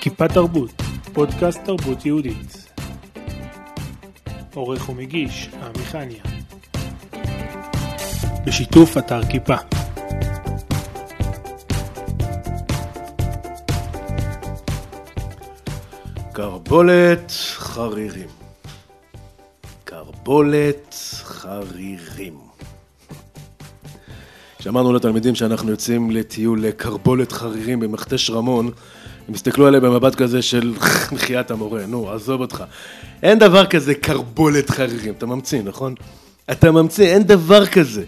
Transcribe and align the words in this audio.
כיפה 0.00 0.28
תרבות, 0.28 0.82
פודקאסט 1.12 1.60
תרבות 1.64 2.06
יהודית. 2.06 2.72
עורך 4.54 4.88
ומגיש, 4.88 5.48
עמיחניה. 5.48 6.22
בשיתוף 8.46 8.98
אתר 8.98 9.20
כיפה. 9.30 9.56
קרבולת 16.32 17.30
חרירים. 17.56 18.28
קרבולת 19.84 20.94
חרירים. 21.22 22.49
כשאמרנו 24.70 24.92
לתלמידים 24.92 25.34
שאנחנו 25.34 25.70
יוצאים 25.70 26.10
לטיול 26.10 26.62
לקרבולת 26.62 27.32
חרירים 27.32 27.80
במכתש 27.80 28.30
רמון, 28.30 28.70
הם 29.28 29.34
הסתכלו 29.34 29.66
עליהם 29.66 29.82
במבט 29.82 30.14
כזה 30.14 30.42
של 30.42 30.74
מחיית 31.12 31.50
המורה, 31.50 31.86
נו, 31.86 32.10
עזוב 32.10 32.40
אותך. 32.40 32.64
אין 33.22 33.38
דבר 33.38 33.66
כזה 33.66 33.94
קרבולת 33.94 34.70
חרירים, 34.70 35.14
אתה 35.18 35.26
ממציא, 35.26 35.62
נכון? 35.62 35.94
אתה 36.50 36.70
ממציא, 36.70 37.06
אין 37.06 37.22
דבר 37.22 37.66
כזה. 37.66 38.04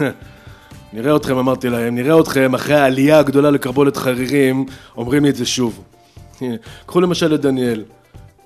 נראה 0.92 1.16
אתכם, 1.16 1.36
אמרתי 1.36 1.68
להם, 1.68 1.94
נראה 1.94 2.20
אתכם 2.20 2.54
אחרי 2.54 2.74
העלייה 2.74 3.18
הגדולה 3.18 3.50
לקרבולת 3.50 3.96
חרירים, 3.96 4.66
אומרים 4.96 5.24
לי 5.24 5.30
את 5.30 5.36
זה 5.36 5.46
שוב. 5.46 5.84
קחו 6.86 7.00
למשל 7.00 7.34
את 7.34 7.40
דניאל, 7.40 7.84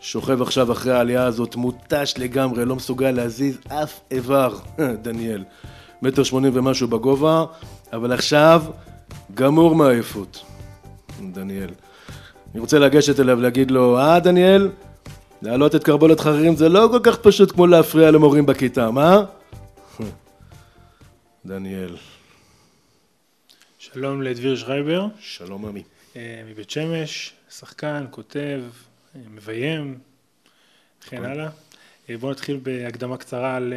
שוכב 0.00 0.42
עכשיו 0.42 0.72
אחרי 0.72 0.92
העלייה 0.92 1.24
הזאת, 1.24 1.56
מותש 1.56 2.14
לגמרי, 2.18 2.64
לא 2.64 2.76
מסוגל 2.76 3.10
להזיז 3.10 3.58
אף 3.68 4.00
איבר, 4.10 4.58
דניאל. 5.02 5.44
מטר 6.02 6.22
שמונים 6.22 6.52
ומשהו 6.54 6.88
בגובה, 6.88 7.44
אבל 7.92 8.12
עכשיו 8.12 8.62
גמור 9.34 9.74
מעייפות. 9.74 10.44
דניאל. 11.32 11.70
אני 12.52 12.60
רוצה 12.60 12.78
לגשת 12.78 13.20
אליו 13.20 13.38
ולהגיד 13.38 13.70
לו, 13.70 13.98
אה 13.98 14.20
דניאל, 14.20 14.70
להעלות 15.42 15.74
את 15.74 15.84
קרבולת 15.84 16.20
חרירים 16.20 16.56
זה 16.56 16.68
לא 16.68 16.88
כל 16.92 17.00
כך 17.02 17.18
פשוט 17.18 17.52
כמו 17.52 17.66
להפריע 17.66 18.10
למורים 18.10 18.46
בכיתה, 18.46 18.90
מה? 18.90 19.24
דניאל. 21.46 21.96
שלום 23.78 24.22
לדביר 24.22 24.56
שרייבר, 24.56 25.06
שלום 25.20 25.66
עמי. 25.66 25.82
אה, 26.16 26.42
מבית 26.50 26.70
שמש, 26.70 27.32
שחקן, 27.50 28.04
כותב, 28.10 28.60
אה, 29.14 29.20
מביים, 29.30 29.98
וכן 31.02 31.16
נכון. 31.16 31.30
הלאה. 31.30 31.48
אה, 32.10 32.16
בואו 32.16 32.32
נתחיל 32.32 32.60
בהקדמה 32.62 33.16
קצרה 33.16 33.56
על, 33.56 33.72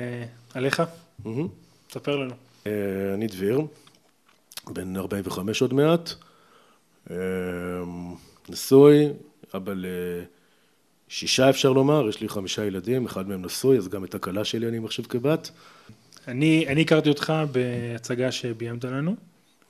עליך, 0.53 0.84
מהמם. 1.26 1.48
ספר 1.92 2.16
לנו. 2.16 2.34
אה, 2.67 2.72
אני 3.14 3.28
דביר, 3.28 3.61
בן 4.67 4.97
45 4.97 5.61
עוד 5.61 5.73
מעט, 5.73 6.09
אה, 7.11 7.16
נשוי, 8.50 9.08
אבא 9.56 9.73
לשישה 11.09 11.50
אפשר 11.50 11.72
לומר, 11.72 12.09
יש 12.09 12.22
לי 12.22 12.30
חמישה 12.30 12.66
ילדים, 12.66 13.06
אחד 13.06 13.30
מהם 13.30 13.45
נשוי, 13.45 13.78
אז 13.78 13.88
גם 13.88 14.03
את 14.03 14.16
הכלה 14.16 14.45
שלי 14.45 14.67
אני 14.67 14.80
מחשיב 14.80 15.06
כבת. 15.06 15.52
אני, 16.28 16.66
אני 16.67 16.81
הכרתי 16.81 17.09
אותך 17.09 17.34
בהצגה 17.52 18.31
שביימת 18.31 18.84
לנו, 18.84 19.16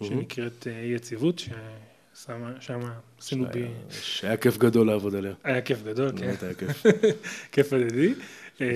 שנקראת 0.04 0.68
אה, 0.68 0.72
יציבות, 0.72 1.40
ששם 1.40 2.80
עשינו 3.20 3.46
ב... 3.46 3.68
שהיה 4.02 4.38
כיף 4.38 4.58
גדול 4.58 4.88
לעבוד 4.88 5.16
עליה. 5.16 5.34
היה 5.44 5.62
כיף 5.62 5.84
גדול, 5.84 6.10
כן. 6.10 6.16
באמת 6.16 6.44
היה 6.44 6.54
כיף. 6.54 6.84
כיף 7.52 7.74
הדדי. 7.74 8.14
אה, 8.62 8.68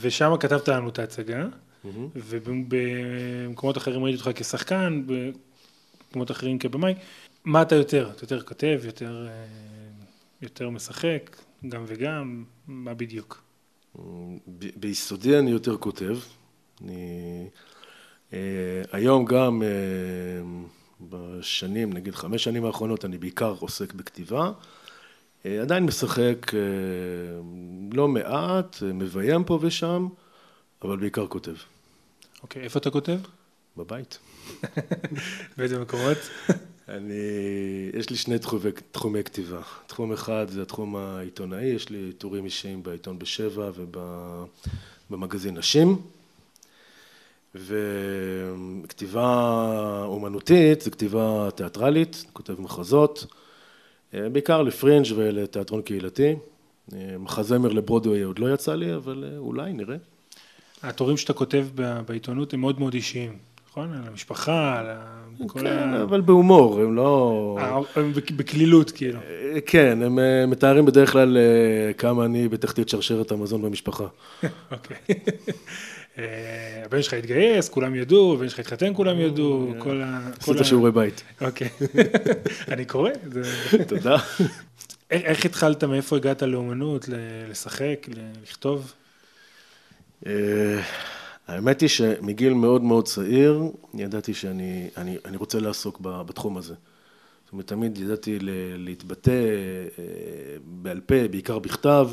ושם 0.00 0.32
כתבת 0.40 0.68
לנו 0.68 0.88
את 0.88 0.98
ההצגה, 0.98 1.46
מהמם. 1.84 2.08
ובמקומות 2.16 3.76
אחרים 3.76 4.04
ראיתי 4.04 4.18
אותך 4.18 4.40
כשחקן, 4.40 5.02
במקומות 5.06 6.30
אחרים 6.30 6.58
כבמאי. 6.58 6.94
מה 7.44 7.62
אתה 7.62 7.74
יותר? 7.74 8.10
אתה 8.16 8.24
יותר 8.24 8.42
כותב, 8.42 8.80
יותר, 8.84 9.26
אה, 9.28 9.44
יותר 10.42 10.70
משחק, 10.70 11.36
גם 11.68 11.84
וגם, 11.86 12.44
מה 12.68 12.94
בדיוק? 12.94 13.42
ב- 14.58 14.70
ביסודי 14.76 15.38
אני 15.38 15.50
יותר 15.50 15.76
כותב. 15.76 16.18
אני, 16.84 17.48
אה, 18.32 18.82
היום 18.92 19.24
גם 19.24 19.62
אה, 19.62 19.68
בשנים, 21.00 21.92
נגיד 21.92 22.14
חמש 22.14 22.44
שנים 22.44 22.64
האחרונות, 22.64 23.04
אני 23.04 23.18
בעיקר 23.18 23.54
עוסק 23.58 23.92
בכתיבה. 23.92 24.52
אה, 25.46 25.62
עדיין 25.62 25.84
משחק 25.84 26.54
אה, 26.54 26.60
לא 27.92 28.08
מעט, 28.08 28.76
אה, 28.82 28.92
מביים 28.92 29.44
פה 29.44 29.58
ושם, 29.62 30.08
אבל 30.82 30.96
בעיקר 30.96 31.26
כותב. 31.26 31.54
אוקיי, 32.44 32.62
איפה 32.62 32.78
אתה 32.78 32.90
כותב? 32.90 33.18
בבית. 33.76 34.18
באיזה 35.56 35.78
מקומות? 35.78 36.18
אני, 36.88 37.14
יש 37.94 38.10
לי 38.10 38.16
שני 38.16 38.38
תחומי, 38.38 38.70
תחומי 38.90 39.24
כתיבה. 39.24 39.62
תחום 39.86 40.12
אחד 40.12 40.46
זה 40.48 40.62
התחום 40.62 40.96
העיתונאי, 40.96 41.64
יש 41.64 41.90
לי 41.90 42.12
טורים 42.12 42.44
אישיים 42.44 42.82
בעיתון 42.82 43.18
בשבע 43.18 43.70
ובמגזין 45.10 45.56
נשים. 45.56 46.02
וכתיבה 47.54 49.24
אומנותית 50.06 50.80
זה 50.80 50.90
כתיבה 50.90 51.48
תיאטרלית, 51.54 52.24
כותב 52.32 52.60
מחזות, 52.60 53.26
אה, 54.14 54.28
בעיקר 54.28 54.62
לפרינג' 54.62 55.06
ולתיאטרון 55.16 55.82
קהילתי. 55.82 56.36
אה, 56.92 57.18
מחזמר 57.18 57.68
לברודווי 57.68 58.22
עוד 58.22 58.38
לא 58.38 58.54
יצא 58.54 58.74
לי, 58.74 58.94
אבל 58.94 59.24
אה, 59.32 59.38
אולי, 59.38 59.72
נראה. 59.72 59.96
התורים 60.88 61.16
שאתה 61.16 61.32
כותב 61.32 61.66
בעיתונות 62.08 62.54
הם 62.54 62.60
מאוד 62.60 62.78
מאוד 62.80 62.94
אישיים, 62.94 63.32
נכון? 63.70 63.92
על 63.92 64.08
המשפחה, 64.10 64.78
על 64.78 64.86
ה- 64.88 65.24
כל 65.46 65.58
כן, 65.60 65.66
ה... 65.66 66.02
אבל 66.02 66.20
בהומור, 66.20 66.80
הם 66.80 66.96
לא... 66.96 67.56
אה, 67.60 67.78
הם 67.96 68.12
בק- 68.12 68.30
בקלילות, 68.30 68.90
כאילו. 68.90 69.18
אה, 69.20 69.60
כן, 69.66 70.02
הם 70.02 70.18
אה, 70.18 70.46
מתארים 70.46 70.84
בדרך 70.84 71.12
כלל 71.12 71.36
כמה 71.98 72.24
אני 72.24 72.48
בתחתית 72.48 72.88
שרשרת 72.88 73.30
המזון 73.30 73.62
במשפחה. 73.62 74.04
אוקיי. 74.72 74.96
הבן 76.84 77.02
שלך 77.02 77.14
התגייס, 77.14 77.68
כולם 77.68 77.94
ידעו, 77.94 78.34
הבן 78.34 78.48
שלך 78.48 78.58
התחתן, 78.58 78.92
כולם 78.94 79.20
ידעו, 79.20 79.72
כל 79.78 80.02
ה... 80.04 80.20
עשית 80.40 80.56
שיעורי 80.64 80.92
בית. 80.92 81.22
אוקיי. 81.40 81.68
אני 82.72 82.84
קורא. 82.84 83.10
תודה. 83.88 84.16
איך- 85.10 85.44
התחלת, 85.46 85.84
מאיפה 85.84 86.16
הגעת 86.16 86.42
לאומנות, 86.42 87.08
לשחק, 87.50 88.06
לכתוב? 88.42 88.92
אה, 90.26 90.80
האמת 91.48 91.80
היא 91.80 91.88
שמגיל 91.88 92.54
מאוד 92.54 92.82
מאוד 92.82 93.04
צעיר, 93.04 93.62
ידעתי 93.94 94.34
שאני 94.34 94.88
אני, 94.96 95.16
אני 95.24 95.36
רוצה 95.36 95.60
לעסוק 95.60 96.00
בתחום 96.00 96.56
הזה. 96.56 96.74
זאת 97.44 97.52
אומרת, 97.52 97.66
תמיד 97.66 97.98
ידעתי 97.98 98.38
להתבטא 98.76 99.30
אה, 99.30 100.04
בעל 100.64 101.00
פה, 101.00 101.28
בעיקר 101.30 101.58
בכתב. 101.58 102.08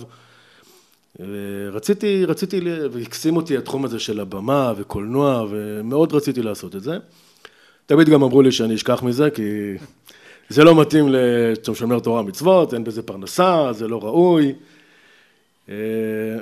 רציתי, 1.72 2.62
ל- 2.62 2.88
והקסים 2.92 3.36
אותי 3.36 3.58
התחום 3.58 3.86
הזה 3.86 4.00
של 4.00 4.20
הבמה 4.20 4.74
וקולנוע, 4.78 5.46
ומאוד 5.50 6.14
רציתי 6.14 6.42
לעשות 6.42 6.76
את 6.76 6.84
זה. 6.84 6.98
תמיד 7.86 8.10
גם 8.10 8.24
אמרו 8.24 8.42
לי 8.42 8.52
שאני 8.52 8.76
אשכח 8.76 9.04
מזה, 9.04 9.30
כי 9.30 9.44
זה 10.50 10.64
לא 10.64 10.82
מתאים 10.82 11.06
לשומר 11.68 12.00
תורה 12.00 12.22
ומצוות, 12.22 12.74
אין 12.74 12.84
בזה 12.84 13.02
פרנסה, 13.02 13.74
זה 13.74 13.88
לא 13.88 14.04
ראוי. 14.04 14.54
אה, 15.70 15.76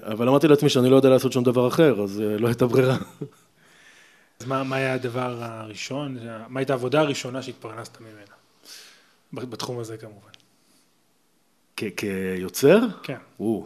אבל 0.04 0.28
אמרתי 0.28 0.48
לעצמי 0.48 0.70
שאני 0.70 0.90
לא 0.90 0.96
יודע 0.96 1.10
לעשות 1.10 1.32
שום 1.32 1.44
דבר 1.44 1.68
אחר, 1.68 2.02
אז 2.04 2.22
אה, 2.22 2.38
לא 2.38 2.48
הייתה 2.48 2.68
ברירה. 2.68 2.98
אז 4.40 4.46
מה 4.48 4.64
מה 4.64 4.76
היה 4.76 4.94
הדבר 4.94 5.44
הראשון, 5.44 6.18
מה 6.48 6.60
הייתה 6.60 6.74
העבודה 6.74 7.02
הראשונה 7.02 7.42
שהתפרנסת 7.42 7.98
ממנה? 8.02 9.46
בתחום 9.50 9.80
הזה 9.80 9.98
כמובן. 9.98 10.30
כ- 11.78 11.84
כיוצר? 11.98 12.80
כן. 13.04 13.18
או. 13.40 13.66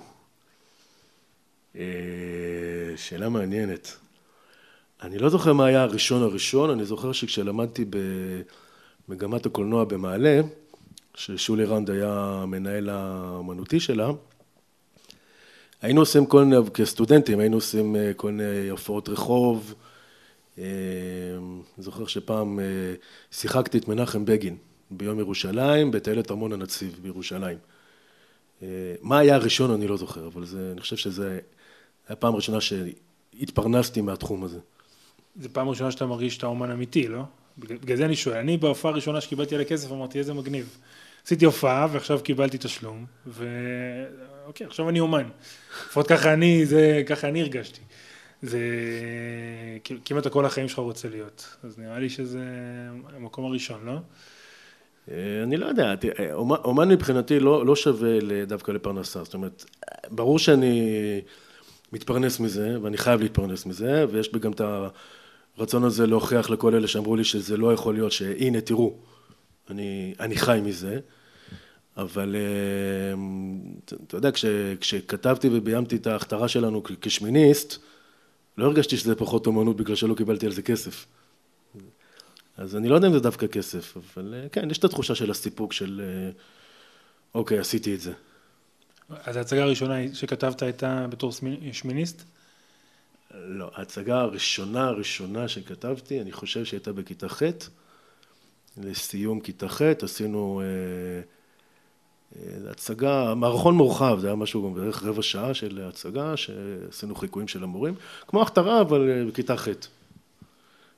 אה, 1.76 1.84
שאלה 2.96 3.30
מעניינת. 3.30 3.98
אני 5.02 5.18
לא 5.18 5.30
זוכר 5.30 5.54
מה 5.54 5.66
היה 5.66 5.82
הראשון 5.84 6.24
הראשון, 6.24 6.70
אני 6.70 6.86
זוכר 6.86 7.12
שכשלמדתי 7.12 7.86
במגמת 9.08 9.46
הקולנוע 9.46 9.84
במעלה, 9.84 10.42
ששולי 11.16 11.66
רנד 11.66 11.90
היה 11.90 12.40
המנהל 12.44 12.90
האמנותי 12.90 13.80
שלה, 13.80 14.10
היינו 15.84 16.02
עושים 16.02 16.26
כל 16.26 16.46
מיני, 16.46 16.56
כסטודנטים, 16.74 17.40
היינו 17.40 17.58
עושים 17.58 17.96
אה, 17.96 18.12
כל 18.14 18.32
מיני 18.32 18.70
הופעות 18.70 19.10
רחוב. 19.10 19.74
אה, 20.58 20.64
זוכר 21.78 22.08
שפעם 22.08 22.60
אה, 22.60 22.66
שיחקתי 23.32 23.78
את 23.78 23.88
מנחם 23.88 24.26
בגין 24.26 24.58
ביום 24.92 25.20
ירושלים, 25.20 25.92
בטיילת 25.92 26.32
ארמון 26.32 26.54
הנציב 26.54 27.00
בירושלים. 27.02 27.58
מה 29.02 29.20
היה 29.20 29.36
הראשון 29.36 29.72
אני 29.72 29.88
לא 29.88 29.98
זוכר, 29.98 30.28
אבל 30.28 30.46
זה, 30.46 30.70
אני 30.72 30.82
חושב 30.82 30.96
שזה 30.96 31.30
היה 31.30 31.40
הפעם 32.10 32.34
הראשונה 32.34 32.58
שהתפרנסתי 32.62 34.02
מהתחום 34.02 34.44
הזה. 34.44 34.60
זו 35.42 35.50
פעם 35.54 35.70
ראשונה 35.70 35.92
שאתה 35.92 36.06
מרגיש 36.06 36.36
שאתה 36.36 36.46
אומן 36.46 36.72
אמיתי, 36.72 37.08
לא? 37.08 37.24
בגלל 37.58 37.98
זה 37.98 38.06
אני 38.06 38.16
שואל. 38.16 38.38
אני 38.38 38.58
בהופעה 38.58 38.92
הראשונה 38.92 39.22
שקיבלתי 39.22 39.56
עליה 39.56 39.68
כסף 39.68 39.92
אמרתי 39.92 40.20
איזה 40.20 40.34
מגניב. 40.34 40.78
עשיתי 41.26 41.46
הופעה 41.46 41.88
ועכשיו 41.92 42.20
קיבלתי 42.24 42.58
תשלום, 42.58 43.06
ואוקיי, 44.46 44.68
עכשיו 44.68 44.90
אני 44.90 45.00
אומן. 45.00 45.30
לפחות 45.88 46.08
ככה 46.08 46.34
אני, 46.34 46.66
זה, 46.66 47.04
ככה 47.06 47.28
אני 47.28 47.42
הרגשתי. 47.42 47.82
זה 48.42 48.60
כמעט 50.06 50.28
כל 50.28 50.46
החיים 50.46 50.68
שלך 50.68 50.80
רוצה 50.80 51.10
להיות, 51.10 51.58
אז 51.64 51.80
נראה 51.80 52.00
לי 52.00 52.10
שזה 52.10 52.44
המקום 53.16 53.46
הראשון, 53.46 53.86
לא? 53.86 53.98
אה, 55.12 55.44
אני 55.44 55.58
לא 55.58 55.66
יודע, 55.66 55.94
אומן, 56.34 56.56
אומן 56.64 56.90
מבחינתי 56.90 57.40
לא, 57.40 57.66
לא 57.66 57.76
שווה 57.76 58.10
דווקא 58.48 58.72
לפרנסה, 58.72 59.24
זאת 59.24 59.34
אומרת, 59.34 59.66
ברור 60.12 60.40
שאני 60.40 61.22
מתפרנס 61.94 62.40
מזה, 62.40 62.78
ואני 62.82 62.98
חייב 62.98 63.22
להתפרנס 63.22 63.66
מזה, 63.66 64.06
ויש 64.12 64.34
בי 64.34 64.40
גם 64.40 64.52
את 64.52 64.62
הרצון 65.58 65.84
הזה 65.84 66.08
להוכיח 66.08 66.50
לכל 66.50 66.76
אלה 66.76 66.88
שאמרו 66.88 67.16
לי 67.16 67.24
שזה 67.24 67.58
לא 67.58 67.74
יכול 67.74 67.94
להיות, 67.94 68.12
שהנה 68.12 68.62
תראו, 68.62 68.98
אני, 69.70 70.14
אני 70.20 70.36
חי 70.36 70.60
מזה, 70.64 71.00
אבל 71.98 72.36
אה, 72.36 73.14
אתה 74.08 74.18
יודע, 74.18 74.32
כש, 74.32 74.46
כשכתבתי 74.80 75.50
וביימתי 75.52 75.96
את 75.96 76.08
ההכתרה 76.08 76.48
שלנו 76.48 76.84
כשמיניסט, 77.02 77.78
לא 78.58 78.66
הרגשתי 78.66 78.98
שזה 78.98 79.16
פחות 79.16 79.48
אומנות 79.48 79.78
בגלל 79.78 79.96
שלא 79.96 80.16
קיבלתי 80.16 80.46
על 80.46 80.52
זה 80.52 80.62
כסף. 80.62 81.06
אז 82.58 82.76
אני 82.76 82.90
לא 82.90 82.96
יודע 82.96 83.08
אם 83.08 83.14
זה 83.14 83.20
דווקא 83.20 83.48
כסף, 83.48 83.98
אבל 83.98 84.34
אה, 84.38 84.50
כן, 84.50 84.72
יש 84.72 84.78
את 84.78 84.84
התחושה 84.84 85.16
של 85.16 85.32
הסיפוק 85.32 85.74
של 85.74 86.02
אה, 86.04 86.32
אוקיי, 87.36 87.60
עשיתי 87.60 87.96
את 87.96 88.02
זה. 88.02 88.14
אז 89.10 89.36
ההצגה 89.36 89.64
הראשונה 89.64 89.94
שכתבת 90.14 90.62
הייתה 90.62 91.08
בתור 91.10 91.32
שמיניסט? 91.72 92.24
לא, 93.34 93.72
ההצגה 93.74 94.20
הראשונה 94.20 94.88
הראשונה 94.88 95.48
שכתבתי, 95.48 96.22
אני 96.22 96.32
חושב 96.32 96.66
שהייתה 96.66 96.94
בכיתה 96.94 97.30
ח', 97.30 97.42
לסיום 98.78 99.40
כיתה 99.40 99.70
ח', 99.70 99.82
עשינו 99.82 100.62
אה, 100.62 101.22
הצגה, 102.70 103.36
מערכון 103.36 103.76
מורחב, 103.76 104.18
זה 104.22 104.28
היה 104.28 104.36
משהו 104.36 104.64
גם 104.64 104.74
בערך 104.74 105.04
רבע 105.04 105.22
שעה 105.22 105.54
של 105.54 105.82
הצגה, 105.84 106.38
שעשינו 106.38 107.16
חיקויים 107.16 107.48
של 107.48 107.64
המורים, 107.64 107.96
כמו 108.28 108.42
הכתרה, 108.42 108.82
אבל 108.82 109.10
אה, 109.10 109.26
בכיתה 109.26 109.58
ח'. 109.58 109.68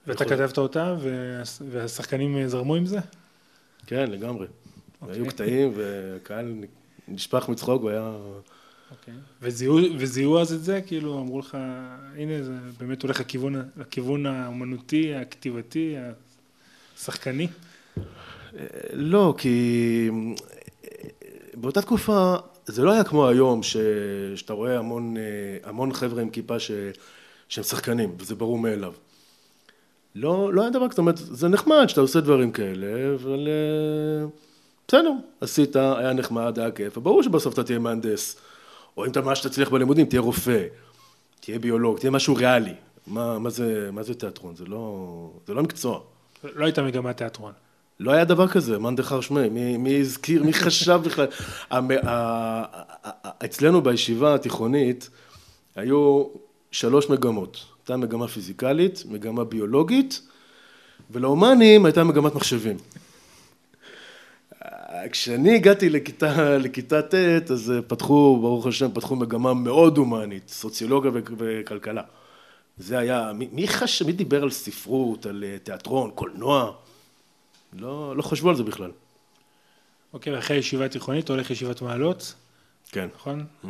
ואתה 0.08 0.26
כתבת 0.26 0.58
אותה, 0.58 0.96
והשחקנים 1.70 2.48
זרמו 2.48 2.76
עם 2.76 2.86
זה? 2.86 3.00
כן, 3.88 4.12
לגמרי. 4.12 4.48
Okay. 4.48 4.50
אוקיי. 5.02 5.16
היו 5.16 5.26
קטעים, 5.26 5.72
והקהל 5.76 6.54
נשפך 7.08 7.50
מצחוק, 7.50 7.82
הוא 7.82 7.90
היה... 7.90 8.16
אוקיי. 8.92 9.14
Okay. 9.14 9.46
וזיהו 9.98 10.40
אז 10.40 10.54
את 10.54 10.64
זה? 10.64 10.82
כאילו, 10.82 11.20
אמרו 11.20 11.40
לך, 11.40 11.58
הנה, 12.16 12.44
זה 12.44 12.54
באמת 12.80 13.02
הולך 13.02 13.20
לכיוון, 13.20 13.56
לכיוון 13.78 14.26
האומנותי, 14.26 15.16
הכתיבתי, 15.16 15.96
השחקני? 16.98 17.48
לא, 18.94 19.36
כי 19.38 20.10
באותה 21.56 21.82
תקופה 21.82 22.36
זה 22.66 22.84
לא 22.84 22.92
היה 22.92 23.04
כמו 23.04 23.28
היום 23.28 23.64
ש... 23.64 23.78
שאתה 24.36 24.54
רואה 24.54 24.78
המון, 24.78 25.16
המון 25.64 25.94
חבר'ה 25.94 26.22
עם 26.22 26.30
כיפה 26.30 26.60
ש... 26.60 26.72
שהם 27.50 27.64
שחקנים, 27.64 28.16
וזה 28.20 28.36
ברור 28.36 28.60
מאליו. 28.60 28.94
לא, 30.16 30.54
לא 30.54 30.62
היה 30.62 30.70
דבר 30.70 30.88
כזה, 30.88 30.90
זאת 30.90 31.00
אומרת, 31.00 31.18
זה 31.18 31.48
נחמד 31.48 31.86
שאתה 31.88 32.02
עושה 32.02 32.20
דברים 32.22 32.52
כאלה, 32.52 33.16
אבל 33.16 33.48
אה, 33.48 34.28
בסדר, 34.88 35.12
עשית, 35.42 35.76
היה 35.76 36.14
נחמד, 36.14 36.60
היה 36.60 36.72
כיף, 36.72 36.98
וברור 36.98 37.24
שבסוף 37.24 37.54
אתה 37.54 37.64
תהיה 37.64 37.80
מהנדס, 37.80 38.38
או 38.98 39.06
אם 39.06 39.12
אתה 39.12 39.22
ממש 39.22 39.40
תצליח 39.40 39.70
בלימודים, 39.70 40.06
תהיה 40.06 40.22
רופא, 40.22 40.64
תהיה 41.40 41.60
ביולוג, 41.60 42.00
תהיה 42.00 42.12
משהו 42.12 42.36
ריאלי. 42.36 42.74
מה, 43.08 43.40
מה, 43.40 43.50
זה, 43.50 43.90
מה 43.92 44.04
זה 44.04 44.14
תיאטרון? 44.14 44.56
זה 44.56 44.66
לא, 44.66 45.32
זה 45.48 45.54
לא 45.54 45.64
מקצוע. 45.64 46.00
לא 46.56 46.66
הייתה 46.66 46.84
מגמת 46.84 47.18
תיאטרון. 47.18 47.52
לא 48.00 48.12
היה 48.12 48.26
דבר 48.26 48.48
כזה, 48.48 48.80
מאן 48.80 48.96
דחר 48.96 49.22
שמי, 49.22 49.50
מי, 49.50 49.78
מי 49.78 50.00
הזכיר, 50.00 50.44
מי 50.44 50.54
חשב 50.54 51.00
בכלל. 51.04 51.28
אצלנו 53.46 53.82
בישיבה 53.82 54.36
התיכונית 54.36 55.10
היו 55.76 56.24
שלוש 56.72 57.10
מגמות. 57.10 57.66
הייתה 57.80 57.98
מגמה 57.98 58.28
פיזיקלית, 58.28 59.04
מגמה 59.10 59.44
ביולוגית, 59.44 60.22
ולהומנים 61.12 61.86
הייתה 61.86 62.04
מגמת 62.04 62.36
מחשבים. 62.36 62.78
כשאני 65.12 65.56
הגעתי 65.56 65.90
לכיתה, 65.90 66.58
לכיתה 66.58 67.02
ט', 67.02 67.52
אז 67.52 67.74
פתחו, 67.88 68.38
ברוך 68.42 68.68
השם, 68.68 68.92
פתחו 68.94 69.16
מגמה 69.16 69.54
מאוד 69.54 69.98
הומנית, 69.98 70.50
סוציולוגיה 70.50 71.12
וכלכלה. 71.38 72.02
זה 72.78 72.98
היה, 72.98 73.32
מי, 73.34 73.48
מי 73.52 73.68
חש... 73.68 74.02
מי 74.02 74.12
דיבר 74.12 74.44
על 74.44 74.52
ספרות, 74.52 75.26
על 75.26 75.44
אה, 75.48 75.58
תיאטרון, 75.64 76.12
קולנוע? 76.16 76.72
לא, 77.76 78.18
לא 78.18 78.22
חשבו 78.22 78.50
על 78.50 78.56
זה 78.56 78.64
בכלל. 78.64 78.92
אוקיי, 80.14 80.34
ואחרי 80.34 80.58
ישיבה 80.58 80.90
תיכונית, 80.90 81.30
הולך 81.30 81.52
ישיבת 81.52 81.82
מעלות. 81.82 82.34
כן. 82.92 83.08
נכון? 83.16 83.46
Mm-hmm. 83.64 83.68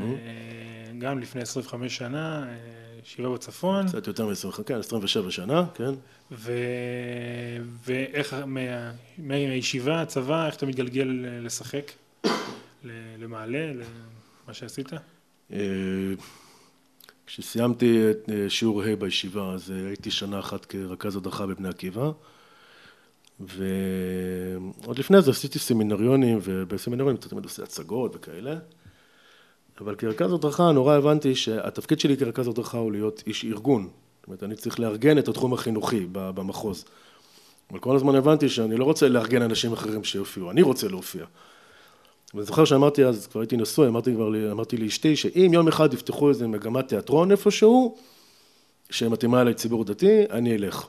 גם 1.00 1.20
לפני 1.20 1.42
25 1.42 1.98
שנה, 1.98 2.48
אה, 2.48 2.56
ישיבה 3.04 3.30
בצפון. 3.30 3.88
קצת 3.88 4.08
יותר 4.08 4.26
מ-25, 4.26 4.64
כן, 4.64 4.76
27 4.76 5.32
שנה, 5.32 5.66
כן. 5.74 5.92
ו... 6.32 6.52
ואיך, 7.86 8.36
מה... 8.46 8.92
מהישיבה, 9.18 10.02
הצבא, 10.02 10.46
איך 10.48 10.56
אתה 10.56 10.66
מתגלגל 10.66 11.26
לשחק? 11.42 11.92
למעלה, 13.20 13.72
למה 13.74 14.54
שעשית? 14.54 14.90
כשסיימתי 17.28 18.12
את 18.12 18.30
שיעור 18.50 18.84
ה' 18.84 18.96
בישיבה, 18.96 19.54
אז 19.54 19.70
הייתי 19.70 20.12
שנה 20.12 20.40
אחת 20.40 20.66
כרכז 20.66 21.16
הדרכה 21.16 21.46
בבני 21.46 21.70
עקיבא. 21.70 22.12
ועוד 23.40 25.00
לפני 25.00 25.22
זה 25.22 25.32
עשיתי 25.32 25.60
סמינריונים, 25.60 26.40
ובסמינריונים 26.44 27.18
תמיד 27.18 27.44
עושה 27.44 27.64
הצגות 27.64 28.16
וכאלה. 28.16 28.56
אבל 29.82 29.96
כרכז 29.96 30.34
הדרכה 30.34 30.72
נורא 30.72 30.96
הבנתי 30.96 31.36
שהתפקיד 31.36 32.00
שלי 32.00 32.18
כרכז 32.18 32.48
הדרכה 32.48 32.78
הוא 32.78 32.92
להיות 32.92 33.24
איש 33.28 33.46
ארגון. 33.46 33.90
זאת 34.20 34.28
אומרת, 34.28 34.44
אני 34.44 34.56
צריך 34.56 34.80
לארגן 34.80 35.18
את 35.18 35.28
התחום 35.28 35.54
החינוכי 35.54 36.08
במחוז. 36.12 36.86
אבל 37.72 37.80
כל 37.80 37.96
הזמן 37.96 38.16
הבנתי 38.16 38.50
שאני 38.50 38.78
לא 38.78 38.84
רוצה 38.84 39.10
לארגן 39.10 39.42
אנשים 39.42 39.74
אחרים 39.74 40.04
שיופיעו, 40.04 40.52
אני 40.52 40.62
רוצה 40.62 40.88
להופיע. 40.88 41.26
ואני 42.34 42.46
זוכר 42.46 42.66
שאמרתי 42.66 43.06
אז, 43.06 43.28
כבר 43.28 43.42
הייתי 43.42 43.58
נשוי, 43.58 43.88
אמרתי 43.88 44.14
כבר, 44.14 44.52
אמרתי 44.52 44.78
לאשתי 44.78 45.16
שאם 45.16 45.52
יום 45.54 45.68
אחד 45.68 45.94
יפתחו 45.94 46.30
איזה 46.30 46.48
מגמת 46.48 46.88
תיאטרון 46.88 47.32
איפשהו, 47.32 47.98
שמתאימה 48.90 49.44
לציבור 49.44 49.86
דתי, 49.86 50.24
אני 50.30 50.56
אלך. 50.56 50.88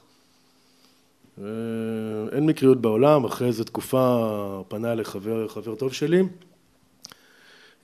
אין 2.32 2.46
מקריות 2.46 2.80
בעולם, 2.80 3.24
אחרי 3.24 3.48
איזו 3.48 3.64
תקופה 3.64 4.62
פנה 4.68 4.92
אליי 4.92 5.04
חבר, 5.04 5.74
טוב 5.78 5.92
שלי, 5.92 6.22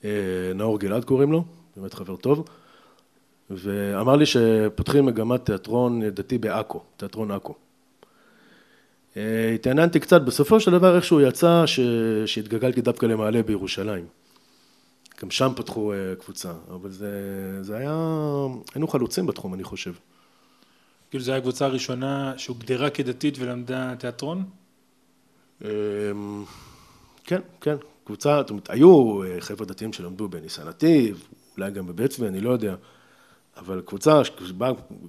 אה, 0.05 0.11
נאור 0.55 0.79
גלעד 0.79 1.05
קוראים 1.05 1.33
לו, 1.33 1.45
באמת 1.77 1.95
חבר 1.95 2.17
טוב, 2.17 2.49
ואמר 3.51 4.17
לי 4.17 4.27
שפותחים 4.27 5.07
מגמת 5.07 5.45
תיאטרון 5.45 6.03
דתי 6.09 6.39
בעכו, 6.39 6.81
תיאטרון 6.97 7.31
עכו. 7.31 7.55
אה, 9.17 9.51
התעניינתי 9.55 10.01
קצת, 10.01 10.23
בסופו 10.23 10.61
של 10.61 10.71
דבר 10.71 10.97
איכשהו 10.97 11.21
יצא 11.21 11.67
ש... 11.67 11.81
שהתגלגלתי 12.27 12.81
דווקא 12.81 13.07
למעלה 13.07 13.43
בירושלים. 13.43 14.07
גם 15.23 15.31
שם 15.31 15.53
פתחו 15.57 15.93
אה, 15.93 15.97
קבוצה, 16.19 16.53
אבל 16.71 16.91
זה, 16.91 17.11
זה 17.61 17.77
היה, 17.77 17.97
היינו 18.75 18.89
חלוצים 18.89 19.27
בתחום 19.27 19.55
אני 19.55 19.65
חושב. 19.65 19.93
כאילו 21.13 21.25
זו 21.25 21.33
הייתה 21.33 21.43
הקבוצה 21.43 21.65
הראשונה 21.65 22.35
שהוגדרה 22.37 22.91
כדתית 22.91 23.35
ולמדה 23.39 23.95
תיאטרון? 23.99 24.45
אמ, 25.65 25.69
כן, 27.25 27.41
כן, 27.61 27.77
קבוצה, 28.05 28.37
זאת 28.41 28.51
אומרת, 28.51 28.71
היו 28.71 29.23
אה, 29.23 29.41
חבר'ה 29.41 29.67
דתיים 29.67 29.93
שלמדו 29.93 30.29
בניסן 30.29 30.69
נתיב, 30.69 31.29
אולי 31.57 31.71
גם 31.71 31.87
בבית 31.87 32.11
צבי, 32.11 32.27
אני 32.27 32.41
לא 32.41 32.51
יודע, 32.51 32.75
אבל 33.57 33.83
קבוצה, 33.87 34.23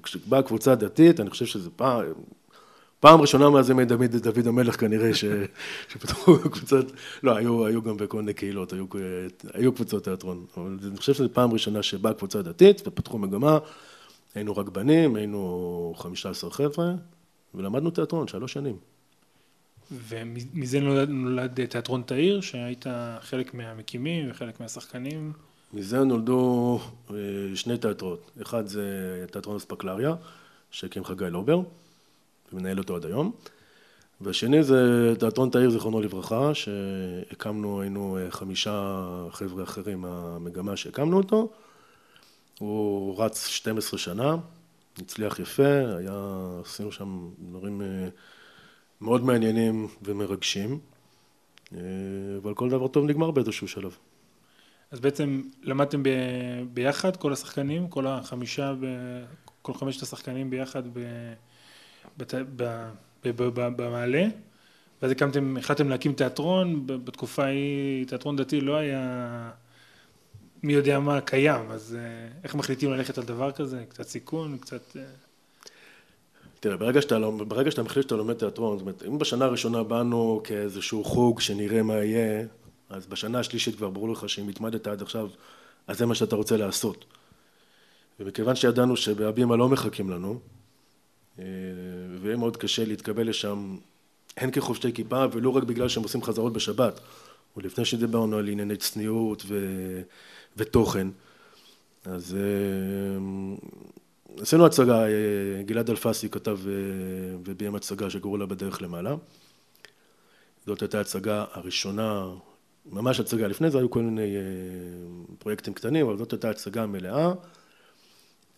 כשבאה 0.04 0.42
קבוצה 0.42 0.76
דתית, 0.76 1.20
אני 1.20 1.30
חושב 1.30 1.46
שזה 1.46 1.70
פעם, 1.76 2.06
פעם 3.00 3.22
ראשונה 3.22 3.50
מאז 3.50 3.70
ימי 3.70 3.86
דוד, 3.86 4.16
דוד 4.16 4.48
המלך 4.48 4.80
כנראה, 4.80 5.14
ש, 5.14 5.26
שפתחו 5.90 6.40
קבוצת, 6.40 6.86
לא, 7.24 7.36
היו, 7.36 7.66
היו 7.66 7.82
גם 7.82 7.98
בכל 7.98 8.18
מיני 8.18 8.34
קהילות, 8.34 8.74
היו, 8.74 8.86
היו 9.54 9.74
קבוצות 9.74 10.04
תיאטרון, 10.04 10.46
אבל 10.58 10.78
אני 10.88 10.98
חושב 10.98 11.14
שזו 11.14 11.30
פעם 11.34 11.54
ראשונה 11.54 11.84
שבאה 11.84 12.14
קבוצה 12.14 12.42
דתית 12.42 12.82
ופתחו 12.88 13.18
מגמה, 13.18 13.60
היינו 14.36 14.58
רק 14.58 14.70
בנים, 14.70 15.16
היינו 15.16 15.94
15 15.98 16.52
חבר'ה, 16.52 16.94
ולמדנו 17.54 17.92
תיאטרון 17.92 18.28
שלוש 18.28 18.54
שנים. 18.54 18.78
ומזה 19.92 20.80
נולד, 20.80 21.10
נולד 21.10 21.66
תיאטרון 21.66 22.02
תאיר, 22.02 22.42
שהיית 22.42 22.86
חלק 23.22 23.54
מהמקימים 23.54 24.32
וחלק 24.32 24.60
מהשחקנים? 24.60 25.34
מזה 25.74 26.04
נולדו 26.04 26.80
אה, 27.10 27.16
שני 27.56 27.78
תיאטרות. 27.78 28.32
אחד 28.42 28.68
זה 28.68 29.26
תיאטרון 29.32 29.56
אספקלריה, 29.56 30.16
שהקים 30.72 31.06
חגי 31.06 31.26
לובר, 31.30 31.62
ומנהל 32.54 32.78
אותו 32.78 32.96
עד 32.96 33.06
היום. 33.06 33.32
והשני 34.22 34.64
זה 34.64 35.14
תיאטרון 35.20 35.50
תאיר, 35.50 35.70
זיכרונו 35.70 36.02
לברכה, 36.02 36.52
שהקמנו, 36.54 37.82
היינו 37.82 38.18
אה, 38.18 38.32
חמישה 38.32 39.06
חבר'ה 39.32 39.64
אחרים 39.64 40.02
מהמגמה 40.02 40.78
שהקמנו 40.78 41.18
אותו. 41.18 41.50
הוא 42.64 43.24
רץ 43.24 43.48
12 43.48 44.00
שנה, 44.00 44.36
הצליח 44.98 45.40
יפה, 45.40 45.98
היה, 45.98 46.48
עשינו 46.66 46.92
שם 46.92 47.30
דברים 47.40 47.82
אה, 47.82 48.08
מאוד 49.02 49.24
מעניינים 49.24 49.88
ומרגשים, 50.02 50.80
אה, 51.74 51.80
אבל 52.44 52.54
כל 52.54 52.70
דבר 52.70 52.88
טוב 52.88 53.06
נגמר 53.06 53.32
באיזשהו 53.32 53.68
שלב. 53.68 53.98
אז 54.92 55.00
בעצם 55.00 55.42
למדתם 55.64 56.04
ב... 56.04 56.10
ביחד, 56.74 57.18
כל 57.18 57.34
השחקנים, 57.34 57.88
כל 57.88 58.08
החמישה, 58.08 58.74
ב... 58.74 58.86
כל 59.62 59.74
חמשת 59.74 60.02
השחקנים 60.02 60.50
ביחד 60.50 60.88
ב, 60.94 61.00
בת, 62.18 62.34
ב, 62.34 62.64
ב, 63.24 63.30
ב, 63.30 63.44
ב, 63.44 63.82
במעלה, 63.82 64.26
ואז 65.02 65.12
הקמתם, 65.12 65.58
החלטתם 65.58 65.90
להקים 65.90 66.14
תיאטרון, 66.14 66.88
בתקופה 66.88 67.44
ההיא 67.44 68.06
תיאטרון 68.06 68.36
דתי 68.36 68.62
לא 68.62 68.76
היה 68.76 69.52
מי 70.64 70.74
יודע 70.74 71.00
מה 71.00 71.22
קיים, 71.22 71.72
אז 71.72 71.98
אה, 72.00 72.28
איך 72.44 72.56
מחליטים 72.56 72.92
ללכת 72.92 73.18
על 73.18 73.24
דבר 73.24 73.52
כזה? 73.52 73.84
קצת 73.90 74.08
סיכון, 74.08 74.58
קצת... 74.58 74.98
אה, 74.98 75.04
תראה, 76.60 76.78
ברגע 76.78 77.02
שאתה, 77.02 77.20
ברגע 77.48 77.72
שאתה 77.72 77.84
מחליט 77.84 78.04
שאתה 78.04 78.16
לומד 78.16 78.34
תיאטרון, 78.34 78.78
זאת 78.78 78.82
אומרת, 78.82 79.04
אם 79.08 79.20
בשנה 79.20 79.46
הראשונה 79.46 79.84
באנו 79.84 80.42
כאיזשהו 80.44 81.04
חוג 81.04 81.40
שנראה 81.40 81.84
מה 81.84 81.94
יהיה, 81.94 82.46
אז 82.90 83.08
בשנה 83.08 83.40
השלישית 83.40 83.76
כבר 83.76 83.90
ברור 83.90 84.10
לך 84.10 84.30
שאם 84.30 84.48
התמדת 84.48 84.88
עד 84.88 85.02
עכשיו, 85.02 85.30
אז 85.88 85.98
זה 85.98 86.06
מה 86.06 86.16
שאתה 86.16 86.36
רוצה 86.36 86.58
לעשות. 86.58 87.06
ומכיוון 88.20 88.56
שידענו 88.56 88.98
שבהבימה 88.98 89.56
לא 89.56 89.70
מחכים 89.70 90.10
לנו, 90.10 90.40
אה, 91.40 91.46
ויהיה 92.22 92.38
מאוד 92.38 92.58
קשה 92.58 92.86
להתקבל 92.86 93.30
לשם 93.30 93.78
הן 94.38 94.52
כחובשי 94.52 94.94
כיפה 94.94 95.26
ולא 95.32 95.50
רק 95.50 95.64
בגלל 95.64 95.90
שהם 95.90 96.04
עושים 96.04 96.24
חזרות 96.24 96.54
בשבת, 96.54 97.00
ולפני 97.58 97.86
שדיברנו 97.86 98.38
על 98.38 98.48
ענייני 98.48 98.76
צניעות 98.76 99.44
ו... 99.48 99.58
ותוכן, 100.58 101.08
אז 102.06 102.36
אה, 102.36 103.20
עשינו 104.42 104.66
הצגה, 104.66 105.08
אה, 105.08 105.64
גלעד 105.66 105.90
אלפסי 105.90 106.30
כתב 106.30 106.60
וביים 107.46 107.76
הצגה 107.76 108.10
שקראו 108.10 108.38
לה 108.38 108.46
בדרך 108.46 108.82
למעלה. 108.82 109.16
זאת 110.66 110.82
הייתה 110.82 111.02
הצגה 111.02 111.46
הראשונה, 111.52 112.26
ממש 112.86 113.20
הצגה, 113.20 113.48
לפני 113.48 113.72
זה 113.72 113.78
היו 113.78 113.90
כל 113.90 114.02
מיני 114.02 114.36
פרויקטים 115.40 115.74
קטנים, 115.74 116.06
אבל 116.06 116.18
זאת 116.18 116.32
הייתה 116.32 116.50
הצגה 116.50 116.86
מלאה. 116.86 117.34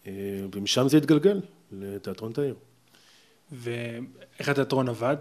אה, 0.07 0.45
ומשם 0.55 0.89
זה 0.89 0.97
התגלגל 0.97 1.41
לתיאטרון 1.71 2.33
תאיר. 2.33 2.55
ואיך 3.51 4.49
התיאטרון 4.49 4.89
עבד? 4.89 5.15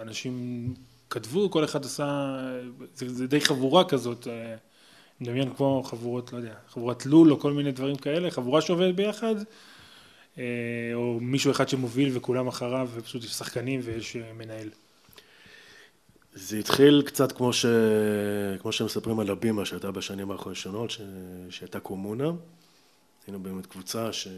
אנשים 0.00 0.74
כתבו, 1.10 1.50
כל 1.50 1.64
אחד 1.64 1.84
עשה, 1.84 2.36
זה, 2.94 3.14
זה 3.14 3.26
די 3.26 3.40
חבורה 3.40 3.84
כזאת, 3.84 4.26
אה, 4.26 4.56
מדמיין 5.20 5.54
כמו 5.54 5.82
חבורות, 5.86 6.32
לא 6.32 6.38
יודע, 6.38 6.54
חבורת 6.68 7.06
לול 7.06 7.32
או 7.32 7.40
כל 7.40 7.52
מיני 7.52 7.72
דברים 7.72 7.96
כאלה, 7.96 8.30
חבורה 8.30 8.60
שעובדת 8.60 8.94
ביחד, 8.94 9.34
אה, 10.38 10.44
או 10.94 11.18
מישהו 11.20 11.50
אחד 11.50 11.68
שמוביל 11.68 12.10
וכולם 12.16 12.48
אחריו, 12.48 12.88
ופשוט 12.94 13.24
יש 13.24 13.30
שחקנים 13.30 13.80
ויש 13.84 14.16
מנהל. 14.16 14.68
זה 16.34 16.58
התחיל 16.58 17.02
קצת 17.06 17.32
כמו, 17.32 17.52
ש... 17.52 17.66
כמו 18.60 18.72
שמספרים 18.72 19.20
על 19.20 19.30
הבימה 19.30 19.64
שהייתה 19.64 19.90
בשנים 19.90 20.30
האחרונות, 20.30 20.90
ש... 20.90 21.00
שהייתה 21.50 21.80
קומונה. 21.80 22.30
היינו 23.26 23.42
באמת 23.42 23.66
קבוצה 23.66 24.12
ש... 24.12 24.28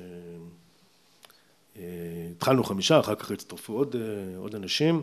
אה, 1.76 1.82
התחלנו 2.36 2.64
חמישה, 2.64 3.00
אחר 3.00 3.14
כך 3.14 3.30
הצטרפו 3.30 3.72
עוד, 3.72 3.96
אה, 3.96 4.38
עוד 4.38 4.54
אנשים, 4.54 5.02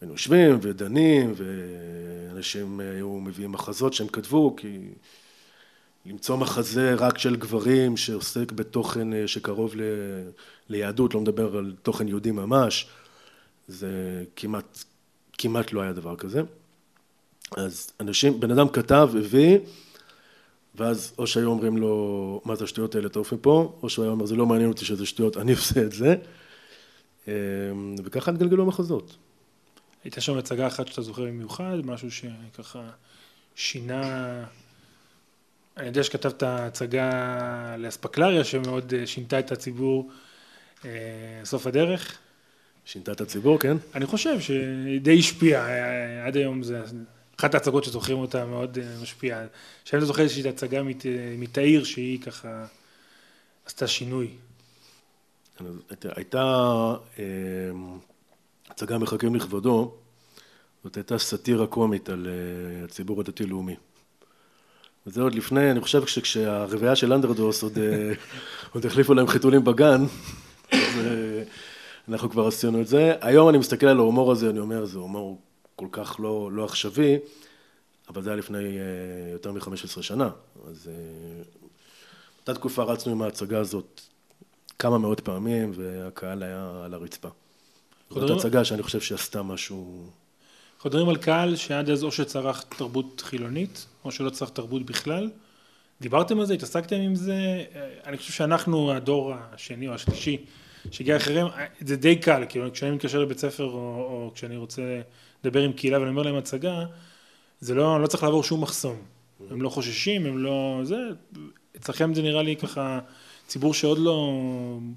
היינו 0.00 0.14
יושבים 0.14 0.58
ודנים, 0.62 1.34
ואנשים 1.36 2.80
היו 2.80 3.10
מביאים 3.10 3.52
מחזות 3.52 3.92
שהם 3.92 4.08
כתבו, 4.08 4.56
כי 4.56 4.78
למצוא 6.06 6.36
מחזה 6.36 6.94
רק 6.94 7.18
של 7.18 7.36
גברים 7.36 7.96
שעוסק 7.96 8.52
בתוכן 8.52 9.12
אה, 9.12 9.28
שקרוב 9.28 9.76
ל... 9.76 9.80
ליהדות, 10.68 11.14
לא 11.14 11.20
מדבר 11.20 11.56
על 11.56 11.74
תוכן 11.82 12.08
יהודי 12.08 12.30
ממש, 12.30 12.88
זה 13.68 14.24
כמעט, 14.36 14.84
כמעט 15.38 15.72
לא 15.72 15.80
היה 15.80 15.92
דבר 15.92 16.16
כזה. 16.16 16.42
אז 17.56 17.90
אנשים, 18.00 18.40
בן 18.40 18.50
אדם 18.50 18.68
כתב, 18.68 19.10
הביא, 19.18 19.58
ואז 20.74 21.14
או 21.18 21.26
שהיו 21.26 21.48
אומרים 21.48 21.76
לו, 21.76 22.40
מה 22.44 22.56
זה 22.56 22.64
השטויות 22.64 22.94
האלה, 22.94 23.08
תעוף 23.08 23.32
מפה, 23.32 23.78
או 23.82 23.88
שהוא 23.88 24.02
היה 24.02 24.12
אומר, 24.12 24.26
זה 24.26 24.36
לא 24.36 24.46
מעניין 24.46 24.68
אותי 24.68 24.84
שזה 24.84 25.06
שטויות, 25.06 25.36
אני 25.36 25.52
עושה 25.52 25.82
את 25.82 25.92
זה. 25.92 26.14
אמ, 27.28 27.32
וככה 28.04 28.30
התגלגלו 28.30 28.62
המחזות. 28.62 29.16
הייתה 30.06 30.20
שם 30.20 30.38
הצגה 30.38 30.66
אחת 30.66 30.88
שאתה 30.88 31.02
זוכר 31.02 31.22
במיוחד, 31.22 31.76
משהו 31.84 32.08
שככה 32.10 32.90
שינה... 33.54 34.44
אני 35.76 35.86
יודע 35.86 36.02
שכתבת 36.02 36.42
הצגה 36.42 37.76
לאספקלריה 37.78 38.44
שמאוד 38.44 38.94
אה, 38.94 39.06
שינתה 39.06 39.38
את 39.38 39.52
הציבור 39.52 40.10
אה, 40.84 40.90
סוף 41.44 41.66
הדרך. 41.66 42.18
שינתה 42.84 43.12
את 43.12 43.20
הציבור, 43.20 43.58
כן? 43.58 43.76
אני 43.94 44.06
חושב 44.06 44.40
שדי 44.40 45.18
השפיע, 45.18 45.66
אה, 45.66 46.26
עד 46.26 46.36
היום 46.36 46.62
זה 46.62 46.82
אחת 47.40 47.54
ההצגות 47.54 47.84
שזוכרים 47.84 48.18
אותה 48.18 48.44
מאוד 48.44 48.78
משפיעה. 49.02 49.40
שאני 49.84 50.00
לא 50.00 50.06
זוכר 50.06 50.22
איזושהי 50.22 50.48
הצגה 50.48 50.80
מתאיר 51.38 51.84
שהיא 51.84 52.22
ככה 52.22 52.66
עשתה 53.66 53.86
שינוי. 53.86 54.30
הייתה 56.16 56.94
הצגה 58.70 58.98
מחכים 58.98 59.34
לכבודו, 59.34 59.94
זאת 60.84 60.96
הייתה 60.96 61.18
סאטירה 61.18 61.66
קומית 61.66 62.08
על 62.08 62.26
אה, 62.26 62.84
הציבור 62.84 63.20
הדתי-לאומי. 63.20 63.76
וזה 65.06 65.22
עוד 65.22 65.34
לפני, 65.34 65.70
אני 65.70 65.80
חושב 65.80 66.06
שכשהרביעייה 66.06 66.96
של 66.96 67.12
אנדרדוס 67.12 67.62
עוד, 67.62 67.78
עוד 68.74 68.86
החליפו 68.86 69.14
להם 69.14 69.26
חיתולים 69.26 69.64
בגן, 69.64 70.04
אז 70.72 70.78
אנחנו 72.08 72.30
כבר 72.30 72.46
עשינו 72.46 72.80
את 72.80 72.86
זה. 72.86 73.14
היום 73.20 73.48
אני 73.48 73.58
מסתכל 73.58 73.86
על 73.86 73.98
ההומור 73.98 74.32
הזה, 74.32 74.50
אני 74.50 74.58
אומר, 74.58 74.84
זה 74.84 74.98
הומור 74.98 75.40
כל 75.76 75.86
כך 75.92 76.16
לא, 76.18 76.50
לא 76.52 76.64
עכשווי, 76.64 77.16
אבל 78.08 78.22
זה 78.22 78.30
היה 78.30 78.36
לפני 78.36 78.58
יותר 79.32 79.52
מ-15 79.52 80.02
שנה. 80.02 80.30
אז 80.68 80.90
באותה 82.36 82.54
תקופה 82.54 82.82
רצנו 82.82 83.12
עם 83.12 83.22
ההצגה 83.22 83.58
הזאת 83.58 84.00
כמה 84.78 84.98
מאות 84.98 85.20
פעמים, 85.20 85.72
והקהל 85.74 86.42
היה 86.42 86.82
על 86.84 86.94
הרצפה. 86.94 87.28
זאת 88.10 88.30
הצגה 88.30 88.64
שאני 88.64 88.82
חושב 88.82 89.00
שעשתה 89.00 89.42
משהו... 89.42 90.10
אנחנו 90.76 90.90
מדברים 90.90 91.08
על 91.08 91.16
קהל 91.16 91.56
שעד 91.56 91.90
אז 91.90 92.04
או 92.04 92.12
שצרך 92.12 92.64
תרבות 92.78 93.22
חילונית, 93.26 93.86
או 94.04 94.12
שלא 94.12 94.30
צרך 94.30 94.50
תרבות 94.50 94.86
בכלל. 94.86 95.30
דיברתם 96.00 96.40
על 96.40 96.46
זה? 96.46 96.54
התעסקתם 96.54 96.96
עם 96.96 97.14
זה? 97.14 97.64
אני 98.06 98.16
חושב 98.16 98.32
שאנחנו, 98.32 98.92
הדור 98.92 99.32
השני 99.52 99.88
או 99.88 99.94
השלישי, 99.94 100.36
שהגיע 100.90 101.16
אחריהם, 101.16 101.46
זה 101.80 101.96
די 101.96 102.16
קל, 102.16 102.42
כאילו 102.48 102.72
כשאני 102.72 102.90
מתקשר 102.90 103.18
לבית 103.18 103.38
ספר 103.38 103.64
או, 103.64 103.78
או 104.10 104.30
כשאני 104.34 104.56
רוצה 104.56 105.00
לדבר 105.44 105.62
עם 105.62 105.72
קהילה 105.72 105.98
ואני 105.98 106.10
אומר 106.10 106.22
להם 106.22 106.34
הצגה, 106.36 106.84
זה 107.60 107.74
לא, 107.74 108.02
לא 108.02 108.06
צריך 108.06 108.22
לעבור 108.22 108.42
שום 108.42 108.62
מחסום. 108.62 108.96
הם 109.50 109.62
לא 109.62 109.68
חוששים, 109.68 110.26
הם 110.26 110.38
לא... 110.38 110.80
זה... 110.82 110.96
אצלכם 111.76 112.14
זה 112.14 112.22
נראה 112.22 112.42
לי 112.42 112.56
ככה 112.56 113.00
ציבור 113.46 113.74
שעוד 113.74 113.98
לא 113.98 114.38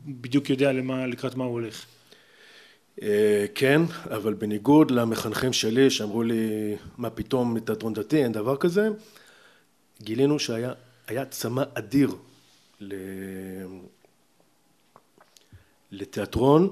בדיוק 0.06 0.50
יודע 0.50 0.72
למה, 0.72 1.08
לקראת 1.08 1.36
מה 1.36 1.44
הוא 1.44 1.54
הולך. 1.54 1.86
אה, 3.02 3.46
כן, 3.56 3.82
אבל 4.12 4.34
בניגוד 4.34 4.92
למחנכים 4.92 5.54
שלי 5.54 5.90
שאמרו 5.90 6.24
לי, 6.24 6.76
מה 6.98 7.10
פתאום 7.10 7.54
מתיאטרון 7.54 7.94
דתי, 7.94 8.24
אין 8.24 8.32
דבר 8.32 8.58
כזה, 8.58 8.90
גילינו 10.02 10.40
שהיה 10.40 11.26
צמא 11.30 11.64
אדיר 11.74 12.16
לתיאטרון 15.92 16.70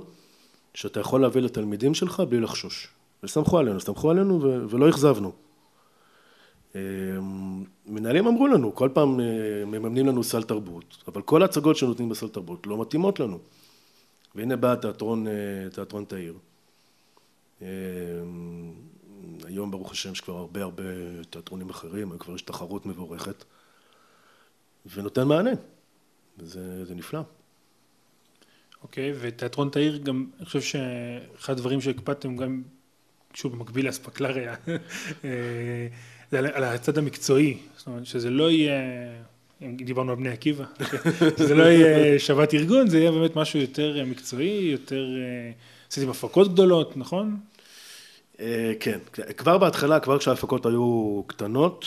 שאתה 0.74 1.00
יכול 1.00 1.22
להביא 1.22 1.42
לתלמידים 1.42 1.94
שלך 1.94 2.20
בלי 2.20 2.40
לחשוש. 2.40 2.88
וסמכו 3.24 3.58
עלינו, 3.58 3.80
סמכו 3.80 4.12
עלינו 4.12 4.42
ולא 4.70 4.90
אכזבנו. 4.90 5.32
אמ, 6.76 6.80
מנהלים 7.86 8.28
אמרו 8.28 8.48
לנו, 8.48 8.76
כל 8.76 8.90
פעם 8.94 9.20
אה, 9.20 9.26
מממנים 9.66 10.08
לנו 10.08 10.24
סל 10.24 10.44
תרבות, 10.44 10.98
אבל 11.08 11.22
כל 11.22 11.42
ההצגות 11.42 11.76
שנותנים 11.78 12.10
בסל 12.10 12.28
תרבות 12.28 12.68
לא 12.68 12.82
מתאימות 12.82 13.20
לנו. 13.20 13.40
והנה 14.36 14.56
בא 14.56 14.76
תיאטרון, 14.76 15.28
אה, 15.28 15.34
תיאטרון 15.74 16.06
תאיר. 16.06 16.38
אמ, 17.62 17.68
היום 19.44 19.72
ברוך 19.72 19.92
השם 19.92 20.12
יש 20.12 20.22
כבר 20.22 20.38
הרבה 20.38 20.62
הרבה 20.62 20.84
תיאטרונים 21.30 21.70
אחרים, 21.70 22.18
כבר 22.18 22.36
יש 22.36 22.42
תחרות 22.42 22.86
מבורכת, 22.86 23.44
ונותן 24.94 25.28
מענה, 25.28 25.52
וזה 26.38 26.96
נפלא. 26.96 27.22
אוקיי, 28.84 29.12
okay, 29.12 29.16
ותיאטרון 29.20 29.70
תאיר 29.70 29.98
גם, 29.98 30.26
אני 30.38 30.46
חושב 30.46 30.62
שאחד 30.62 31.54
הדברים 31.54 31.82
שהקפדתם 31.82 32.38
גם 32.38 32.64
שוב, 33.34 33.54
במקביל 33.54 33.86
לאספקלריה, 33.86 34.56
אה, 35.24 35.88
זה 36.32 36.40
על 36.40 36.64
הצד 36.64 36.98
המקצועי, 36.98 37.58
זאת 37.78 37.88
אומרת 37.88 38.06
שזה 38.06 38.30
לא 38.30 38.52
יהיה, 38.52 38.82
דיברנו 39.62 40.12
על 40.12 40.18
בני 40.18 40.30
עקיבא, 40.30 40.66
שזה 41.38 41.56
לא 41.56 41.64
יהיה 41.64 42.20
שבת 42.20 42.54
ארגון, 42.54 42.90
זה 42.90 43.00
יהיה 43.00 43.12
באמת 43.12 43.36
משהו 43.36 43.60
יותר 43.60 44.04
מקצועי, 44.06 44.70
יותר, 44.72 45.06
אה, 45.18 45.52
עשיתם 45.92 46.10
הפקות 46.10 46.54
גדולות, 46.54 46.98
נכון? 46.98 47.40
אה, 48.40 48.74
כן, 48.80 49.00
כבר 49.38 49.58
בהתחלה, 49.58 50.00
כבר 50.00 50.20
כשההפקות 50.20 50.66
היו 50.66 51.24
קטנות, 51.28 51.86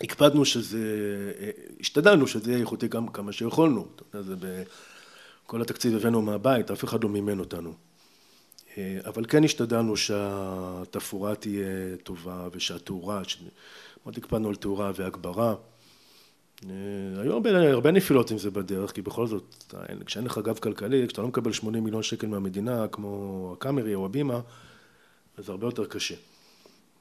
הקפדנו 0.00 0.44
שזה, 0.44 0.78
השתדלנו 1.80 2.26
שזה 2.26 2.50
יהיה 2.50 2.60
איכותי 2.60 2.88
גם 2.88 3.08
כמה 3.08 3.32
שיכולנו, 3.32 3.86
כל 5.46 5.62
התקציב 5.62 5.96
הבאנו 5.96 6.22
מהבית, 6.22 6.70
אף 6.70 6.84
אחד 6.84 7.02
לא 7.02 7.08
מימן 7.08 7.38
אותנו. 7.38 7.72
אה, 8.78 8.98
אבל 9.06 9.24
כן 9.28 9.44
השתדלנו 9.44 9.96
שהתפאורה 9.96 11.34
תהיה 11.34 11.96
טובה 12.02 12.48
ושהתאורה, 12.52 13.22
מאוד 14.04 14.18
הקפדנו 14.18 14.48
על 14.48 14.54
תאורה 14.54 14.92
והגברה. 14.94 15.54
אה, 16.62 17.20
היו 17.20 17.32
הרבה, 17.32 17.70
הרבה 17.70 17.90
נפילות 17.90 18.30
עם 18.30 18.38
זה 18.38 18.50
בדרך, 18.50 18.92
כי 18.92 19.02
בכל 19.02 19.26
זאת, 19.26 19.74
כשאין 20.06 20.24
לך 20.24 20.38
גב 20.38 20.58
כלכלי, 20.58 21.06
כשאתה 21.06 21.22
לא 21.22 21.28
מקבל 21.28 21.52
80 21.52 21.84
מיליון 21.84 22.02
שקל 22.02 22.26
מהמדינה, 22.26 22.88
כמו 22.88 23.50
הקאמרי 23.56 23.94
או 23.94 24.06
הבימה, 24.06 24.40
אז 25.38 25.46
זה 25.46 25.52
הרבה 25.52 25.66
יותר 25.66 25.84
קשה. 25.84 26.14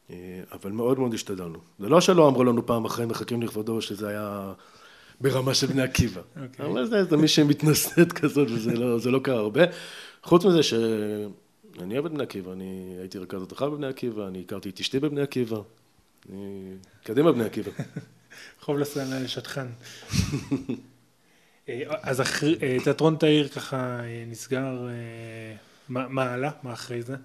אה, 0.10 0.15
אבל 0.51 0.72
מאוד 0.72 1.00
מאוד 1.00 1.13
השתדלנו. 1.13 1.60
זה 1.79 1.89
לא 1.89 2.01
שלא 2.01 2.27
אמרו 2.27 2.43
לנו 2.43 2.65
פעם 2.65 2.86
אחרי 2.86 3.05
מחכים 3.05 3.41
לכבודו, 3.41 3.81
שזה 3.81 4.07
היה 4.07 4.53
ברמה 5.22 5.53
של 5.53 5.67
בני 5.67 5.81
עקיבא. 5.81 6.22
Okay. 6.22 6.39
אוקיי. 6.41 6.65
אבל 6.65 6.86
זה, 6.86 7.03
זה 7.03 7.17
מי 7.17 7.27
שמתנשאת 7.27 8.13
כזאת, 8.19 8.48
וזה 8.51 8.74
לא, 8.74 9.00
לא 9.05 9.19
קרה 9.19 9.39
הרבה. 9.39 9.62
חוץ 10.24 10.45
מזה 10.45 10.63
שאני 10.63 11.93
אוהב 11.93 12.05
את 12.05 12.12
בני 12.12 12.24
עקיבא, 12.24 12.51
אני 12.51 12.95
הייתי 13.00 13.17
רכז 13.17 13.41
התחל 13.41 13.69
בבני 13.69 13.88
עקיבא, 13.88 14.27
אני 14.27 14.41
הכרתי 14.41 14.69
את 14.69 14.79
אשתי 14.79 15.00
בבני 15.00 15.22
עקיבא. 15.22 15.57
אני... 16.29 16.74
קדימה 17.03 17.31
בני 17.31 17.45
עקיבא. 17.45 17.72
חוב 18.61 18.77
לשטחן. 18.77 19.67
אה, 21.69 21.81
אז 22.01 22.21
אה, 22.21 22.77
תיאטרון 22.83 23.15
תאיר 23.15 23.47
ככה 23.47 23.99
אה, 24.03 24.23
נסגר, 24.27 24.87
מה 25.89 26.33
עלה? 26.33 26.51
מה 26.63 26.73
אחרי 26.73 27.01
זה? 27.01 27.15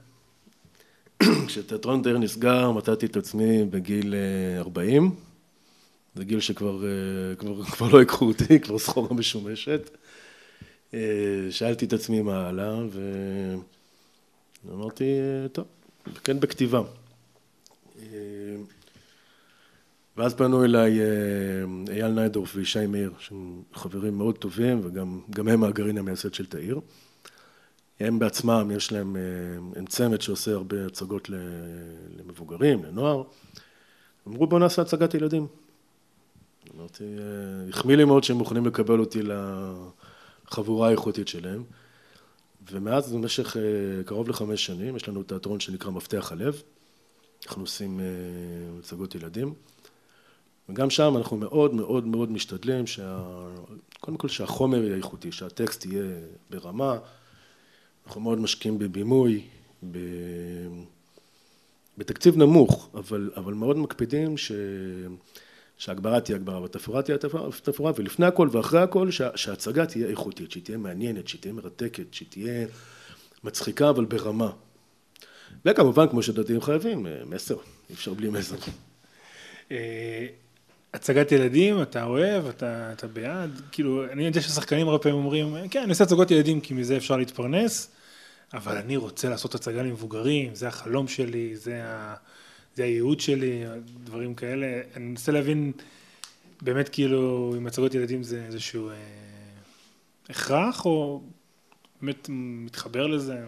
כשתיאטרון 1.46 2.02
תאיר 2.02 2.18
נסגר, 2.18 2.70
מצאתי 2.70 3.06
את 3.06 3.16
עצמי 3.16 3.64
בגיל 3.64 4.14
40. 4.58 5.14
זה 6.14 6.24
גיל 6.24 6.40
שכבר 6.40 6.84
כבר, 7.38 7.64
כבר 7.72 7.88
לא 7.88 7.98
ייקחו 7.98 8.24
אותי, 8.28 8.60
כבר 8.60 8.78
סחורה 8.78 9.14
משומשת. 9.14 9.90
שאלתי 11.50 11.84
את 11.84 11.92
עצמי 11.92 12.22
מה 12.22 12.48
עלה, 12.48 12.76
ואמרתי, 14.64 15.04
טוב, 15.52 15.64
כן 16.24 16.40
בכתיבה. 16.40 16.80
ואז 20.18 20.34
פנו 20.34 20.64
אליי 20.64 21.00
אה, 21.00 21.06
אייל 21.94 22.12
ניידורף 22.12 22.52
וישי 22.54 22.86
מאיר, 22.86 23.12
שהם 23.18 23.62
חברים 23.74 24.18
מאוד 24.18 24.38
טובים, 24.38 24.80
וגם 24.84 25.48
הם 25.48 25.64
הגרעין 25.64 25.98
המייסד 25.98 26.34
של 26.34 26.46
תאיר. 26.46 26.80
הם 28.00 28.18
בעצמם, 28.18 28.70
יש 28.74 28.92
להם, 28.92 29.16
אה, 29.16 29.20
הם 29.76 29.86
צמד 29.86 30.20
שעושה 30.20 30.52
הרבה 30.52 30.86
הצגות 30.86 31.30
למבוגרים, 32.18 32.84
לנוער. 32.84 33.22
אמרו 34.28 34.46
בואו 34.46 34.60
נעשה 34.60 34.82
הצגת 34.82 35.14
ילדים. 35.14 35.46
אמרתי, 36.76 37.04
אה, 37.04 37.68
החמיא 37.68 37.96
לי 37.96 38.04
מאוד 38.04 38.24
שהם 38.24 38.36
מוכנים 38.36 38.66
לקבל 38.66 39.00
אותי 39.00 39.20
לחבורה 40.48 40.88
האיכותית 40.88 41.28
שלהם. 41.28 41.64
ומאז 42.70 43.12
במשך 43.12 43.56
קרוב 44.06 44.28
לחמש 44.28 44.66
שנים, 44.66 44.96
יש 44.96 45.08
לנו 45.08 45.22
תיאטרון 45.22 45.60
שנקרא 45.60 45.90
מפתח 45.90 46.32
הלב. 46.32 46.62
אנחנו 47.46 47.62
עושים 47.62 48.00
הצגות 48.78 49.14
ילדים. 49.14 49.54
וגם 50.68 50.90
שם 50.90 51.16
אנחנו 51.16 51.36
מאוד 51.36 51.74
מאוד 51.74 52.06
מאוד 52.06 52.32
משתדלים, 52.32 52.86
שה... 52.86 53.22
קודם 54.00 54.16
כל 54.16 54.28
שהחומר 54.28 54.84
יהיה 54.84 54.96
איכותי, 54.96 55.32
שהטקסט 55.32 55.86
יהיה 55.86 56.10
ברמה, 56.50 56.98
אנחנו 58.06 58.20
מאוד 58.20 58.40
משקיעים 58.40 58.78
בבימוי, 58.78 59.44
ב... 59.90 59.98
בתקציב 61.98 62.36
נמוך, 62.36 62.88
אבל, 62.94 63.30
אבל 63.36 63.54
מאוד 63.54 63.78
מקפידים 63.78 64.36
ש... 64.36 64.52
שהגברה 65.78 66.20
תהיה 66.20 66.36
הגברה 66.36 66.60
והתפאורה 66.60 67.02
תהיה 67.02 67.18
תפאורה, 67.62 67.92
ולפני 67.96 68.26
הכל 68.26 68.48
ואחרי 68.52 68.80
הכל 68.80 69.10
שה... 69.10 69.36
שההצגה 69.36 69.86
תהיה 69.86 70.08
איכותית, 70.08 70.50
שהיא 70.50 70.62
תהיה 70.64 70.78
מעניינת, 70.78 71.28
שהיא 71.28 71.40
תהיה 71.40 71.52
מרתקת, 71.52 72.14
שהיא 72.14 72.28
תהיה 72.28 72.66
מצחיקה 73.44 73.90
אבל 73.90 74.04
ברמה. 74.04 74.50
וכמובן, 75.64 76.08
כמו 76.08 76.22
שדתיים 76.22 76.60
חייבים, 76.60 77.06
מסר, 77.26 77.56
אי 77.90 77.94
אפשר 77.94 78.14
בלי 78.14 78.28
מסר. 78.28 78.56
הצגת 80.94 81.32
ילדים, 81.32 81.82
אתה 81.82 82.04
אוהב, 82.04 82.46
אתה, 82.46 82.92
אתה 82.92 83.06
בעד, 83.06 83.60
כאילו, 83.72 84.04
אני 84.12 84.26
יודע 84.26 84.40
ששחקנים 84.40 84.88
הרבה 84.88 85.02
פעמים 85.02 85.18
אומרים, 85.18 85.68
כן, 85.68 85.80
אני 85.80 85.90
עושה 85.90 86.04
הצגות 86.04 86.30
ילדים 86.30 86.60
כי 86.60 86.74
מזה 86.74 86.96
אפשר 86.96 87.16
להתפרנס, 87.16 87.90
אבל 88.54 88.76
אני 88.76 88.96
רוצה 88.96 89.28
לעשות 89.28 89.54
הצגה 89.54 89.82
למבוגרים, 89.82 90.54
זה 90.54 90.68
החלום 90.68 91.08
שלי, 91.08 91.56
זה, 91.56 91.84
ה, 91.84 92.14
זה 92.76 92.84
הייעוד 92.84 93.20
שלי, 93.20 93.64
דברים 94.04 94.34
כאלה. 94.34 94.80
אני 94.96 95.04
מנסה 95.04 95.32
להבין, 95.32 95.72
באמת 96.62 96.88
כאילו, 96.88 97.54
אם 97.56 97.66
הצגות 97.66 97.94
ילדים 97.94 98.22
זה 98.22 98.44
איזשהו 98.46 98.90
אה, 98.90 98.94
הכרח, 100.28 100.84
או 100.84 101.22
באמת 102.02 102.26
מתחבר 102.32 103.06
לזה? 103.06 103.38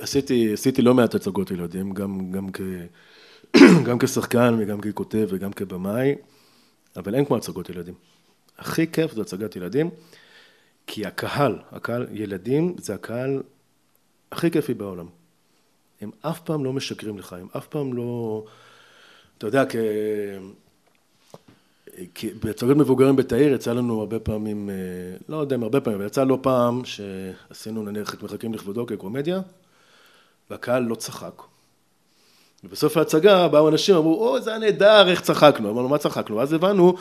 עשיתי, 0.00 0.52
עשיתי 0.52 0.82
לא 0.82 0.94
מעט 0.94 1.14
הצגות 1.14 1.50
ילדים, 1.50 1.92
גם, 1.92 2.32
גם 2.32 2.52
כ... 2.52 2.60
גם 3.86 3.98
כשחקן 3.98 4.56
וגם 4.58 4.80
ככותב 4.80 5.26
וגם 5.30 5.52
כבמאי, 5.52 6.14
אבל 6.96 7.14
אין 7.14 7.24
כמו 7.24 7.36
הצגות 7.36 7.70
ילדים. 7.70 7.94
הכי 8.58 8.92
כיף 8.92 9.14
זה 9.14 9.20
הצגת 9.20 9.56
ילדים, 9.56 9.90
כי 10.86 11.06
הקהל, 11.06 11.58
הקהל, 11.72 12.06
ילדים 12.12 12.74
זה 12.78 12.94
הקהל 12.94 13.42
הכי 14.32 14.50
כיפי 14.50 14.74
בעולם. 14.74 15.06
הם 16.00 16.10
אף 16.20 16.40
פעם 16.40 16.64
לא 16.64 16.72
משקרים 16.72 17.18
לך, 17.18 17.32
הם 17.32 17.46
אף 17.56 17.66
פעם 17.66 17.92
לא... 17.92 18.44
אתה 19.38 19.46
יודע, 19.46 19.64
כ... 19.68 19.76
בהצגות 22.42 22.76
מבוגרים 22.76 23.16
בתאיר 23.16 23.54
יצא 23.54 23.72
לנו 23.72 24.00
הרבה 24.00 24.18
פעמים, 24.18 24.70
אה, 24.70 24.74
לא 25.28 25.36
יודע 25.36 25.56
אם 25.56 25.62
הרבה 25.62 25.80
פעמים, 25.80 25.98
אבל 25.98 26.06
יצא 26.06 26.24
לא 26.24 26.38
פעם 26.42 26.82
שעשינו 26.84 27.82
נניח 27.82 28.14
את 28.14 28.22
מחכים 28.22 28.54
לכבודו 28.54 28.86
כקומדיה, 28.86 29.40
והקהל 30.50 30.82
לא 30.82 30.94
צחק. 30.94 31.42
ובסוף 32.64 32.96
ההצגה 32.96 33.48
באו 33.48 33.68
אנשים, 33.68 33.94
אמרו, 33.94 34.28
או, 34.28 34.40
זה 34.40 34.50
היה 34.50 34.58
נהדר, 34.58 35.08
איך 35.08 35.20
צחקנו. 35.20 35.70
אמרנו, 35.70 35.88
מה 35.88 35.98
צחקנו? 35.98 36.36
ואז 36.36 36.52
הבנו 36.52 36.94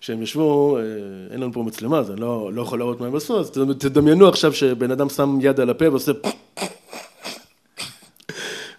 שהם 0.00 0.22
ישבו, 0.22 0.78
אה, 0.78 0.82
אין 1.30 1.40
לנו 1.40 1.52
פה 1.52 1.62
מצלמה, 1.62 1.98
אז 1.98 2.10
אני 2.10 2.20
לא, 2.20 2.50
לא 2.52 2.62
יכול 2.62 2.78
להראות 2.78 3.00
מה 3.00 3.06
הם 3.06 3.16
עשו, 3.16 3.40
אז 3.40 3.50
תדמיינו 3.78 4.28
עכשיו 4.28 4.52
שבן 4.52 4.90
אדם 4.90 5.08
שם 5.08 5.38
יד 5.40 5.60
על 5.60 5.70
הפה 5.70 5.90
ועושה... 5.90 6.12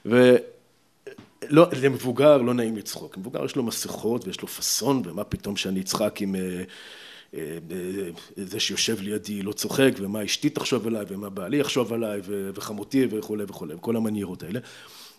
ולא, 0.06 1.68
למבוגר 1.82 2.38
לא 2.38 2.54
נעים 2.54 2.78
לצחוק. 2.78 3.18
למבוגר 3.18 3.46
יש 3.46 3.56
לו 3.56 3.63
מסכות 3.63 4.28
ויש 4.28 4.42
לו 4.42 4.48
פאסון, 4.48 5.02
ומה 5.06 5.24
פתאום 5.24 5.56
שאני 5.56 5.82
אצחק 5.82 6.22
עם... 6.22 6.36
אה, 6.36 6.63
אה, 7.34 7.58
זה 8.36 8.60
שיושב 8.60 9.02
לידי 9.02 9.42
לא 9.42 9.52
צוחק, 9.52 9.92
ומה 10.00 10.26
אשתי 10.26 10.50
תחשוב 10.50 10.88
עליי, 10.88 11.06
ומה 11.10 11.30
בעלי 11.30 11.58
יחשוב 11.58 11.94
עליי, 11.94 12.22
וחמותי 12.54 13.08
וכולי 13.12 13.44
וכולי, 13.48 13.74
כל 13.82 13.96
המניירות 13.96 14.44
האלה. 14.44 14.60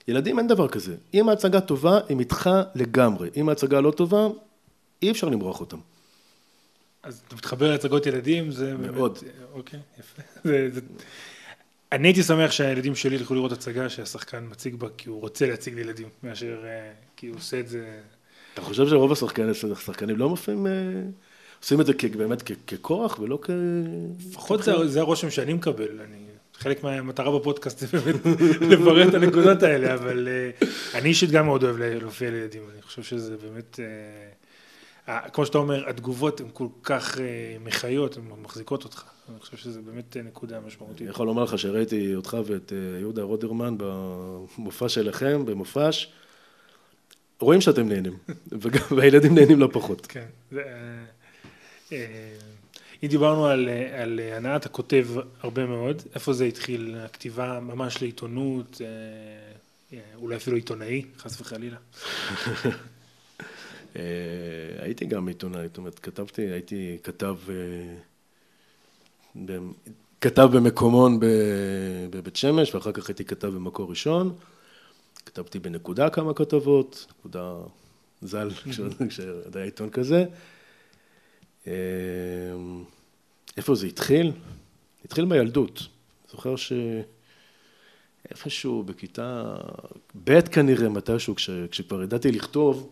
ילדים 0.09 0.39
אין 0.39 0.49
דבר 0.49 0.69
כזה. 0.69 0.97
אם 1.15 1.29
ההצגה 1.29 1.61
טובה, 1.61 2.01
הם 2.09 2.21
איתך 2.21 2.51
לגמרי. 2.75 3.31
אם 3.37 3.49
ההצגה 3.49 3.81
לא 3.81 3.91
טובה, 3.91 4.29
אי 5.03 5.11
אפשר 5.11 5.29
למרוח 5.29 5.61
אותם. 5.61 5.79
אז 7.03 7.23
אתה 7.27 7.37
מתחבר 7.37 7.71
להצגות 7.71 8.07
ילדים, 8.07 8.51
זה 8.51 8.75
מאוד. 8.75 9.19
באמת, 9.23 9.35
אוקיי, 9.53 9.81
יפה. 9.99 10.23
זה, 10.49 10.69
זה... 10.73 10.81
אני 11.93 12.09
הייתי 12.09 12.23
שמח 12.23 12.51
שהילדים 12.51 12.95
שלי 12.95 13.17
ילכו 13.17 13.35
לראות 13.35 13.53
הצגה 13.53 13.89
שהשחקן 13.89 14.45
מציג 14.51 14.75
בה 14.75 14.89
כי 14.97 15.09
הוא 15.09 15.21
רוצה 15.21 15.47
להציג 15.47 15.75
לילדים, 15.75 16.09
מאשר 16.23 16.65
אה, 16.65 16.93
כי 17.17 17.27
הוא 17.27 17.37
עושה 17.37 17.61
את 17.61 17.69
זה... 17.69 18.01
אתה 18.55 18.63
חושב 18.63 18.89
שרוב 18.89 19.13
השחקנים, 19.73 20.17
לא 20.17 20.29
מופיעים, 20.29 20.67
אה, 20.67 20.73
עושים 21.63 21.81
את 21.81 21.87
זה 21.87 21.93
באמת 22.17 22.43
ככוח 22.43 23.19
ולא 23.19 23.39
כ... 23.43 23.51
לפחות 24.31 24.63
זה, 24.63 24.89
זה 24.89 25.01
הרושם 25.01 25.31
שאני 25.31 25.53
מקבל, 25.53 26.01
אני 26.01 26.30
חלק 26.61 26.85
מהמטרה 26.85 27.39
בפודקאסט 27.39 27.79
זה 27.79 27.87
באמת 28.01 28.27
לברר 28.61 29.09
את 29.09 29.15
הנקודות 29.15 29.63
האלה, 29.63 29.95
אבל 29.95 30.29
uh, 30.61 30.67
אני 30.95 31.09
אישית 31.09 31.31
גם 31.31 31.47
מאוד 31.47 31.65
אוהב 31.65 31.77
להופיע 31.79 32.31
לילדים, 32.31 32.63
אני 32.73 32.83
חושב 32.83 33.03
שזה 33.03 33.37
באמת, 33.37 33.81
uh, 35.07 35.11
כמו 35.33 35.47
שאתה 35.47 35.59
אומר, 35.59 35.89
התגובות 35.89 36.41
הן 36.41 36.47
כל 36.53 36.67
כך 36.83 37.17
uh, 37.17 37.21
מחיות, 37.61 38.17
הן 38.17 38.23
מחזיקות 38.43 38.85
אותך, 38.85 39.05
אני 39.31 39.41
חושב 39.41 39.57
שזה 39.57 39.81
באמת 39.81 40.17
נקודה 40.25 40.61
משמעותית. 40.67 41.01
אני 41.01 41.11
יכול 41.11 41.27
לומר 41.27 41.45
לך 41.45 41.59
שראיתי 41.59 42.15
אותך 42.15 42.37
ואת 42.47 42.73
יהודה 43.01 43.23
רודרמן 43.23 43.75
במופע 43.79 44.89
שלכם, 44.89 45.45
במופש, 45.45 46.13
רואים 47.41 47.61
שאתם 47.61 47.89
נהנים, 47.89 48.19
והילדים 48.97 49.35
נהנים 49.35 49.61
לא 49.61 49.69
פחות. 49.73 50.07
כן. 50.07 50.27
אם 53.03 53.09
דיברנו 53.09 53.47
על, 53.47 53.69
על 53.93 54.21
הנעת 54.33 54.67
הכותב 54.67 55.07
הרבה 55.41 55.67
מאוד, 55.67 56.03
איפה 56.15 56.33
זה 56.33 56.45
התחיל? 56.45 56.97
הכתיבה 57.05 57.61
ממש 57.61 58.03
לעיתונות, 58.03 58.81
אה, 59.93 59.99
אולי 60.17 60.37
אפילו 60.37 60.57
עיתונאי, 60.57 61.05
חס 61.19 61.41
וחלילה. 61.41 61.77
אה, 63.97 64.03
הייתי 64.79 65.07
גם 65.07 65.29
עיתונאי, 65.29 65.69
זאת 65.69 65.79
אומרת, 65.79 65.99
כתבתי, 65.99 66.43
הייתי 66.43 66.99
כתב, 67.03 67.37
אה, 69.47 69.57
כתב 70.21 70.49
במקומון 70.53 71.19
בבית 72.11 72.37
שמש, 72.37 72.75
ואחר 72.75 72.93
כך 72.93 73.09
הייתי 73.09 73.25
כתב 73.25 73.49
במקור 73.49 73.91
ראשון. 73.91 74.35
כתבתי 75.27 75.59
בנקודה 75.59 76.11
כמה 76.11 76.35
כתבות, 76.35 77.07
נקודה 77.11 77.55
ז"ל, 78.23 78.51
כשהיה 79.09 79.65
עיתון 79.65 79.91
כזה. 79.91 80.25
אמ, 81.67 81.73
איפה 83.57 83.75
זה 83.75 83.87
התחיל? 83.87 84.33
התחיל 85.05 85.25
בילדות. 85.25 85.83
זוכר 86.31 86.55
שאיפשהו 88.27 88.83
בכיתה 88.83 89.57
ב' 90.25 90.41
כנראה, 90.41 90.89
מתישהו, 90.89 91.35
כש... 91.35 91.51
כשכבר 91.71 92.03
ידעתי 92.03 92.33
לכתוב, 92.33 92.91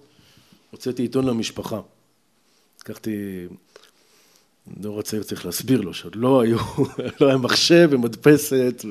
הוצאתי 0.70 1.02
עיתון 1.02 1.26
למשפחה. 1.26 1.80
לקחתי, 2.80 3.46
דור 4.68 5.00
הצעיר 5.00 5.22
צריך 5.22 5.46
להסביר 5.46 5.80
לו 5.80 5.94
שעוד 5.94 6.16
לא 6.16 6.40
היו, 6.40 6.58
לא 7.20 7.26
היה 7.26 7.36
מחשב 7.36 7.88
ומדפסת 7.92 8.84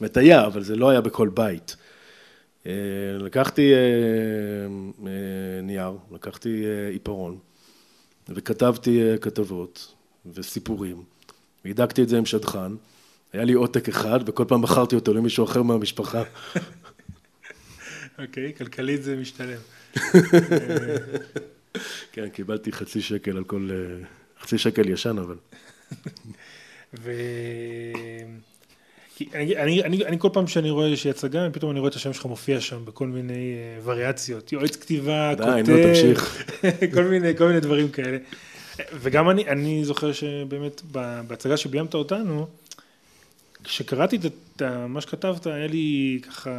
ומטיה, 0.00 0.46
אבל 0.46 0.62
זה 0.62 0.76
לא 0.76 0.90
היה 0.90 1.00
בכל 1.00 1.28
בית. 1.28 1.76
אה, 2.66 2.72
לקחתי 3.18 3.72
אה, 3.74 3.78
אה, 5.06 5.62
נייר, 5.62 5.92
לקחתי 6.12 6.64
עיפרון 6.92 7.38
וכתבתי 8.28 9.00
כתבות 9.20 9.94
וסיפורים, 10.34 11.02
והדקתי 11.64 12.02
את 12.02 12.08
זה 12.08 12.18
עם 12.18 12.26
שדכן, 12.26 12.72
היה 13.32 13.44
לי 13.44 13.52
עותק 13.52 13.88
אחד 13.88 14.20
וכל 14.26 14.44
פעם 14.48 14.62
מכרתי 14.62 14.94
אותו 14.94 15.14
למישהו 15.14 15.44
אחר 15.44 15.62
מהמשפחה. 15.62 16.22
אוקיי, 18.18 18.50
okay, 18.50 18.58
כלכלית 18.58 19.02
זה 19.02 19.16
משתלם. 19.16 19.58
כן, 22.12 22.28
קיבלתי 22.28 22.72
חצי 22.72 23.02
שקל 23.02 23.36
על 23.36 23.44
כל... 23.44 23.70
חצי 24.40 24.58
שקל 24.58 24.88
ישן 24.88 25.18
אבל. 25.18 25.36
ו... 26.94 27.10
כי 29.16 29.28
אני, 29.34 29.56
אני, 29.56 29.82
אני, 29.82 30.04
אני 30.04 30.18
כל 30.18 30.28
פעם 30.32 30.46
שאני 30.46 30.70
רואה 30.70 30.86
איזושהי 30.86 31.10
הצגה, 31.10 31.48
פתאום 31.52 31.70
אני 31.70 31.80
רואה 31.80 31.90
את 31.90 31.94
השם 31.94 32.12
שלך 32.12 32.26
מופיע 32.26 32.60
שם 32.60 32.84
בכל 32.84 33.06
מיני 33.06 33.34
uh, 33.34 33.82
וריאציות, 33.84 34.52
יועץ 34.52 34.76
כתיבה, 34.76 35.34
די, 35.34 35.42
כותב, 35.42 35.70
נו 35.70 35.76
תמשיך. 35.88 36.44
כל, 36.94 37.04
מיני, 37.04 37.36
כל 37.36 37.46
מיני 37.46 37.60
דברים 37.60 37.88
כאלה. 37.88 38.18
וגם 38.92 39.30
אני, 39.30 39.48
אני 39.48 39.84
זוכר 39.84 40.12
שבאמת 40.12 40.82
בהצגה 41.26 41.56
שביימת 41.56 41.94
אותנו, 41.94 42.46
כשקראתי 43.64 44.16
את 44.16 44.62
מה 44.88 45.00
שכתבת, 45.00 45.46
היה 45.46 45.66
לי 45.66 46.20
ככה, 46.22 46.50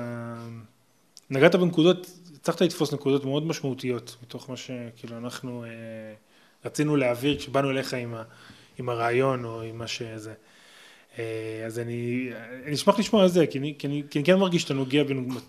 נגעת 1.30 1.56
בנקודות, 1.56 2.08
הצלחת 2.42 2.62
לתפוס 2.62 2.94
נקודות 2.94 3.26
מאוד 3.26 3.48
משמעותיות 3.48 4.16
מתוך 4.24 4.50
מה 4.50 4.58
שכאילו 4.58 5.18
אנחנו 5.18 5.64
אה, 5.64 5.70
רצינו 6.66 6.96
להעביר 6.96 7.38
כשבאנו 7.38 7.70
אליך 7.70 7.94
עם, 7.94 8.14
ה, 8.16 8.24
עם 8.80 8.90
הרעיון 8.90 9.46
או 9.46 9.62
עם 9.62 9.78
מה 9.78 9.88
שזה. 9.88 10.34
אה, 11.20 11.64
אז 11.66 11.80
אני, 11.80 12.30
אני 12.66 12.76
אשמח 12.76 13.00
לשמוע 13.00 13.24
על 13.24 13.30
זה, 13.30 13.48
כי 13.48 13.60
אני, 13.60 13.76
כי, 13.80 13.88
אני, 13.88 14.04
כי 14.10 14.20
אני 14.20 14.26
כן 14.26 14.36
מרגיש 14.36 14.62
שאתה 14.62 14.74
נוגע, 14.74 15.04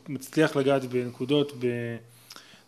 מצליח 0.08 0.56
לגעת 0.56 0.84
בנקודות, 0.84 1.52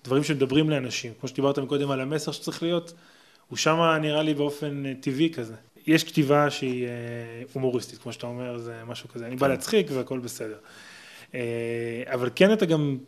בדברים 0.03 0.25
שמדברים 0.25 0.71
לאנשים. 0.71 1.13
כמו 1.21 1.29
שדיברת 1.29 1.59
מקודם 1.59 1.91
על 1.91 2.01
המסר 2.01 2.33
שצריך 2.33 2.63
להיות, 2.63 2.93
הוא 3.49 3.57
שמה 3.57 3.99
נראה 3.99 4.23
לי 4.23 4.35
באופן 4.35 4.87
אה, 4.87 4.93
טבעי 5.01 5.31
כזה. 5.33 5.55
יש 5.87 6.05
כתיבה 6.05 6.51
שהיא 6.51 6.87
אה, 6.87 6.91
הומוריסטית, 7.53 7.99
כמו 7.99 8.13
שאתה 8.13 8.27
אומר, 8.27 8.59
זה 8.59 8.83
משהו 8.87 9.09
כזה. 9.09 9.27
אני 9.27 9.37
בא 9.37 9.47
כן. 9.47 9.51
להצחיק 9.51 9.87
והכל 9.91 10.19
בסדר. 10.19 10.59
אבל 12.07 12.31
כן 12.35 12.53
אתה 12.53 12.67
גם, 12.67 12.99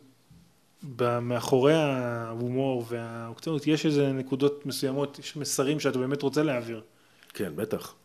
מאחורי 1.21 1.73
ההומור 1.73 2.85
והאוקציונות, 2.89 3.67
יש 3.67 3.85
איזה 3.85 4.11
נקודות 4.11 4.65
מסוימות, 4.65 5.19
יש 5.19 5.37
מסרים 5.37 5.79
שאתה 5.79 5.99
באמת 5.99 6.21
רוצה 6.21 6.43
להעביר. 6.43 6.81
כן, 7.33 7.55
בטח. 7.55 7.95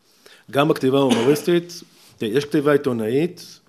גם 0.51 0.69
בכתיבה 0.69 0.99
ההומוריסטית, 0.99 1.73
יש 2.21 2.45
כתיבה 2.45 2.73
עיתונאית, 2.73 3.61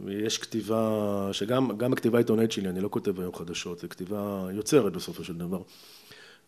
ויש 0.00 0.38
כתיבה, 0.38 1.28
שגם 1.32 1.78
גם 1.78 1.90
בכתיבה 1.90 2.18
העיתונאית 2.18 2.52
שלי, 2.52 2.68
אני 2.68 2.80
לא 2.80 2.88
כותב 2.88 3.20
היום 3.20 3.34
חדשות, 3.34 3.78
זה 3.78 3.88
כתיבה 3.88 4.48
יוצרת 4.52 4.92
בסופו 4.92 5.24
של 5.24 5.34
דבר, 5.34 5.62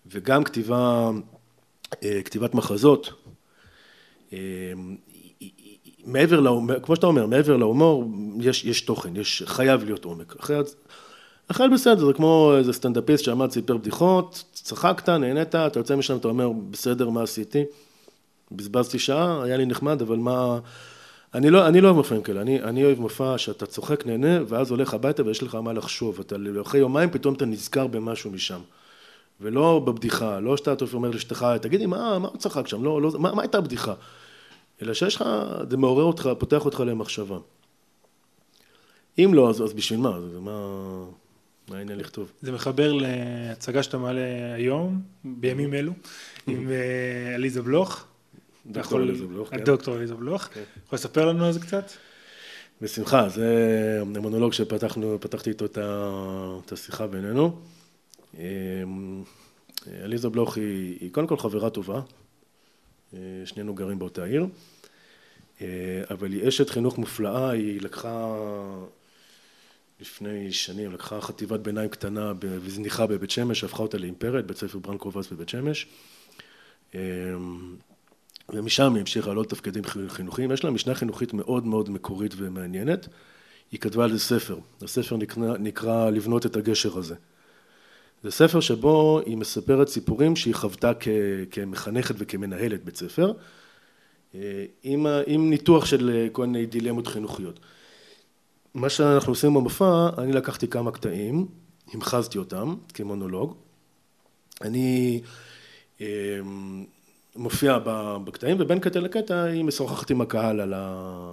וגם 0.06 0.44
כתיבה, 0.44 1.10
אה, 2.02 2.22
כתיבת 2.24 2.54
מחזות, 2.54 3.12
אה, 4.32 4.38
מעבר 6.04 6.40
להומור, 6.40 6.78
כמו 6.82 6.96
שאתה 6.96 7.06
אומר, 7.06 7.26
מעבר 7.26 7.56
להומור, 7.56 8.10
יש, 8.40 8.64
יש 8.64 8.80
תוכן, 8.80 9.16
יש, 9.16 9.42
חייב 9.46 9.84
להיות 9.84 10.04
עומק. 10.04 10.36
אחרת, 10.40 10.74
אחרת 11.48 11.70
בסדר, 11.72 12.06
זה 12.06 12.12
כמו 12.12 12.54
איזה 12.58 12.72
סטנדאפיסט 12.72 13.24
שעמד, 13.24 13.50
סיפר 13.50 13.76
בדיחות, 13.76 14.44
צחקת, 14.52 15.08
נהנית, 15.08 15.54
אתה 15.54 15.78
יוצא 15.80 15.96
משם, 15.96 16.16
אתה 16.16 16.28
אומר, 16.28 16.50
בסדר, 16.70 17.10
מה 17.10 17.22
עשיתי? 17.22 17.64
בזבזתי 18.52 18.98
שעה, 18.98 19.42
היה 19.42 19.56
לי 19.56 19.66
נחמד, 19.66 20.02
אבל 20.02 20.16
מה... 20.16 20.58
אני 21.34 21.50
לא, 21.50 21.68
אני 21.68 21.80
לא 21.80 21.86
אוהב 21.86 21.96
מופעים 21.96 22.22
כאלה, 22.22 22.40
אני, 22.40 22.62
אני 22.62 22.84
אוהב 22.84 23.00
מופע 23.00 23.38
שאתה 23.38 23.66
צוחק, 23.66 24.06
נהנה, 24.06 24.38
ואז 24.48 24.70
הולך 24.70 24.94
הביתה 24.94 25.24
ויש 25.24 25.42
לך 25.42 25.54
מה 25.54 25.72
לחשוב. 25.72 26.20
אתה 26.20 26.36
אחרי 26.62 26.80
יומיים 26.80 27.10
פתאום 27.10 27.34
אתה 27.34 27.46
נזכר 27.46 27.86
במשהו 27.86 28.30
משם. 28.30 28.60
ולא 29.40 29.82
בבדיחה, 29.86 30.40
לא 30.40 30.56
שאתה 30.56 30.84
אומר 30.92 31.10
לאשתך, 31.10 31.46
תגידי, 31.62 31.86
מה, 31.86 32.18
מה 32.18 32.28
צחק 32.38 32.68
שם? 32.68 32.84
לא, 32.84 33.02
לא, 33.02 33.10
מה, 33.18 33.34
מה 33.34 33.42
הייתה 33.42 33.58
הבדיחה? 33.58 33.94
אלא 34.82 34.94
שיש 34.94 35.16
לך, 35.16 35.24
זה 35.70 35.76
מעורר 35.76 36.04
אותך, 36.04 36.30
פותח 36.38 36.64
אותך 36.64 36.80
למחשבה. 36.80 37.38
אם 39.18 39.30
לא, 39.34 39.50
אז, 39.50 39.62
אז 39.62 39.72
בשביל 39.72 40.00
מה? 40.00 40.20
זה 40.32 40.40
מה... 40.40 41.04
מה 41.68 41.76
העניין 41.78 41.98
לכתוב? 41.98 42.32
זה 42.42 42.52
מחבר 42.52 42.92
להצגה 42.92 43.82
שאתה 43.82 43.98
מעלה 43.98 44.54
היום, 44.54 45.00
בימים 45.24 45.74
אלו, 45.74 45.92
עם 46.46 46.70
אה, 46.70 47.34
עליזה 47.34 47.62
בלוך. 47.62 48.04
דוקטור 48.70 48.98
עליזה 48.98 49.26
בלוך. 49.26 49.52
דוקטור 49.64 49.94
עליזה 49.94 50.14
בלוך. 50.14 50.42
כן. 50.42 50.62
יכול 50.86 50.96
לספר 50.96 51.26
לנו 51.26 51.44
על 51.44 51.52
זה 51.52 51.60
קצת? 51.60 51.90
בשמחה, 52.80 53.28
זה 53.28 54.00
המונולוג 54.00 54.52
שפתחנו, 54.52 55.18
פתחתי 55.20 55.50
איתו 55.50 55.64
את 55.64 56.72
השיחה 56.72 57.06
בינינו. 57.06 57.60
אמ, 58.34 59.22
עליזה 60.02 60.28
בלוך 60.28 60.56
היא, 60.56 60.98
היא 61.00 61.12
קודם 61.12 61.26
כל 61.26 61.36
חברה 61.36 61.70
טובה, 61.70 62.00
אה, 63.14 63.18
שנינו 63.44 63.74
גרים 63.74 63.98
באותה 63.98 64.24
עיר, 64.24 64.46
אה, 65.60 65.66
אבל 66.10 66.32
היא 66.32 66.48
אשת 66.48 66.70
חינוך 66.70 66.98
מופלאה, 66.98 67.50
היא 67.50 67.80
לקחה 67.80 68.36
לפני 70.00 70.52
שנים, 70.52 70.92
לקחה 70.92 71.20
חטיבת 71.20 71.60
ביניים 71.60 71.88
קטנה 71.88 72.32
וזניחה 72.40 73.06
בבית 73.06 73.30
שמש, 73.30 73.64
הפכה 73.64 73.82
אותה 73.82 73.98
לאימפרית, 73.98 74.46
בית 74.46 74.56
ספר 74.56 74.78
ברנקובס 74.78 75.32
בבית 75.32 75.48
שמש. 75.48 75.86
ומשם 78.48 78.94
היא 78.94 79.00
המשיכה 79.00 79.34
לעוד 79.34 79.46
תפקידים 79.46 79.84
חינוכיים. 80.08 80.52
יש 80.52 80.64
לה 80.64 80.70
משנה 80.70 80.94
חינוכית 80.94 81.34
מאוד 81.34 81.66
מאוד 81.66 81.90
מקורית 81.90 82.34
ומעניינת. 82.36 83.08
היא 83.72 83.80
כתבה 83.80 84.04
על 84.04 84.12
זה 84.12 84.18
ספר. 84.18 84.58
הספר 84.82 85.16
נקרא, 85.16 85.56
נקרא 85.58 86.10
לבנות 86.10 86.46
את 86.46 86.56
הגשר 86.56 86.98
הזה. 86.98 87.14
זה 88.22 88.30
ספר 88.30 88.60
שבו 88.60 89.20
היא 89.26 89.36
מספרת 89.36 89.88
סיפורים 89.88 90.36
שהיא 90.36 90.54
חוותה 90.54 90.92
כ, 91.00 91.08
כמחנכת 91.50 92.14
וכמנהלת 92.18 92.84
בית 92.84 92.96
ספר, 92.96 93.32
אה, 94.34 94.64
עם, 94.82 95.06
עם 95.26 95.50
ניתוח 95.50 95.84
של 95.84 96.10
אה, 96.10 96.28
כל 96.32 96.46
מיני 96.46 96.66
דילמות 96.66 97.06
חינוכיות. 97.06 97.60
מה 98.74 98.88
שאנחנו 98.88 99.32
עושים 99.32 99.54
במופע, 99.54 100.08
אני 100.18 100.32
לקחתי 100.32 100.68
כמה 100.68 100.90
קטעים, 100.90 101.46
המחזתי 101.92 102.38
אותם 102.38 102.74
כמונולוג. 102.94 103.54
אני 104.62 105.20
אה, 106.00 106.06
מופיע 107.36 107.78
בקטעים, 108.24 108.56
ובין 108.60 108.80
קטע 108.80 109.00
לקטע 109.00 109.42
היא 109.42 109.64
משוחחת 109.64 110.10
עם 110.10 110.20
הקהל 110.20 110.60
על, 110.60 110.74
ה... 110.76 111.32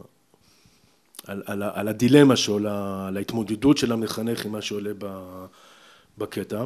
על, 1.28 1.44
על, 1.46 1.64
על 1.64 1.88
הדילמה 1.88 2.36
שעולה, 2.36 3.08
על 3.08 3.18
ההתמודדות 3.18 3.78
של 3.78 3.92
המחנך 3.92 4.46
עם 4.46 4.52
מה 4.52 4.62
שעולה 4.62 4.92
ב... 4.98 5.06
בקטע. 6.18 6.66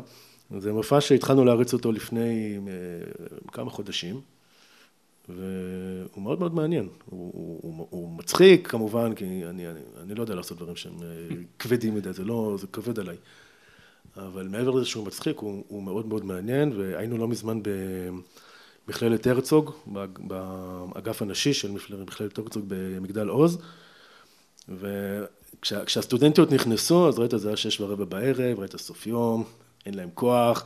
זה 0.60 0.74
מופע 0.74 1.02
שהתחלנו 1.02 1.46
להריץ 1.46 1.74
אותו 1.74 1.92
לפני 1.92 2.58
אה, 2.68 2.74
כמה 3.52 3.70
חודשים, 3.70 4.22
והוא 5.30 6.24
מאוד 6.24 6.40
מאוד 6.40 6.56
מעניין. 6.56 6.90
הוא, 7.06 7.32
הוא, 7.62 7.88
הוא 7.90 8.18
מצחיק 8.18 8.68
כמובן, 8.68 9.14
כי 9.16 9.26
אני, 9.26 9.50
אני, 9.50 9.66
אני 10.02 10.16
לא 10.16 10.22
יודע 10.22 10.36
לעשות 10.36 10.58
דברים 10.58 10.76
שהם 10.76 10.94
אה, 11.02 11.36
כבדים 11.60 11.96
מדי, 11.96 12.14
זה 12.14 12.26
לא, 12.26 12.56
זה 12.60 12.68
כבד 12.68 13.00
עליי. 13.00 13.18
אבל 14.18 14.48
מעבר 14.48 14.72
לזה 14.72 14.86
שהוא 14.86 15.08
מצחיק, 15.08 15.38
הוא, 15.38 15.64
הוא 15.68 15.84
מאוד 15.84 16.06
מאוד 16.06 16.26
מעניין, 16.26 16.72
והיינו 16.78 17.18
לא 17.18 17.28
מזמן 17.28 17.64
ב... 17.64 17.70
מכללת 18.88 19.28
הרצוג, 19.28 19.72
באגף 20.18 21.22
הנשי 21.22 21.54
של 21.54 21.72
מכללת 21.72 22.38
הרצוג 22.38 22.66
במגדל 22.68 23.28
עוז, 23.28 23.58
וכשהסטודנטיות 24.70 26.52
נכנסו, 26.52 27.08
אז 27.08 27.20
ראית, 27.20 27.32
זה 27.36 27.48
היה 27.48 27.58
שש 27.58 27.82
ורבע 27.82 28.06
בערב, 28.06 28.60
ראית 28.60 28.76
סוף 28.76 29.08
יום, 29.08 29.44
אין 29.86 29.94
להם 29.94 30.10
כוח, 30.14 30.64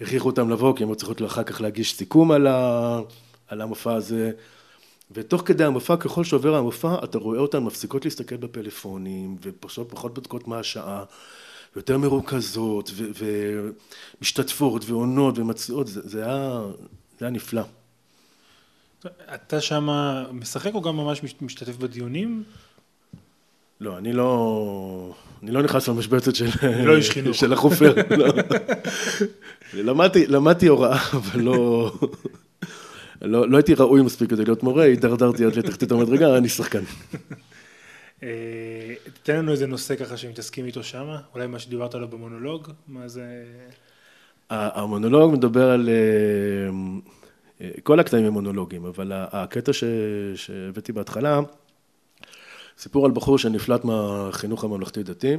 הכריחו 0.00 0.26
אותם 0.26 0.50
לבוא, 0.50 0.76
כי 0.76 0.82
הם 0.82 0.88
היו 0.88 0.96
צריכות 0.96 1.22
אחר 1.22 1.44
כך 1.44 1.60
להגיש 1.60 1.94
סיכום 1.94 2.30
על, 2.30 2.46
ה, 2.46 3.00
על 3.48 3.60
המופע 3.60 3.94
הזה, 3.94 4.32
ותוך 5.10 5.42
כדי 5.44 5.64
המופע, 5.64 5.96
ככל 5.96 6.24
שעובר 6.24 6.54
המופע, 6.54 7.04
אתה 7.04 7.18
רואה 7.18 7.38
אותן 7.38 7.58
מפסיקות 7.58 8.04
להסתכל 8.04 8.36
בפלאפונים, 8.36 9.36
ופשוט 9.42 9.90
פחות 9.90 10.14
בודקות 10.14 10.48
מה 10.48 10.58
השעה, 10.58 11.04
יותר 11.76 11.98
מרוכזות, 11.98 12.90
ומשתתפות, 14.20 14.84
ועונות, 14.84 15.38
ומציעות, 15.38 15.86
זה, 15.86 16.00
זה 16.04 16.24
היה... 16.24 16.60
זה 17.24 17.28
היה 17.28 17.34
נפלא. 17.34 17.62
אתה 19.34 19.60
שם 19.60 19.88
משחק 20.32 20.74
או 20.74 20.82
גם 20.82 20.96
ממש 20.96 21.20
משתתף 21.40 21.76
בדיונים? 21.76 22.42
לא, 23.80 23.98
אני 23.98 24.12
לא, 24.12 25.14
אני 25.42 25.50
לא 25.50 25.62
נכנס 25.62 25.88
למשבצת 25.88 26.34
של, 26.34 26.46
לא 26.86 26.96
איש 26.96 27.10
חינוך. 27.10 27.36
של 27.36 27.52
החופר. 27.52 27.94
לא. 28.18 28.26
למדתי, 29.74 30.26
למדתי 30.26 30.66
הוראה, 30.66 30.98
אבל 31.12 31.40
לא, 31.40 31.92
לא, 33.22 33.48
לא 33.48 33.56
הייתי 33.56 33.74
ראוי 33.74 34.02
מספיק 34.02 34.30
כדי 34.30 34.44
להיות 34.44 34.62
מורה, 34.62 34.84
הידרדרתי 34.84 35.44
עד 35.44 35.56
לתחתית 35.56 35.92
המדרגה, 35.92 36.36
אני 36.36 36.48
שחקן. 36.48 36.82
אה, 38.22 38.94
תן 39.22 39.36
לנו 39.36 39.52
איזה 39.52 39.66
נושא 39.66 39.96
ככה 39.96 40.16
שמתעסקים 40.16 40.66
איתו 40.66 40.84
שם, 40.84 41.06
אולי 41.34 41.46
מה 41.46 41.58
שדיברת 41.58 41.94
עליו 41.94 42.08
במונולוג, 42.08 42.68
מה 42.88 43.08
זה... 43.08 43.44
המונולוג 44.50 45.32
מדבר 45.32 45.70
על, 45.70 45.88
אה, 47.60 47.70
כל 47.82 48.00
הקטעים 48.00 48.24
הם 48.24 48.32
מונולוגים, 48.32 48.84
אבל 48.84 49.12
הקטע. 49.14 49.72
שהבאתי 50.34 50.92
בהתחלה, 50.92 51.40
סיפור 52.78 53.06
על 53.06 53.12
בחור 53.12 53.38
שנפלט 53.38 53.84
מהחינוך 53.84 54.64
הממלכתי-דתי, 54.64 55.36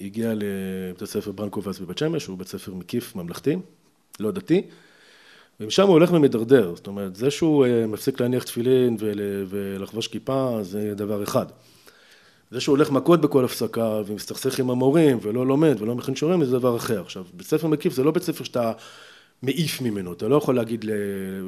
הגיע 0.00 0.32
לבית 0.36 1.02
הספר 1.02 1.32
ברנקובס 1.32 1.78
בבית 1.78 1.98
שמש, 1.98 2.26
הוא 2.26 2.38
בית 2.38 2.48
ספר 2.48 2.74
מקיף 2.74 3.16
ממלכתי, 3.16 3.56
לא 4.20 4.30
דתי, 4.30 4.62
ומשם 5.60 5.82
הוא 5.82 5.92
הולך 5.92 6.12
ומדרדר, 6.12 6.72
זאת 6.76 6.86
אומרת, 6.86 7.16
זה 7.16 7.30
שהוא 7.30 7.66
מפסיק 7.88 8.20
להניח 8.20 8.44
תפילין 8.44 8.96
ולחבוש 9.48 10.08
כיפה 10.08 10.58
זה 10.62 10.94
דבר 10.94 11.22
אחד. 11.22 11.46
זה 12.52 12.60
שהוא 12.60 12.76
הולך 12.76 12.90
מכות 12.90 13.20
בכל 13.20 13.44
הפסקה 13.44 14.00
ומסתכסך 14.06 14.58
עם 14.58 14.70
המורים 14.70 15.18
ולא 15.22 15.46
לומד 15.46 15.76
ולא 15.80 15.94
מכין 15.94 16.16
שיעורים 16.16 16.44
זה 16.44 16.58
דבר 16.58 16.76
אחר. 16.76 17.00
עכשיו, 17.00 17.24
בית 17.34 17.46
ספר 17.46 17.66
מקיף 17.66 17.92
זה 17.92 18.04
לא 18.04 18.10
בית 18.10 18.22
ספר 18.22 18.44
שאתה 18.44 18.72
מעיף 19.42 19.80
ממנו, 19.80 20.12
אתה 20.12 20.28
לא 20.28 20.36
יכול 20.36 20.56
להגיד, 20.56 20.84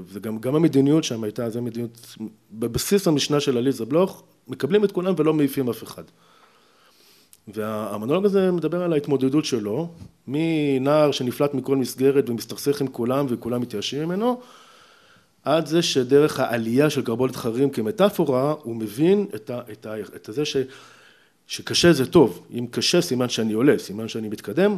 זה 0.09 0.21
גם, 0.21 0.39
גם 0.39 0.55
המדיניות 0.55 1.05
שם 1.05 1.25
הייתה, 1.25 1.51
זו 1.51 1.63
מדיניות, 1.63 2.17
בבסיס 2.53 3.09
המשנה 3.09 3.41
של 3.41 3.57
עליזה 3.57 3.85
בלוך, 3.85 4.23
מקבלים 4.49 4.85
את 4.85 4.93
כולם 4.93 5.15
ולא 5.17 5.35
מעיפים 5.35 5.71
אף 5.71 5.83
אחד. 5.83 6.03
והמונולוג 7.49 8.25
הזה 8.25 8.53
מדבר 8.53 8.83
על 8.83 8.93
ההתמודדות 8.93 9.45
שלו, 9.45 9.89
מנער 10.29 11.11
שנפלט 11.13 11.55
מכל 11.55 11.77
מסגרת 11.77 12.31
ומסתכסך 12.31 12.81
עם 12.81 12.87
כולם 12.87 13.27
וכולם 13.29 13.61
מתייאשים 13.61 14.05
ממנו, 14.05 14.41
עד 15.43 15.67
זה 15.67 15.83
שדרך 15.83 16.41
העלייה 16.41 16.91
של 16.91 17.03
קרבולת 17.03 17.37
חרירים 17.37 17.71
כמטאפורה, 17.71 18.55
הוא 18.63 18.77
מבין 18.77 19.27
את, 19.35 19.51
ה, 19.51 19.61
את, 19.73 19.87
ה, 19.87 19.95
את 20.01 20.29
זה 20.33 20.45
ש, 20.45 20.57
שקשה 21.47 21.93
זה 21.93 22.07
טוב, 22.07 22.47
אם 22.51 22.67
קשה 22.71 23.01
סימן 23.01 23.29
שאני 23.29 23.53
עולה, 23.53 23.79
סימן 23.79 24.09
שאני 24.09 24.29
מתקדם, 24.29 24.77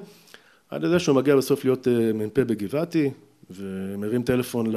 עד 0.70 0.82
לזה 0.82 0.98
שהוא 0.98 1.16
מגיע 1.16 1.36
בסוף 1.36 1.64
להיות 1.64 1.88
אה, 1.88 2.12
מ"פ 2.12 2.38
בגבעתי, 2.38 3.10
ומרים 3.50 4.22
טלפון 4.22 4.72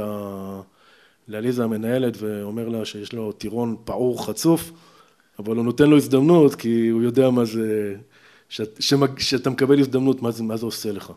לעליזה 1.28 1.64
המנהלת 1.64 2.18
ואומר 2.20 2.70
לה 2.70 2.86
שיש 2.86 3.14
לו 3.14 3.32
טירון 3.32 3.76
פעור 3.86 4.26
חצוף, 4.26 4.72
אבל 5.40 5.56
הוא 5.56 5.66
נותן 5.66 5.90
לו 5.90 5.98
הזדמנות 5.98 6.56
כי 6.56 6.88
הוא 6.88 7.02
יודע 7.02 7.30
מה 7.30 7.46
זה, 7.46 7.96
שאתה 9.20 9.50
מקבל 9.50 9.80
הזדמנות, 9.80 10.22
מה 10.22 10.32
זה, 10.32 10.44
מה 10.44 10.58
זה 10.58 10.66
עושה 10.66 10.92
לך. 10.92 11.14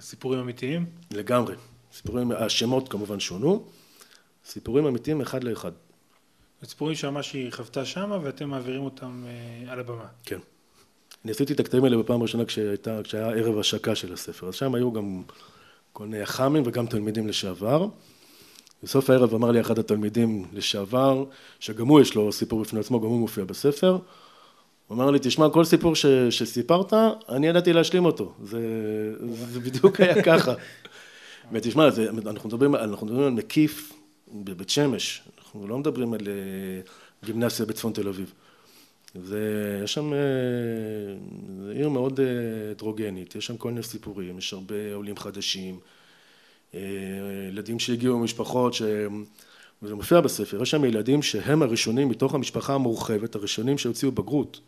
סיפורים 0.00 0.40
אמיתיים? 0.40 0.86
לגמרי. 1.10 1.54
סיפורים, 1.92 2.32
השמות 2.32 2.88
כמובן 2.88 3.20
שונו, 3.20 3.64
סיפורים 4.44 4.86
אמיתיים 4.86 5.20
אחד 5.20 5.44
לאחד. 5.44 5.72
סיפורים 6.64 6.94
שממש 6.94 7.32
היא 7.32 7.52
חוותה 7.52 7.84
שמה 7.84 8.18
ואתם 8.22 8.48
מעבירים 8.50 8.82
אותם 8.82 9.24
אה, 9.26 9.72
על 9.72 9.80
הבמה. 9.80 10.06
כן. 10.24 10.38
אני 11.24 11.32
עשיתי 11.32 11.52
את 11.52 11.60
הקטעים 11.60 11.84
האלה 11.84 11.96
בפעם 11.96 12.20
הראשונה 12.20 12.44
כשהייתה, 12.44 13.00
כשהיה 13.04 13.30
ערב 13.30 13.58
השקה 13.58 13.94
של 13.94 14.12
הספר, 14.12 14.48
אז 14.48 14.54
שם 14.54 14.74
היו 14.74 14.92
גם 14.92 15.22
כל 15.92 16.06
מיני 16.06 16.22
אח"מים 16.22 16.62
וגם 16.66 16.86
תלמידים 16.86 17.28
לשעבר. 17.28 17.86
בסוף 18.82 19.10
הערב 19.10 19.34
אמר 19.34 19.50
לי 19.50 19.60
אחד 19.60 19.78
התלמידים 19.78 20.44
לשעבר, 20.52 21.24
שגם 21.60 21.86
הוא 21.86 22.00
יש 22.00 22.14
לו 22.14 22.32
סיפור 22.32 22.60
בפני 22.60 22.80
עצמו, 22.80 23.00
גם 23.00 23.06
הוא 23.06 23.20
מופיע 23.20 23.44
בספר. 23.44 23.98
הוא 24.86 24.96
אמר 24.96 25.10
לי, 25.10 25.18
תשמע, 25.22 25.48
כל 25.50 25.64
סיפור 25.64 25.96
ש, 25.96 26.06
שסיפרת, 26.30 26.92
אני 27.28 27.46
ידעתי 27.46 27.72
להשלים 27.72 28.04
אותו. 28.04 28.32
זה, 28.44 28.60
זה 29.52 29.60
בדיוק 29.60 30.00
היה 30.00 30.22
ככה. 30.22 30.54
ותשמע, 31.52 31.88
אנחנו 32.26 32.48
מדברים, 32.48 32.74
אנחנו 32.74 33.06
מדברים 33.06 33.26
על 33.26 33.32
מקיף 33.32 33.92
בבית 34.32 34.70
שמש, 34.70 35.22
אנחנו 35.48 35.68
לא 35.68 35.78
מדברים 35.78 36.12
על 36.14 36.28
אה, 36.28 36.80
גימנסיה 37.24 37.66
בצפון 37.66 37.92
תל 37.92 38.08
אביב. 38.08 38.32
זה, 39.14 39.80
יש 39.84 39.94
שם, 39.94 40.12
אה, 40.12 40.18
זה 41.64 41.72
עיר 41.72 41.88
מאוד 41.88 42.20
אה, 42.20 42.26
הטרוגנית, 42.70 43.34
יש 43.34 43.46
שם 43.46 43.56
כל 43.56 43.68
מיני 43.68 43.82
סיפורים, 43.82 44.38
יש 44.38 44.52
הרבה 44.52 44.94
עולים 44.94 45.16
חדשים, 45.16 45.80
ילדים 47.48 47.78
שהגיעו 47.78 48.18
ממשפחות 48.18 48.74
ש... 48.74 48.82
וזה 49.82 49.94
מופיע 49.94 50.20
בספר, 50.20 50.62
יש 50.62 50.70
שם 50.70 50.84
ילדים 50.84 51.22
שהם 51.22 51.62
הראשונים 51.62 52.08
מתוך 52.08 52.34
המשפחה 52.34 52.74
המורחבת, 52.74 53.34
הראשונים 53.34 53.78
שהוציאו 53.78 54.12
בגרות. 54.12 54.60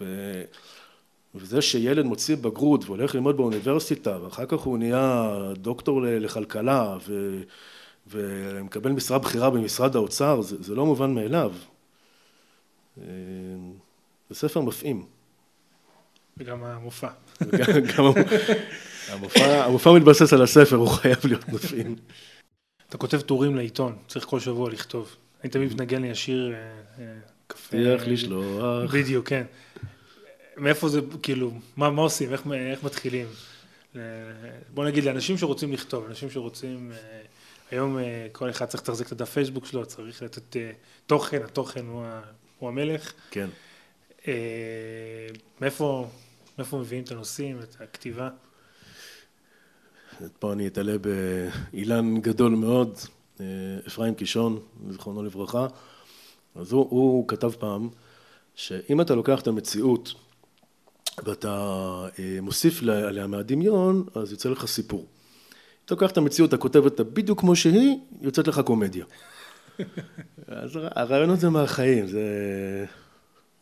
ו... 0.00 0.04
וזה 1.34 1.62
שילד 1.62 2.04
מוציא 2.04 2.36
בגרות 2.36 2.84
והולך 2.84 3.14
ללמוד 3.14 3.36
באוניברסיטה 3.36 4.18
ואחר 4.22 4.46
כך 4.46 4.60
הוא 4.60 4.78
נהיה 4.78 5.32
דוקטור 5.56 6.02
לכלכלה 6.02 6.96
ו... 7.08 7.42
ומקבל 8.10 8.92
משרה 8.92 9.18
בכירה 9.18 9.50
במשרד 9.50 9.96
האוצר, 9.96 10.40
זה, 10.40 10.62
זה 10.62 10.74
לא 10.74 10.86
מובן 10.86 11.14
מאליו. 11.14 11.52
אה, 13.00 13.04
זה 14.30 14.34
ספר 14.34 14.60
מפעים. 14.60 15.06
וגם 16.36 16.64
המופע. 16.64 17.08
גם 17.96 18.04
המופע, 19.08 19.64
המופע 19.64 19.92
מתבסס 19.92 20.32
על 20.32 20.42
הספר, 20.42 20.76
הוא 20.76 20.88
חייב 20.88 21.18
להיות 21.24 21.48
מפעים. 21.48 21.96
אתה 22.88 22.98
כותב 22.98 23.20
טורים 23.20 23.56
לעיתון, 23.56 23.96
צריך 24.08 24.24
כל 24.24 24.40
שבוע 24.40 24.70
לכתוב. 24.70 25.16
אני 25.44 25.50
תמיד 25.50 25.72
מתנגן 25.72 26.02
לי 26.02 26.10
השיר 26.10 26.54
אה, 26.54 26.58
אה, 26.98 27.14
קפה. 27.46 27.76
צריך 27.84 28.08
לשלוח. 28.08 28.94
בדיוק, 28.94 29.28
כן. 29.28 29.44
מאיפה 30.56 30.88
זה, 30.88 31.00
כאילו, 31.22 31.52
מה, 31.76 31.90
מה 31.90 32.02
עושים, 32.02 32.32
איך, 32.32 32.42
איך 32.52 32.84
מתחילים? 32.84 33.26
בוא 34.74 34.84
נגיד 34.84 35.04
לאנשים 35.04 35.38
שרוצים 35.38 35.72
לכתוב, 35.72 36.04
אנשים 36.08 36.30
שרוצים, 36.30 36.92
היום 37.70 37.98
אה, 37.98 38.26
כל 38.32 38.50
אחד 38.50 38.66
צריך 38.66 38.82
לתחזק 38.82 39.06
את 39.06 39.12
הדף 39.12 39.30
פייסבוק 39.30 39.66
שלו, 39.66 39.86
צריך 39.86 40.22
לתת 40.22 40.56
אה, 40.56 40.70
תוכן, 41.06 41.42
התוכן 41.42 41.86
הוא, 41.86 42.04
הוא 42.58 42.68
המלך. 42.68 43.12
כן. 43.30 43.48
מאיפה, 45.60 46.08
מאיפה 46.58 46.78
מביאים 46.78 47.04
את 47.04 47.10
הנושאים, 47.10 47.58
את 47.62 47.76
הכתיבה? 47.80 48.28
פה 50.38 50.52
אני 50.52 50.66
אתעלה 50.66 50.96
באילן 50.98 52.20
גדול 52.20 52.52
מאוד, 52.52 52.98
אפרים 53.86 54.14
קישון, 54.14 54.58
זיכרונו 54.90 55.22
לברכה, 55.22 55.66
אז 56.54 56.72
הוא, 56.72 56.86
הוא 56.90 57.28
כתב 57.28 57.50
פעם, 57.58 57.88
שאם 58.54 59.00
אתה 59.00 59.14
לוקח 59.14 59.40
את 59.40 59.46
המציאות 59.46 60.14
ואתה 61.24 61.48
אה, 62.18 62.38
מוסיף 62.42 62.82
עליה 62.82 63.26
מהדמיון, 63.26 64.06
אז 64.14 64.32
יוצא 64.32 64.48
לך 64.48 64.66
סיפור. 64.66 65.06
אתה 65.86 65.94
לוקח 65.94 66.10
את 66.10 66.16
המציאות, 66.16 66.48
אתה 66.48 66.56
כותב 66.56 66.84
אותה 66.84 67.04
בדיוק 67.04 67.40
כמו 67.40 67.56
שהיא, 67.56 67.96
יוצאת 68.22 68.48
לך 68.48 68.60
קומדיה. 68.60 69.04
אז 70.48 70.78
הרעיונות 70.82 71.40
זה 71.40 71.50
מהחיים, 71.50 72.06
זה... 72.06 72.24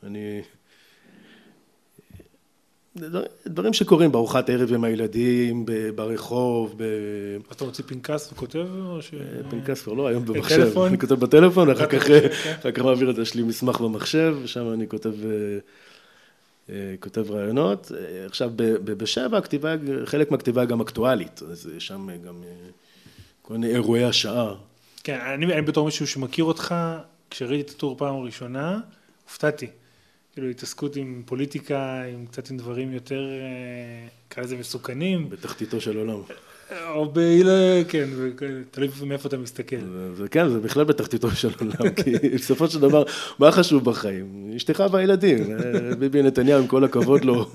אני... 0.02 0.42
דברים 3.46 3.72
שקורים 3.72 4.12
בארוחת 4.12 4.50
ערב 4.50 4.72
עם 4.72 4.84
הילדים, 4.84 5.66
ברחוב, 5.94 6.74
ב... 6.76 6.84
אתה 7.52 7.64
מוציא 7.64 7.84
פנקס 7.86 8.32
וכותב 8.32 8.66
או 8.80 9.02
ש... 9.02 9.14
אה, 9.14 9.50
פנקס 9.50 9.82
כבר 9.82 9.92
לא, 9.92 10.06
היום 10.06 10.24
במחשב. 10.24 10.78
אני 10.78 10.98
כותב 10.98 11.14
בטלפון, 11.14 11.70
אחר 11.70 11.86
כך 11.86 12.82
מעביר 12.84 13.10
את 13.10 13.16
זה, 13.16 13.22
יש 13.22 13.34
לי 13.34 13.42
מסמך 13.42 13.80
במחשב, 13.80 14.36
ושם 14.42 14.72
אני 14.72 14.88
כותב 14.88 15.12
אה, 15.24 15.30
אה, 15.30 15.58
כותב 17.00 17.30
רעיונות. 17.30 17.92
אה, 17.94 18.26
עכשיו, 18.26 18.50
בשבע 18.84 19.38
הכתיבה, 19.38 19.74
חלק 20.04 20.30
מהכתיבה 20.30 20.64
גם 20.64 20.80
אקטואלית, 20.80 21.42
אז 21.50 21.70
יש 21.76 21.86
שם 21.86 22.08
גם 22.26 22.42
אה, 22.42 22.70
כל 23.42 23.54
מיני 23.54 23.66
אירועי 23.66 24.04
השעה. 24.04 24.54
כן, 25.04 25.18
אני, 25.20 25.52
אני 25.52 25.62
בתור 25.62 25.84
מישהו 25.84 26.06
שמכיר 26.06 26.44
אותך, 26.44 26.74
כשראיתי 27.30 27.60
את 27.60 27.70
הטור 27.70 27.98
פעם 27.98 28.16
ראשונה, 28.16 28.80
הופתעתי. 29.24 29.66
כאילו 30.32 30.48
התעסקות 30.48 30.96
עם 30.96 31.22
פוליטיקה, 31.26 32.02
עם 32.02 32.26
קצת 32.26 32.50
עם 32.50 32.56
דברים 32.56 32.92
יותר, 32.92 33.28
נקרא 34.26 34.42
לזה 34.42 34.56
מסוכנים. 34.56 35.30
בתחתיתו 35.30 35.80
של 35.80 35.96
עולם. 35.96 36.20
או 36.90 37.12
בהילה, 37.12 37.84
כן, 37.88 38.08
תלוי 38.70 38.88
מאיפה 39.06 39.28
אתה 39.28 39.36
מסתכל. 39.36 39.76
זה 40.14 40.28
כן, 40.28 40.48
זה 40.48 40.60
בכלל 40.60 40.84
בתחתיתו 40.84 41.30
של 41.30 41.50
עולם, 41.60 41.94
כי 41.94 42.10
בסופו 42.34 42.68
של 42.68 42.80
דבר, 42.80 43.02
מה 43.38 43.52
חשוב 43.52 43.84
בחיים? 43.84 44.52
אשתך 44.56 44.84
והילדים. 44.92 45.38
ביבי 45.98 46.22
נתניהו, 46.22 46.60
עם 46.60 46.66
כל 46.66 46.84
הכבוד 46.84 47.24
לו, 47.24 47.50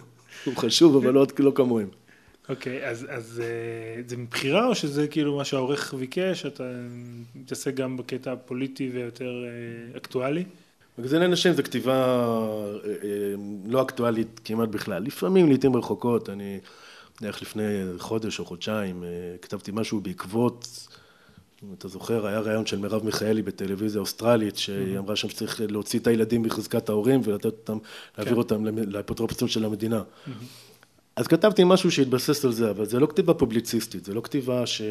הוא 0.46 0.56
חשוב, 0.56 0.96
אבל 0.96 1.14
לא, 1.14 1.26
לא 1.40 1.52
כמוהם. 1.56 1.88
אוקיי, 2.50 2.88
אז, 2.88 3.06
אז 3.10 3.42
אה, 3.44 4.02
זה 4.08 4.18
מבחירה 4.18 4.68
או 4.68 4.76
שזה 4.76 5.08
כאילו 5.08 5.38
מה 5.38 5.46
שהעורך 5.46 5.94
ביקש, 5.94 6.46
אתה 6.46 6.64
מתעסק 7.36 7.74
גם 7.74 7.98
בקטע 7.98 8.32
הפוליטי 8.32 8.90
ויותר 8.94 9.46
אה, 9.46 9.98
אקטואלי? 9.98 10.44
מגזין 10.98 11.22
לנשים 11.22 11.54
זה 11.54 11.64
כתיבה 11.64 11.94
אה, 12.86 13.34
לא 13.66 13.82
אקטואלית 13.82 14.42
כמעט 14.46 14.70
בכלל. 14.70 15.04
לפעמים, 15.04 15.48
לעיתים 15.48 15.76
רחוקות, 15.76 16.30
אני... 16.30 16.60
איך 17.24 17.42
לפני 17.42 17.64
חודש 17.98 18.40
או 18.40 18.46
חודשיים 18.46 19.04
אה, 19.04 19.10
כתבתי 19.42 19.72
משהו 19.74 20.02
בעקבות, 20.02 20.88
אם 21.64 21.74
אתה 21.78 21.88
זוכר, 21.88 22.28
היה 22.28 22.40
ראיון 22.40 22.66
של 22.66 22.78
מרב 22.80 23.06
מיכאלי 23.06 23.42
בטלוויזיה 23.42 24.02
אוסטרלית, 24.02 24.58
שהיא 24.58 24.98
אמרה 24.98 25.16
שם 25.16 25.30
שצריך 25.30 25.62
להוציא 25.70 26.00
את 26.00 26.08
הילדים 26.08 26.42
מחזקת 26.42 26.90
ההורים 26.90 27.22
ולתת 27.24 27.46
אותם, 27.46 27.78
להעביר 28.18 28.34
כן. 28.34 28.40
אותם 28.40 28.66
לאפוטרופסות 28.66 29.50
של 29.50 29.66
המדינה. 29.66 30.04
אז 31.16 31.28
כתבתי 31.28 31.64
משהו 31.66 31.92
שהתבסס 31.92 32.46
על 32.46 32.52
זה, 32.52 32.70
אבל 32.70 32.86
זה 32.86 33.00
לא 33.00 33.08
כתיבה 33.08 33.34
פובליציסטית, 33.34 34.06
זה 34.06 34.14
לא 34.14 34.22
כתיבה 34.22 34.66
ש... 34.66 34.82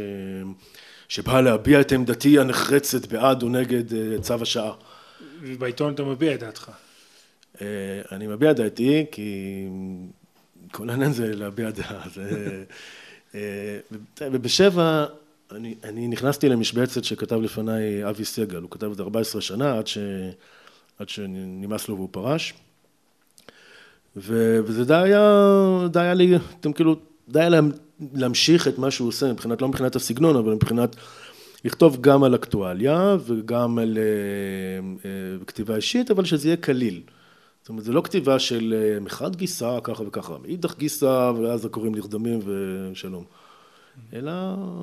שבאה 1.09 1.41
להביע 1.41 1.81
את 1.81 1.93
עמדתי 1.93 2.39
הנחרצת 2.39 3.07
בעד 3.07 3.43
או 3.43 3.49
נגד 3.49 3.95
אה, 3.95 4.21
צו 4.21 4.35
השעה. 4.35 4.73
ובעיתון 5.43 5.95
אתה 5.95 6.05
מביע 6.05 6.35
את 6.35 6.41
דעתך. 6.41 6.71
אה, 7.61 7.67
אני 8.13 8.27
מביע 8.27 8.53
דעתי 8.53 9.07
כי 9.13 9.67
כל 10.73 10.91
העניין 10.91 11.13
זה 11.13 11.37
להביע 11.37 11.71
דעה, 11.71 12.03
אה, 13.35 13.79
ובשבע, 14.21 15.07
אני, 15.53 15.75
אני 15.85 16.09
נכנסתי 16.09 16.49
למשבצת 16.49 17.05
שכתב 17.05 17.41
לפניי 17.41 18.09
אבי 18.09 18.25
סגל, 18.25 18.63
הוא 18.63 18.71
כתב 18.71 18.91
את 18.91 18.97
זה 18.97 19.03
14 19.03 19.41
שנה 19.41 19.79
עד, 19.79 19.87
ש, 19.87 19.99
עד 20.99 21.09
שנמאס 21.09 21.89
לו 21.89 21.97
והוא 21.97 22.09
פרש. 22.11 22.55
ו, 24.17 24.59
וזה 24.65 24.85
די 24.85 24.95
היה, 24.95 25.49
די 25.91 26.01
היה 26.01 26.15
לי, 26.15 26.37
אתם 26.61 26.73
כאילו, 26.73 26.97
די 27.29 27.41
היה 27.41 27.61
להמשיך 28.15 28.69
את 28.69 28.79
מה 28.79 28.91
שהוא 28.91 29.09
עושה, 29.09 29.33
מבחינת, 29.33 29.63
לא 29.63 29.69
מבחינת 29.69 29.97
הסגנון, 29.97 30.37
אבל 30.37 30.53
מבחינת 30.53 30.97
לכתוב 31.65 32.01
גם 32.01 32.25
על 32.25 32.35
אקטואליה 32.35 33.17
וגם 33.27 33.79
על 33.79 33.99
uh, 33.99 35.03
uh, 35.43 35.45
כתיבה 35.45 35.77
אישית, 35.77 36.11
אבל 36.11 36.25
שזה 36.25 36.49
יהיה 36.49 36.57
קליל. 36.57 37.01
זאת 37.69 37.71
אומרת, 37.71 37.85
זה 37.85 37.93
לא 37.93 38.01
כתיבה 38.01 38.39
של 38.39 38.75
uh, 38.75 39.05
מחד 39.05 39.37
גיסה, 39.37 39.79
ככה 39.83 40.03
וככה, 40.03 40.39
מאידך 40.39 40.79
גיסה, 40.79 41.33
ואז 41.43 41.65
הקוראים 41.65 41.95
נרדמים 41.95 42.41
ושלום. 42.45 43.25
אלא 44.13 44.33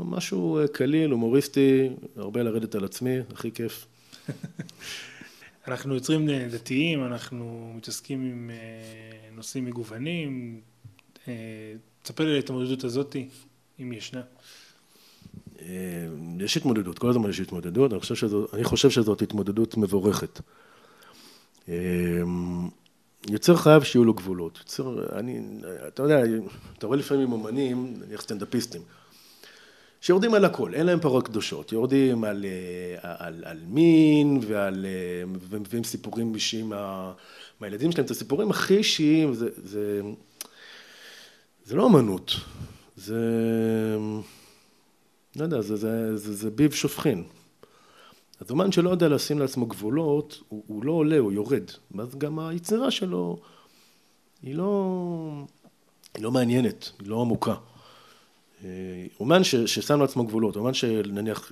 משהו 0.06 0.60
קליל, 0.72 1.12
הומוריסטי, 1.12 1.90
הרבה 2.16 2.44
לרדת 2.44 2.76
על 2.76 2.86
עצמי, 2.86 3.18
הכי 3.34 3.52
כיף. 3.52 3.88
אנחנו 5.68 5.94
יוצרים 5.94 6.30
דתיים, 6.52 7.06
אנחנו 7.06 7.74
מתעסקים 7.76 8.22
עם 8.22 8.52
נושאים 9.36 9.66
מגוונים. 9.66 10.62
תספר 12.04 12.24
לי 12.24 12.30
על 12.30 12.36
ההתמודדות 12.36 12.84
הזאתי, 12.84 13.28
אם 13.82 13.94
ישנה. 13.94 14.22
אה, 15.62 15.68
יש 16.40 16.58
התמודדות, 16.58 17.00
כל 17.00 17.10
הזמן 17.10 17.30
יש 17.30 17.40
התמודדות, 17.40 17.92
אני 17.92 18.00
חושב, 18.00 18.16
שזו, 18.16 18.48
אני 18.54 18.64
חושב 18.64 18.90
שזאת 18.90 19.22
התמודדות 19.22 19.78
מבורכת. 19.78 20.42
אה, 21.70 21.76
יוצר 23.30 23.56
חייב 23.56 23.84
שיהיו 23.84 24.04
לו 24.04 24.14
גבולות. 24.14 24.58
יוצר, 24.58 25.18
אני, 25.20 25.40
אתה 25.88 26.04
יודע, 26.04 26.22
אתה 26.78 26.88
רואה 26.88 26.98
לפעמים 26.98 27.32
אומנים, 27.32 27.94
נניח 28.06 28.22
סטנדאפיסטים, 28.22 28.82
שיורדים 30.02 30.34
על 30.34 30.46
הכל, 30.46 30.74
אין 30.74 30.86
להם 30.86 31.00
פרות 31.00 31.28
קדושות, 31.28 31.72
יורדים 31.72 32.24
על, 32.24 32.46
אה, 32.46 33.16
על, 33.20 33.44
על 33.46 33.58
מין 33.68 34.40
ועל, 34.48 34.86
ומביאים 35.50 35.84
סיפורים 35.84 36.36
אישיים 36.36 36.70
מה, 36.70 37.14
מהילדים 37.60 37.92
שלהם, 37.92 38.06
את 38.06 38.12
הסיפורים 38.12 38.50
הכי 38.50 38.78
אישיים, 38.78 39.34
זה, 39.34 39.50
זה, 39.64 40.02
זה 41.66 41.76
לא 41.76 41.88
אמנות, 41.88 42.32
זה... 42.96 43.18
לא 45.36 45.44
יודע, 45.44 45.62
זה, 45.62 45.76
זה, 45.76 46.18
זה, 46.18 46.34
זה 46.34 46.50
ביב 46.50 46.74
שופכין. 46.74 47.24
אז 48.40 48.52
אומן 48.52 48.72
שלא 48.72 48.90
יודע 48.90 49.08
לשים 49.08 49.40
לעצמו 49.40 49.66
גבולות, 49.66 50.42
הוא, 50.50 50.64
הוא 50.68 50.86
לא 50.86 50.92
עולה, 50.92 51.18
הוא 51.18 51.32
יורד. 51.32 51.72
ואז 51.92 52.16
גם 52.16 52.40
היצירה 52.40 52.92
שלו 52.92 53.38
היא 54.44 54.56
לא, 54.56 55.46
היא 56.16 56.24
לא 56.24 56.32
מעניינת, 56.32 56.92
היא 57.00 57.08
לא 57.08 57.22
עמוקה. 57.22 57.56
אה, 58.64 58.70
אומן 59.20 59.44
ש, 59.44 59.56
ששם 59.56 60.02
לעצמו 60.02 60.26
גבולות, 60.26 60.56
אומן 60.56 60.74
שנניח, 60.74 61.52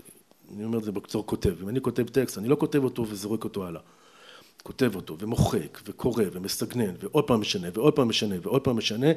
אני 0.56 0.64
אומר 0.64 0.78
את 0.78 0.84
זה 0.84 0.92
בקצור 0.92 1.26
כותב, 1.26 1.54
אם 1.62 1.70
אני 1.70 1.82
כותב 1.82 2.08
טקסט, 2.08 2.38
אני 2.38 2.48
לא 2.48 2.56
כותב 2.56 2.84
אותו 2.84 3.06
וזורק 3.10 3.44
אותו 3.44 3.68
הלאה. 3.68 3.82
כותב 4.64 4.96
אותו 4.96 5.18
ומוחק 5.20 5.80
וקורא 5.86 6.24
ומסגנן 6.32 6.96
ועוד 7.00 7.28
פעם 7.28 7.42
משנה 7.42 7.68
ועוד 7.74 7.96
פעם 7.96 8.10
משנה 8.10 8.36
ועוד 8.42 8.62
פעם 8.62 8.78
משנה. 8.78 9.08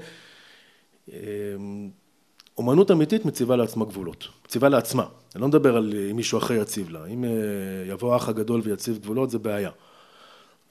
אה, 2.58 2.62
אומנות 2.64 2.90
אמיתית 2.90 3.24
מציבה 3.24 3.56
לעצמה 3.56 3.84
גבולות, 3.84 4.28
מציבה 4.46 4.68
לעצמה, 4.68 5.06
אני 5.34 5.42
לא 5.42 5.48
מדבר 5.48 5.76
על 5.76 5.94
אם 6.10 6.16
מישהו 6.16 6.38
אחר 6.38 6.54
יציב 6.54 6.90
לה, 6.90 7.06
אם 7.06 7.24
אה, 7.24 7.30
יבוא 7.88 8.14
האח 8.14 8.28
הגדול 8.28 8.60
ויציב 8.64 8.98
גבולות 8.98 9.30
זה 9.30 9.38
בעיה, 9.38 9.70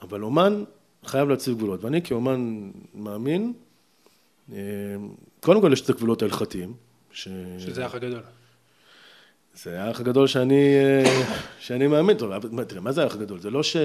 אבל 0.01 0.23
אומן 0.23 0.63
חייב 1.05 1.29
להציב 1.29 1.57
גבולות, 1.57 1.83
ואני 1.83 2.01
כאומן 2.01 2.69
מאמין, 2.93 3.53
אה, 4.53 4.57
קודם 5.39 5.61
כל 5.61 5.73
יש 5.73 5.81
את 5.81 5.89
הגבולות 5.89 6.21
ההלכתיים, 6.21 6.73
ש... 7.11 7.27
שזה 7.59 7.83
האח 7.83 7.95
הגדול. 7.95 8.21
זה 9.53 9.83
האח 9.83 9.99
הגדול 9.99 10.27
שאני, 10.27 10.75
אה, 10.75 11.23
שאני 11.59 11.87
מאמין, 11.87 12.17
תראה, 12.17 12.39
מה 12.81 12.91
זה 12.91 13.03
האח 13.03 13.15
הגדול? 13.15 13.39
זה 13.39 13.49
לא 13.49 13.63
ש... 13.63 13.77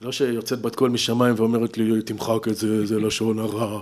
לא 0.00 0.12
שיוצאת 0.12 0.60
בת 0.60 0.76
קול 0.76 0.90
משמיים 0.90 1.34
ואומרת 1.36 1.78
לי, 1.78 2.02
תמחק 2.02 2.48
את 2.48 2.56
זה, 2.56 2.86
זה 2.86 3.00
לשון 3.00 3.38
הרע. 3.38 3.80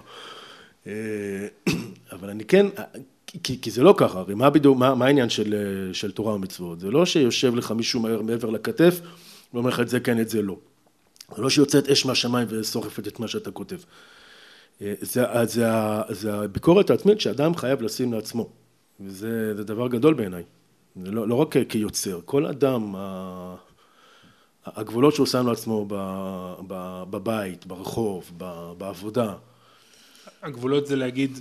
אבל 2.13 2.31
אני 2.31 2.45
כן, 2.45 2.67
כי, 3.43 3.61
כי 3.61 3.71
זה 3.71 3.83
לא 3.83 3.95
ככה, 3.97 4.19
הרי 4.19 4.35
מה 4.35 4.51
בדיוק, 4.51 4.79
מה, 4.79 4.95
מה 4.95 5.07
העניין 5.07 5.31
של, 5.31 5.55
של 5.93 6.11
תורה 6.11 6.35
ומצוות? 6.35 6.81
זה 6.81 6.91
לא 6.91 7.07
שיושב 7.07 7.55
לך 7.55 7.71
מישהו 7.71 8.01
מהר 8.01 8.23
מעבר 8.23 8.51
לכתף 8.51 9.01
ואומר 9.55 9.71
לך 9.71 9.81
את 9.81 9.89
זה 9.89 10.01
כן, 10.01 10.21
את 10.21 10.29
זה 10.29 10.43
לא. 10.43 10.57
זה 11.37 11.43
לא 11.43 11.51
שיוצאת 11.51 11.89
אש 11.89 12.07
מהשמיים 12.07 12.49
וסוחפת 12.51 13.07
את 13.09 13.21
מה 13.21 13.29
שאתה 13.29 13.51
כותב. 13.51 13.79
אה, 14.83 14.95
זה, 15.01 15.25
זה, 15.45 15.67
זה 16.09 16.35
הביקורת 16.35 16.91
העצמית 16.91 17.21
שאדם 17.21 17.55
חייב 17.57 17.83
לשים 17.83 18.13
לעצמו, 18.13 18.49
וזה 19.01 19.55
דבר 19.55 19.89
גדול 19.89 20.15
בעיניי. 20.15 20.43
זה 21.05 21.11
לא, 21.11 21.29
לא 21.29 21.35
רק 21.35 21.57
כיוצר, 21.69 22.21
כל 22.25 22.47
אדם, 22.47 22.95
הגבולות 24.67 25.15
שהוא 25.15 25.27
שם 25.27 25.47
לעצמו 25.47 25.87
בבית, 27.11 27.67
ברחוב, 27.67 28.31
בעבודה, 28.79 29.35
הגבולות 30.43 30.87
זה 30.87 30.97
להגיד, 30.97 31.39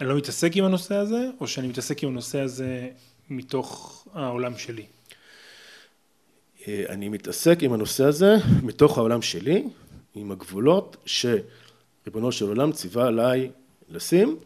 אני 0.00 0.08
לא 0.08 0.16
מתעסק 0.16 0.56
עם 0.56 0.64
הנושא 0.64 0.94
הזה, 0.94 1.30
או 1.40 1.46
שאני 1.46 1.68
מתעסק 1.68 2.02
עם 2.02 2.08
הנושא 2.08 2.40
הזה 2.40 2.88
מתוך 3.30 4.04
העולם 4.14 4.58
שלי? 4.58 4.86
אה, 6.68 6.84
אני 6.88 7.08
מתעסק 7.08 7.62
עם 7.62 7.72
הנושא 7.72 8.04
הזה 8.04 8.36
מתוך 8.62 8.98
העולם 8.98 9.22
שלי, 9.22 9.64
עם 10.14 10.30
הגבולות 10.32 10.96
שריבונו 11.06 12.32
של 12.32 12.48
עולם 12.48 12.72
ציווה 12.72 13.06
עליי 13.06 13.50
לשים, 13.88 14.36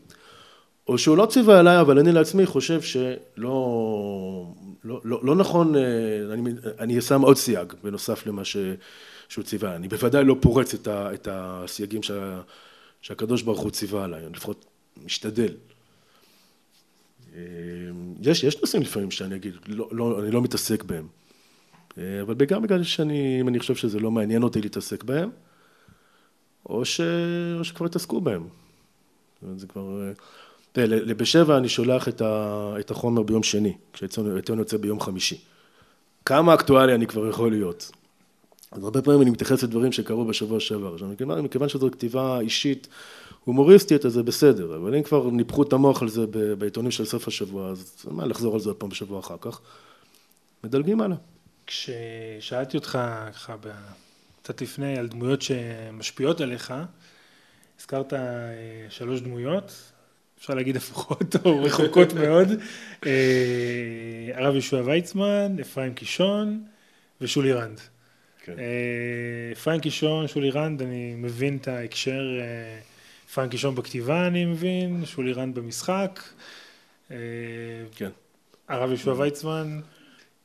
או 0.86 0.98
שהוא 0.98 1.16
לא 1.16 1.26
ציווה 1.26 1.58
עליי, 1.58 1.80
אבל 1.80 1.98
אני 1.98 2.12
לעצמי 2.12 2.46
חושב 2.46 2.82
שלא 2.82 3.14
לא, 4.84 5.00
לא, 5.04 5.20
לא 5.22 5.34
נכון, 5.34 5.76
אה, 5.76 5.82
אני, 6.32 6.50
אני 6.78 7.00
שם 7.00 7.22
עוד 7.22 7.36
סייג 7.36 7.72
בנוסף 7.82 8.26
למה 8.26 8.44
ש, 8.44 8.56
שהוא 9.28 9.44
ציווה. 9.44 9.76
אני 9.76 9.88
בוודאי 9.88 10.24
לא 10.24 10.36
פורץ 10.40 10.74
את, 10.74 10.88
ה, 10.88 11.14
את 11.14 11.28
הסייגים 11.30 12.02
שה, 12.02 12.40
שהקדוש 13.02 13.42
ברוך 13.42 13.60
הוא 13.60 13.70
ציווה 13.70 14.04
עליי, 14.04 14.22
לפחות 14.34 14.64
משתדל. 15.04 15.54
אה, 17.34 17.40
יש, 18.22 18.44
יש 18.44 18.60
נושאים 18.60 18.82
לפעמים 18.82 19.10
שאני 19.10 19.36
אגיד, 19.36 19.54
לא, 19.66 19.88
לא, 19.92 20.22
אני 20.22 20.30
לא 20.30 20.42
מתעסק 20.42 20.82
בהם, 20.82 21.06
אה, 21.98 22.22
אבל 22.22 22.34
בעיקר 22.34 22.60
בגלל 22.60 22.82
שאני, 22.82 23.40
אם 23.40 23.48
אני 23.48 23.58
חושב 23.58 23.74
שזה 23.74 24.00
לא 24.00 24.10
מעניין 24.10 24.42
אותי 24.42 24.60
להתעסק 24.60 25.04
בהם, 25.04 25.30
או, 26.66 26.84
ש, 26.84 27.00
או 27.58 27.64
שכבר 27.64 27.86
התעסקו 27.86 28.20
בהם. 28.20 28.48
זה 29.56 29.66
כבר... 29.66 30.02
אה, 30.02 30.12
תראה, 30.72 30.86
לבשבע 30.86 31.56
אני 31.56 31.68
שולח 31.68 32.08
את, 32.08 32.20
ה, 32.20 32.74
את 32.80 32.90
החומר 32.90 33.22
ביום 33.22 33.42
שני, 33.42 33.76
כשהעיתון 33.92 34.58
יוצא 34.58 34.76
ביום 34.76 35.00
חמישי. 35.00 35.40
כמה 36.24 36.54
אקטואלי 36.54 36.94
אני 36.94 37.06
כבר 37.06 37.28
יכול 37.28 37.50
להיות? 37.50 37.90
אז 38.72 38.84
הרבה 38.84 39.02
פעמים 39.02 39.22
אני 39.22 39.30
מתייחס 39.30 39.62
לדברים 39.62 39.92
שקרו 39.92 40.24
בשבוע 40.24 40.60
שעבר. 40.60 40.92
עכשיו, 40.94 41.08
מכיוון 41.42 41.68
שזו 41.68 41.90
כתיבה 41.90 42.40
אישית 42.40 42.88
הומוריסטית, 43.44 44.04
אז 44.04 44.12
זה 44.12 44.22
בסדר, 44.22 44.76
אבל 44.76 44.94
אם 44.94 45.02
כבר 45.02 45.30
ניפחו 45.30 45.62
את 45.62 45.72
המוח 45.72 46.02
על 46.02 46.08
זה 46.08 46.26
בעיתונים 46.58 46.90
של 46.90 47.04
סוף 47.04 47.28
השבוע, 47.28 47.70
אז 47.70 48.04
מה 48.10 48.26
לחזור 48.26 48.54
על 48.54 48.60
זה 48.60 48.68
עוד 48.68 48.76
פעם 48.76 48.88
בשבוע 48.88 49.20
אחר 49.20 49.36
כך? 49.40 49.60
מדלגים 50.64 51.00
הלאה. 51.00 51.16
כששאלתי 51.66 52.76
אותך 52.76 52.98
ככה 53.32 53.56
קצת 54.42 54.62
לפני 54.62 54.98
על 54.98 55.08
דמויות 55.08 55.42
שמשפיעות 55.42 56.40
עליך, 56.40 56.74
הזכרת 57.80 58.12
אה, 58.12 58.20
שלוש 58.90 59.20
דמויות, 59.20 59.92
אפשר 60.38 60.54
להגיד 60.54 60.76
הפוכות 60.76 61.36
או 61.44 61.62
רחוקות 61.62 62.12
מאוד, 62.22 62.48
אה, 63.06 64.30
הרב 64.34 64.52
יהושע 64.52 64.82
ויצמן, 64.84 65.56
אפרים 65.60 65.94
קישון 65.94 66.64
ושולי 67.20 67.52
רנד. 67.52 67.80
כן. 68.44 68.52
אפרים 68.58 69.90
קישון, 69.90 70.28
שולי 70.28 70.50
רנד, 70.50 70.82
אני 70.82 71.14
מבין 71.14 71.56
את 71.56 71.68
ההקשר, 71.68 72.22
אפרים 73.34 73.58
קישון 73.58 73.74
בכתיבה 73.74 74.26
אני 74.26 74.44
מבין, 74.44 75.06
שולי 75.06 75.32
רנד 75.32 75.54
במשחק. 75.54 76.22
אה, 77.10 77.16
כן. 77.96 78.10
הרב 78.68 78.88
יהושע 78.88 79.12
ויצמן. 79.12 79.80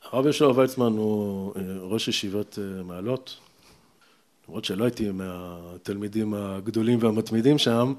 הרב 0.02 0.24
יהושע 0.24 0.46
ויצמן 0.46 0.92
הוא 0.92 1.52
ראש 1.80 2.08
ישיבת 2.08 2.58
מעלות, 2.84 3.36
למרות 4.48 4.64
שלא 4.64 4.84
הייתי 4.84 5.10
מהתלמידים 5.10 6.34
הגדולים 6.34 6.98
והמתמידים 7.02 7.58
שם, 7.58 7.94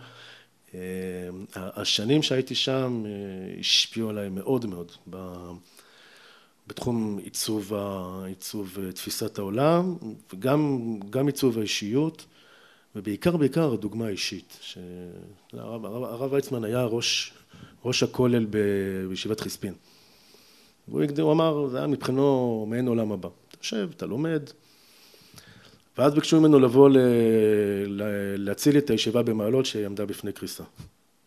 השנים 1.56 2.24
שהייתי 2.24 2.56
שם 2.56 3.04
השפיעו 3.60 4.10
עליי 4.10 4.30
מאוד 4.30 4.66
מאוד. 4.66 4.92
בתחום 6.68 7.20
עיצוב, 7.24 7.74
עיצוב 8.26 8.78
אה, 8.80 8.92
תפיסת 8.92 9.38
העולם 9.38 9.96
וגם 10.34 11.26
עיצוב 11.26 11.58
האישיות 11.58 12.26
ובעיקר 12.96 13.38
בעיקר 13.38 13.74
הדוגמה 13.74 14.08
האישית. 14.08 14.58
שהרב, 14.62 15.86
הרב, 15.86 16.04
הרב 16.04 16.34
ויצמן 16.34 16.64
היה 16.64 16.84
ראש, 16.84 17.34
ראש 17.86 18.04
הכולל 18.04 18.46
בישיבת 19.10 19.40
חיספין. 19.40 19.74
והוא 20.88 21.02
הגדיר, 21.02 21.24
הוא 21.24 21.34
אמר, 21.34 21.68
זה 21.68 21.78
היה 21.78 21.88
מבחינו 21.88 22.66
מעין 22.70 22.88
עולם 22.88 23.12
הבא. 23.12 23.30
אתה 23.50 23.58
יושב, 23.62 23.90
אתה 23.98 24.06
לומד, 24.06 24.42
ואז 25.98 26.14
ביקשו 26.14 26.40
ממנו 26.40 26.60
לבוא 26.60 26.90
ל, 26.90 26.98
ל, 27.88 28.04
להציל 28.38 28.78
את 28.78 28.90
הישיבה 28.90 29.24
במעלות 29.24 29.66
שהיא 29.66 29.86
עמדה 29.86 30.06
בפני 30.06 30.34
קריסה. 30.34 30.64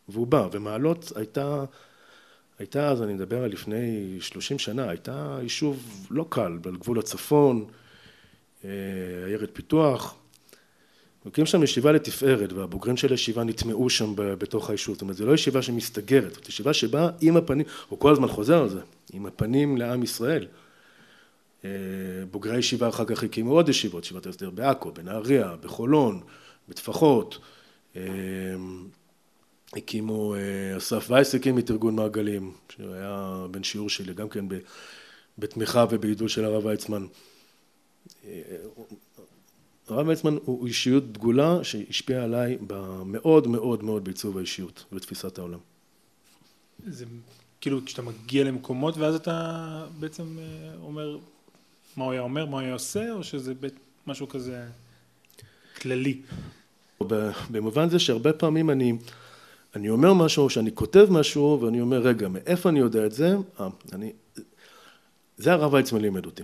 והוא 0.08 0.26
בא, 0.26 0.48
ומעלות 0.52 1.12
הייתה, 1.16 1.64
הייתה 2.58 2.88
אז, 2.88 3.02
אני 3.02 3.14
מדבר 3.14 3.42
על 3.42 3.50
לפני 3.50 4.16
30 4.20 4.58
שנה, 4.58 4.90
הייתה 4.90 5.38
יישוב 5.42 6.06
לא 6.10 6.26
קל, 6.28 6.58
על 6.64 6.76
גבול 6.76 6.98
הצפון, 6.98 7.64
אה, 8.64 8.70
עיירת 9.26 9.50
פיתוח, 9.52 10.16
הקים 11.26 11.46
שם 11.46 11.62
ישיבה 11.62 11.92
לתפארת, 11.92 12.52
והבוגרים 12.52 12.96
של 12.96 13.10
הישיבה 13.10 13.44
נטמעו 13.44 13.90
שם 13.90 14.12
בתוך 14.16 14.70
היישוב, 14.70 14.94
זאת 14.94 15.02
אומרת, 15.02 15.16
זו 15.16 15.26
לא 15.26 15.34
ישיבה 15.34 15.62
שמסתגרת, 15.62 16.34
זאת 16.34 16.48
ישיבה 16.48 16.72
שבאה 16.72 17.08
עם 17.20 17.36
הפנים, 17.36 17.66
הוא 17.88 17.98
כל 17.98 18.12
הזמן 18.12 18.28
חוזר 18.28 18.62
על 18.62 18.68
זה, 18.68 18.80
עם 19.12 19.26
הפנים 19.26 19.76
לעם 19.76 20.02
ישראל. 20.02 20.46
אה, 21.64 21.70
בוגרי 22.30 22.56
הישיבה 22.56 22.88
אחר 22.88 23.04
כך 23.04 23.22
הקימו 23.22 23.52
עוד 23.52 23.68
ישיבות, 23.68 24.04
ישיבת 24.04 24.26
ההסדר 24.26 24.50
בעכו, 24.50 24.92
בנהריה, 24.92 25.56
בחולון, 25.60 26.20
בטפחות. 26.68 27.38
אה, 27.96 28.02
הקימו, 29.76 30.34
אה, 30.34 30.76
אסף 30.76 31.10
וייס 31.10 31.34
הקים 31.34 31.58
את 31.58 31.70
ארגון 31.70 31.96
מעגלים, 31.96 32.52
שהיה 32.68 33.46
בן 33.50 33.62
שיעור 33.62 33.90
שלי, 33.90 34.14
גם 34.14 34.28
כן 34.28 34.44
בתמיכה 35.38 35.84
ובעידוד 35.90 36.28
של 36.28 36.44
הרב 36.44 36.64
ויצמן. 36.64 37.06
הרב 39.88 40.08
ויצמן 40.08 40.36
הוא 40.44 40.66
אישיות 40.66 41.12
דגולה 41.12 41.64
שהשפיעה 41.64 42.24
עליי 42.24 42.58
מאוד 43.06 43.48
מאוד 43.48 43.84
מאוד 43.84 44.04
בעיצוב 44.04 44.38
האישיות 44.38 44.84
ובתפיסת 44.92 45.38
העולם. 45.38 45.58
זה 46.86 47.04
כאילו 47.60 47.84
כשאתה 47.84 48.02
מגיע 48.02 48.44
למקומות 48.44 48.96
ואז 48.96 49.14
אתה 49.14 49.86
בעצם 50.00 50.38
אומר 50.82 51.18
מה 51.96 52.04
הוא 52.04 52.12
היה 52.12 52.20
אומר, 52.20 52.46
מה 52.46 52.52
הוא 52.52 52.60
היה 52.60 52.72
עושה, 52.72 53.12
או 53.12 53.24
שזה 53.24 53.52
משהו 54.06 54.28
כזה 54.28 54.66
כללי? 55.76 56.20
במובן 57.50 57.88
זה 57.88 57.98
שהרבה 57.98 58.32
פעמים 58.32 58.70
אני, 58.70 58.92
אני 59.76 59.90
אומר 59.90 60.12
משהו, 60.14 60.50
שאני 60.50 60.70
כותב 60.74 61.06
משהו, 61.10 61.60
ואני 61.62 61.80
אומר, 61.80 61.98
רגע, 61.98 62.28
מאיפה 62.28 62.68
אני 62.68 62.78
יודע 62.78 63.06
את 63.06 63.12
זה? 63.12 63.36
אה, 63.60 63.68
אני... 63.92 64.12
זה 65.36 65.52
הרב 65.52 65.72
ויצמן 65.72 66.00
לימד 66.00 66.26
אותי. 66.26 66.42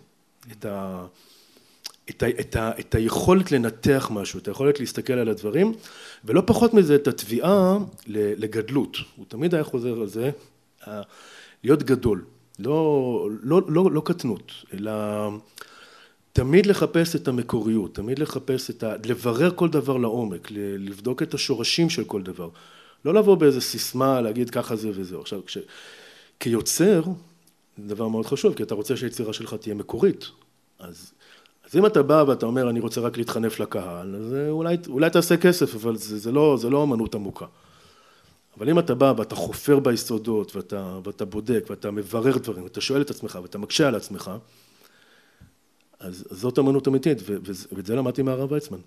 את, 0.52 0.64
ה, 0.64 1.06
את, 2.10 2.22
ה, 2.22 2.28
את, 2.28 2.56
ה, 2.56 2.70
את 2.80 2.94
היכולת 2.94 3.52
לנתח 3.52 4.08
משהו, 4.12 4.38
את 4.38 4.48
היכולת 4.48 4.80
להסתכל 4.80 5.12
על 5.12 5.28
הדברים, 5.28 5.72
ולא 6.24 6.42
פחות 6.46 6.74
מזה, 6.74 6.94
את 6.94 7.08
התביעה 7.08 7.78
לגדלות. 8.06 8.96
הוא 9.16 9.24
תמיד 9.28 9.54
היה 9.54 9.64
חוזר 9.64 10.00
על 10.00 10.06
זה, 10.06 10.30
להיות 11.64 11.82
גדול. 11.82 12.24
לא, 12.58 13.28
לא, 13.42 13.62
לא, 13.68 13.90
לא 13.90 14.02
קטנות, 14.04 14.52
אלא 14.74 14.92
תמיד 16.32 16.66
לחפש 16.66 17.16
את 17.16 17.28
המקוריות, 17.28 17.94
תמיד 17.94 18.18
לחפש 18.18 18.70
את 18.70 18.82
ה... 18.82 18.94
לברר 19.04 19.50
כל 19.54 19.68
דבר 19.68 19.96
לעומק, 19.96 20.48
לבדוק 20.78 21.22
את 21.22 21.34
השורשים 21.34 21.90
של 21.90 22.04
כל 22.04 22.22
דבר. 22.22 22.48
לא 23.04 23.14
לבוא 23.14 23.34
באיזה 23.34 23.60
סיסמה, 23.60 24.20
להגיד 24.20 24.50
ככה 24.50 24.76
זה 24.76 24.90
וזהו. 24.94 25.20
עכשיו, 25.20 25.46
כש... 25.46 25.58
כיוצר, 26.40 27.02
זה 27.78 27.94
דבר 27.94 28.08
מאוד 28.08 28.26
חשוב, 28.26 28.54
כי 28.54 28.62
אתה 28.62 28.74
רוצה 28.74 28.96
שהיצירה 28.96 29.32
שלך 29.32 29.54
תהיה 29.54 29.74
מקורית. 29.74 30.26
אז, 30.78 31.12
אז 31.70 31.76
אם 31.76 31.86
אתה 31.86 32.02
בא 32.02 32.24
ואתה 32.28 32.46
אומר, 32.46 32.70
אני 32.70 32.80
רוצה 32.80 33.00
רק 33.00 33.16
להתחנף 33.16 33.60
לקהל, 33.60 34.16
אז 34.16 34.34
אולי, 34.48 34.76
אולי 34.88 35.10
תעשה 35.10 35.36
כסף, 35.36 35.74
אבל 35.74 35.96
זה, 35.96 36.18
זה 36.18 36.32
לא, 36.32 36.56
זה 36.60 36.70
לא 36.70 36.82
אמנות 36.82 37.14
עמוקה. 37.14 37.46
אבל 38.58 38.70
אם 38.70 38.78
אתה 38.78 38.94
בא 38.94 39.12
ואתה 39.16 39.34
חופר 39.34 39.78
ביסודות 39.78 40.56
ואתה, 40.56 40.98
ואתה 41.04 41.24
בודק 41.24 41.64
ואתה 41.70 41.90
מברר 41.90 42.38
דברים 42.38 42.64
ואתה 42.64 42.80
שואל 42.80 43.00
את 43.00 43.10
עצמך 43.10 43.38
ואתה 43.42 43.58
מקשה 43.58 43.88
על 43.88 43.94
עצמך, 43.94 44.30
אז, 46.00 46.24
אז 46.30 46.38
זאת 46.38 46.58
אמנות 46.58 46.88
אמיתית 46.88 47.18
ואת 47.72 47.86
זה 47.86 47.96
למדתי 47.96 48.22
מהרב 48.22 48.52
ויצמן. 48.52 48.78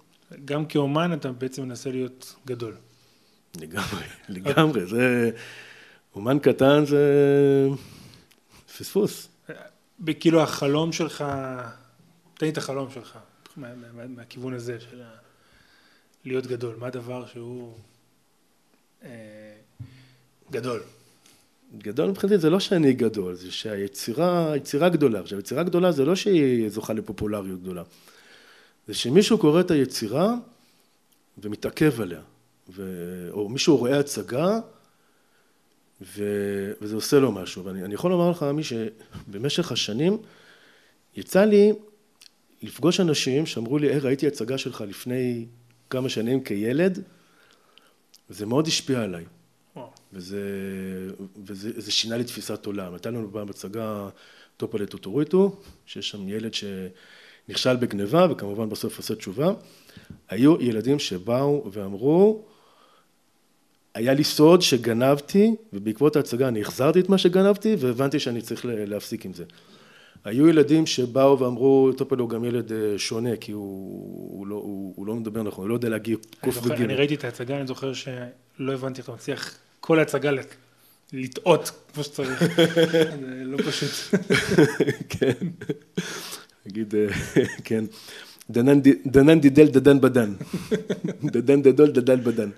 גם 0.46 0.66
כאומן 0.66 1.14
אתה 1.14 1.32
בעצם 1.32 1.64
מנסה 1.64 1.92
להיות 1.92 2.36
גדול. 2.46 2.76
לגמרי, 3.62 4.04
לגמרי, 4.30 4.86
זה 4.86 5.32
אומן 6.16 6.40
קטן 6.40 6.86
זה 6.86 7.04
פספוס. 8.78 9.28
כאילו 10.20 10.42
החלום 10.42 10.92
שלך, 10.92 11.24
תן 12.44 12.48
לי 12.48 12.52
את 12.52 12.58
החלום 12.58 12.92
שלך, 12.92 13.18
מה, 13.58 13.68
מה, 13.76 14.08
מהכיוון 14.08 14.54
הזה 14.54 14.80
של 14.80 15.02
להיות 16.26 16.48
גדול, 16.48 16.76
מה 16.80 16.88
הדבר 16.88 17.26
שהוא 17.26 17.74
אה, 19.04 19.10
גדול. 20.52 20.82
גדול 21.78 22.10
מבחינתי 22.10 22.38
זה 22.38 22.50
לא 22.50 22.60
שאני 22.60 22.94
גדול, 22.94 23.36
זה 23.36 23.52
שהיצירה, 23.52 24.58
יצירה 24.58 24.90
גדולה. 24.90 25.20
עכשיו, 25.20 25.40
יצירה 25.40 25.64
גדולה 25.64 25.92
זה 25.92 26.06
לא 26.06 26.16
שהיא 26.16 26.70
זוכה 26.70 26.94
לפופולריות 26.94 27.62
גדולה. 27.62 27.84
זה 28.88 28.94
שמישהו 28.94 29.38
קורא 29.38 29.60
את 29.60 29.72
היצירה 29.72 30.36
ומתעכב 31.38 32.02
עליה. 32.02 32.22
ו... 32.70 32.84
או 33.32 33.50
מישהו 33.50 33.78
רואה 33.78 34.00
הצגה 34.00 34.60
ו... 36.02 36.24
וזה 36.82 36.96
עושה 36.96 37.20
לו 37.20 37.32
משהו. 37.32 37.66
ואני 37.66 37.94
יכול 37.94 38.12
לומר 38.12 38.32
לך, 38.32 38.44
מי 38.44 38.64
שבמשך 38.64 39.72
השנים 39.72 40.18
יצא 41.16 41.46
לי 41.46 41.74
לפגוש 42.64 43.00
אנשים 43.00 43.46
שאמרו 43.46 43.78
לי, 43.78 43.88
היי, 43.88 44.00
ראיתי 44.00 44.28
הצגה 44.28 44.58
שלך 44.58 44.84
לפני 44.88 45.46
כמה 45.90 46.10
שנים 46.10 46.44
כילד, 46.44 47.00
וזה 48.30 48.46
מאוד 48.46 48.68
השפיע 48.68 49.02
עליי. 49.02 49.26
וזה, 50.14 50.40
וזה 51.46 51.72
וזה 51.76 51.92
שינה 51.92 52.18
לי 52.18 52.24
תפיסת 52.24 52.66
עולם. 52.66 52.94
הייתה 52.94 53.10
לנו 53.10 53.30
פעם 53.34 53.50
הצגה 53.50 54.10
טופלה 54.58 54.86
טוטוריטו, 54.86 55.56
שיש 55.86 56.10
שם 56.10 56.30
ילד 56.30 56.52
שנכשל 56.54 57.76
בגניבה 57.76 58.28
וכמובן 58.32 58.70
בסוף 58.70 58.98
עושה 58.98 59.16
תשובה. 59.16 59.54
היו 60.30 60.62
ילדים 60.62 61.00
שבאו 61.00 61.72
ואמרו, 61.72 62.46
היה 63.94 64.14
לי 64.14 64.24
סוד 64.24 64.62
שגנבתי 64.62 65.56
ובעקבות 65.74 66.16
ההצגה 66.16 66.48
אני 66.48 66.62
החזרתי 66.62 67.00
את 67.00 67.10
מה 67.10 67.18
שגנבתי 67.18 67.76
והבנתי 67.80 68.20
שאני 68.20 68.42
צריך 68.42 68.66
להפסיק 68.70 69.26
עם 69.26 69.34
זה. 69.34 69.44
היו 70.26 70.48
ילדים 70.48 70.86
שבאו 70.86 71.40
ואמרו, 71.40 71.92
טופל 71.98 72.18
הוא 72.18 72.30
גם 72.30 72.46
ילד 72.46 72.72
אה, 72.72 72.78
שונה, 72.98 73.36
כי 73.36 73.52
הוא, 73.52 74.38
הוא, 74.38 74.48
לא, 74.48 74.56
הוא, 74.56 74.94
הוא 74.96 75.08
לא 75.08 75.14
מדבר 75.16 75.44
נכון, 75.44 75.62
הוא 75.64 75.70
לא 75.70 75.74
יודע 75.74 75.90
להגיע 75.90 76.18
קוף 76.42 76.58
וגיל. 76.58 76.86
אני 76.86 76.96
ראיתי 76.96 77.16
את 77.16 77.24
ההצגה, 77.24 77.58
אני 77.58 77.68
זוכר 77.68 77.94
שלא 77.94 78.74
הבנתי 78.74 78.98
איך 78.98 79.06
אתה 79.06 79.14
מצליח 79.14 79.58
כל 79.80 80.00
ההצגה 80.00 80.32
לטעות 81.14 81.72
כמו 81.94 82.04
שצריך, 82.04 82.44
זה 83.22 83.44
לא 83.44 83.58
פשוט. 83.58 84.20
כן, 85.20 85.48
נגיד, 86.66 86.96
אה, 86.96 87.08
כן, 87.68 87.86
דנן 89.06 89.40
דידל 89.40 89.68
דדן 89.68 90.02
בדן, 90.02 90.34
דדן 91.24 91.62
דדול 91.62 91.92
דדל 91.92 92.20
בדן. 92.20 92.50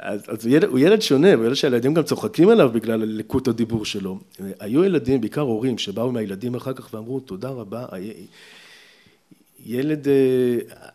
אז, 0.00 0.20
אז 0.28 0.46
הוא, 0.46 0.54
ילד, 0.54 0.64
הוא 0.64 0.78
ילד 0.78 1.02
שונה, 1.02 1.34
הוא 1.34 1.44
ילד 1.44 1.54
שהילדים 1.54 1.94
גם 1.94 2.02
צוחקים 2.02 2.48
עליו 2.48 2.70
בגלל 2.72 3.04
לקות 3.04 3.48
הדיבור 3.48 3.84
שלו. 3.84 4.18
היו 4.60 4.84
ילדים, 4.84 5.20
בעיקר 5.20 5.40
הורים, 5.40 5.78
שבאו 5.78 6.08
עם 6.08 6.16
הילדים 6.16 6.54
אחר 6.54 6.72
כך 6.72 6.94
ואמרו, 6.94 7.20
תודה 7.20 7.48
רבה, 7.48 7.86
ילד, 9.66 10.06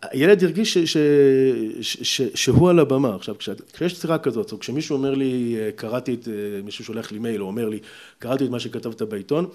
הילד 0.02 0.44
הרגיש 0.44 0.74
ש, 0.74 0.78
ש, 0.78 0.98
ש, 1.82 1.98
ש, 2.02 2.22
שהוא 2.36 2.70
על 2.70 2.80
הבמה. 2.80 3.16
עכשיו, 3.16 3.36
כשיש 3.74 4.00
צירה 4.00 4.18
כזאת, 4.18 4.52
או 4.52 4.60
כשמישהו 4.60 4.96
אומר 4.96 5.14
לי, 5.14 5.56
קראתי 5.76 6.14
את, 6.14 6.28
מישהו 6.64 6.86
שולח 6.86 7.12
לי 7.12 7.20
מייל, 7.20 7.42
או 7.42 7.48
אומר 7.48 7.70
לי, 7.70 7.80
קראתי 8.20 8.46
את 8.46 8.50
מה 8.50 8.60
שכתבת 8.60 9.02
בעיתון, 9.02 9.46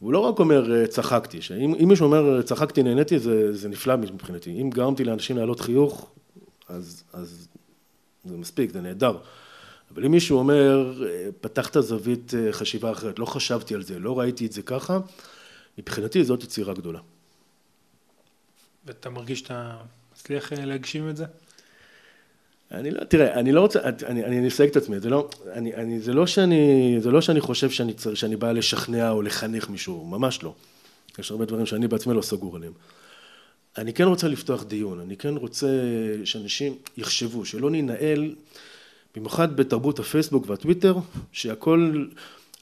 הוא 0.00 0.12
לא 0.12 0.18
רק 0.18 0.38
אומר 0.38 0.86
צחקתי, 0.86 1.38
אם 1.60 1.88
מישהו 1.88 2.04
אומר 2.04 2.42
צחקתי 2.42 2.82
נהניתי 2.82 3.18
זה, 3.18 3.56
זה 3.56 3.68
נפלא 3.68 3.96
מבחינתי, 3.96 4.50
אם 4.50 4.70
גרמתי 4.70 5.04
לאנשים 5.04 5.36
להעלות 5.36 5.60
חיוך 5.60 6.10
אז, 6.68 7.02
אז 7.12 7.48
זה 8.24 8.36
מספיק, 8.36 8.72
זה 8.72 8.80
נהדר. 8.80 9.18
אבל 9.94 10.04
אם 10.04 10.10
מישהו 10.10 10.38
אומר, 10.38 11.02
פתחת 11.40 11.80
זווית 11.80 12.32
חשיבה 12.52 12.92
אחרת, 12.92 13.18
לא 13.18 13.24
חשבתי 13.24 13.74
על 13.74 13.82
זה, 13.82 13.98
לא 13.98 14.18
ראיתי 14.18 14.46
את 14.46 14.52
זה 14.52 14.62
ככה, 14.62 14.98
מבחינתי 15.78 16.24
זאת 16.24 16.44
יצירה 16.44 16.74
גדולה. 16.74 17.00
ואתה 18.86 19.10
מרגיש 19.10 19.38
שאתה 19.38 19.76
מצליח 20.12 20.52
להגשים 20.52 21.08
את 21.08 21.16
זה? 21.16 21.24
אני 22.70 22.90
לא, 22.90 23.04
תראה, 23.04 23.34
אני 23.34 23.52
לא 23.52 23.60
רוצה, 23.60 23.80
אני, 24.06 24.24
אני 24.24 24.48
אסייג 24.48 24.70
את 24.70 24.76
עצמי, 24.76 25.00
זה 25.00 25.10
לא, 25.10 25.28
אני, 25.52 25.74
אני, 25.74 26.00
זה 26.00 26.12
לא 26.12 26.26
שאני, 26.26 26.96
זה 27.00 27.10
לא 27.10 27.20
שאני 27.20 27.40
חושב 27.40 27.70
שאני, 27.70 27.94
שאני 28.14 28.36
בא 28.36 28.52
לשכנע 28.52 29.10
או 29.10 29.22
לחנך 29.22 29.68
מישהו, 29.68 30.04
ממש 30.04 30.42
לא. 30.42 30.54
יש 31.18 31.30
הרבה 31.30 31.44
דברים 31.44 31.66
שאני 31.66 31.88
בעצמי 31.88 32.14
לא 32.14 32.22
סגור 32.22 32.56
עליהם. 32.56 32.72
אני 33.78 33.92
כן 33.92 34.04
רוצה 34.04 34.28
לפתוח 34.28 34.64
דיון, 34.64 35.00
אני 35.00 35.16
כן 35.16 35.36
רוצה 35.36 35.66
שאנשים 36.24 36.74
יחשבו, 36.96 37.44
שלא 37.44 37.70
ננהל, 37.70 38.34
במיוחד 39.16 39.56
בתרבות 39.56 39.98
הפייסבוק 39.98 40.44
והטוויטר, 40.48 40.96
שהכל, 41.32 42.04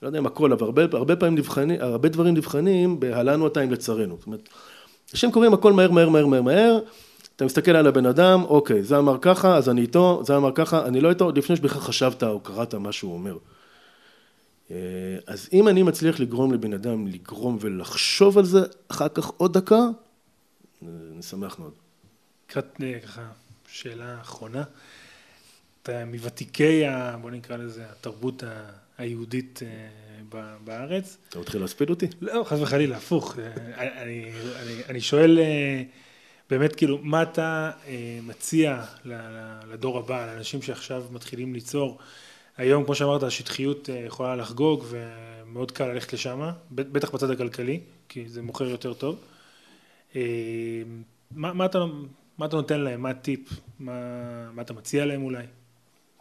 לא 0.02 0.06
יודע 0.06 0.18
אם 0.18 0.26
הכל, 0.26 0.52
אבל 0.52 0.66
הרבה, 0.66 0.82
הרבה 0.92 1.16
פעמים 1.16 1.38
נבחנים, 1.38 1.80
הרבה 1.80 2.08
דברים 2.08 2.34
נבחנים 2.34 3.00
בהלנו 3.00 3.46
עתיים 3.46 3.72
לצרינו. 3.72 4.16
זאת 4.18 4.26
אומרת, 4.26 4.48
אנשים 5.12 5.32
קוראים 5.32 5.54
הכל 5.54 5.72
מהר, 5.72 5.90
מהר, 5.90 6.08
מהר, 6.08 6.26
מהר, 6.26 6.42
מהר, 6.42 6.78
אתה 7.36 7.44
מסתכל 7.44 7.70
על 7.70 7.86
הבן 7.86 8.06
אדם, 8.06 8.44
אוקיי, 8.44 8.82
זה 8.82 8.98
אמר 8.98 9.16
ככה, 9.20 9.56
אז 9.56 9.68
אני 9.68 9.80
איתו, 9.80 10.22
זה 10.26 10.36
אמר 10.36 10.52
ככה, 10.54 10.86
אני 10.86 11.00
לא 11.00 11.10
איתו, 11.10 11.32
לפני 11.36 11.56
שבכלל 11.56 11.80
חשבת 11.80 12.22
או 12.22 12.40
קראת 12.40 12.74
מה 12.74 12.92
שהוא 12.92 13.14
אומר. 13.14 13.36
אה, 14.70 14.76
אז 15.26 15.48
אם 15.52 15.68
אני 15.68 15.82
מצליח 15.82 16.20
לגרום 16.20 16.52
לבן 16.52 16.72
אדם 16.72 17.06
לגרום 17.06 17.58
ולחשוב 17.60 18.38
על 18.38 18.44
זה, 18.44 18.62
אחר 18.88 19.08
כך 19.08 19.30
עוד 19.36 19.52
דקה, 19.58 19.88
אני 20.88 21.22
שמח 21.22 21.58
מאוד. 21.58 21.72
לקראת 22.52 22.80
אה, 22.82 23.00
ככה 23.00 23.22
שאלה 23.68 24.20
אחרונה, 24.20 24.62
אתה 25.82 26.04
מוותיקי, 26.04 26.86
ה, 26.86 27.16
בוא 27.20 27.30
נקרא 27.30 27.56
לזה, 27.56 27.84
התרבות 27.90 28.42
היהודית 28.98 29.60
אה, 29.62 30.48
בארץ. 30.64 31.16
אתה 31.28 31.38
מתחיל 31.38 31.60
להספיד 31.60 31.90
אותי? 31.90 32.06
לא, 32.20 32.44
חס 32.44 32.58
וחלילה, 32.60 32.96
הפוך. 32.96 33.38
אה, 33.38 34.02
אני, 34.02 34.32
אני, 34.62 34.84
אני 34.88 35.00
שואל 35.00 35.38
באמת, 36.50 36.76
כאילו, 36.76 36.98
מה 37.02 37.22
אתה 37.22 37.70
מציע 38.22 38.84
לדור 39.70 39.98
הבא, 39.98 40.26
לאנשים 40.26 40.62
שעכשיו 40.62 41.04
מתחילים 41.12 41.54
ליצור? 41.54 41.98
היום, 42.56 42.84
כמו 42.84 42.94
שאמרת, 42.94 43.22
השטחיות 43.22 43.88
יכולה 44.06 44.36
לחגוג 44.36 44.84
ומאוד 44.88 45.70
קל 45.70 45.86
ללכת 45.86 46.12
לשם, 46.12 46.50
בטח 46.70 47.10
בצד 47.10 47.30
הכלכלי, 47.30 47.80
כי 48.08 48.28
זה 48.28 48.42
מוכר 48.42 48.64
יותר 48.64 48.94
טוב. 48.94 49.18
אה, 50.16 50.82
מה, 51.30 51.52
מה, 51.52 51.64
אתה, 51.66 51.84
מה 52.38 52.46
אתה 52.46 52.56
נותן 52.56 52.80
להם? 52.80 53.02
מה 53.02 53.10
הטיפ? 53.10 53.48
מה, 53.78 53.92
מה 54.52 54.62
אתה 54.62 54.72
מציע 54.72 55.04
להם 55.06 55.22
אולי? 55.24 55.44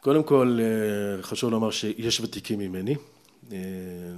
קודם 0.02 0.24
כל, 0.24 0.58
אה, 0.62 1.24
חשוב 1.24 1.52
לומר 1.52 1.72
שיש 1.72 2.20
ותיקים 2.22 2.60
ממני. 2.60 2.96
אה, 3.52 3.58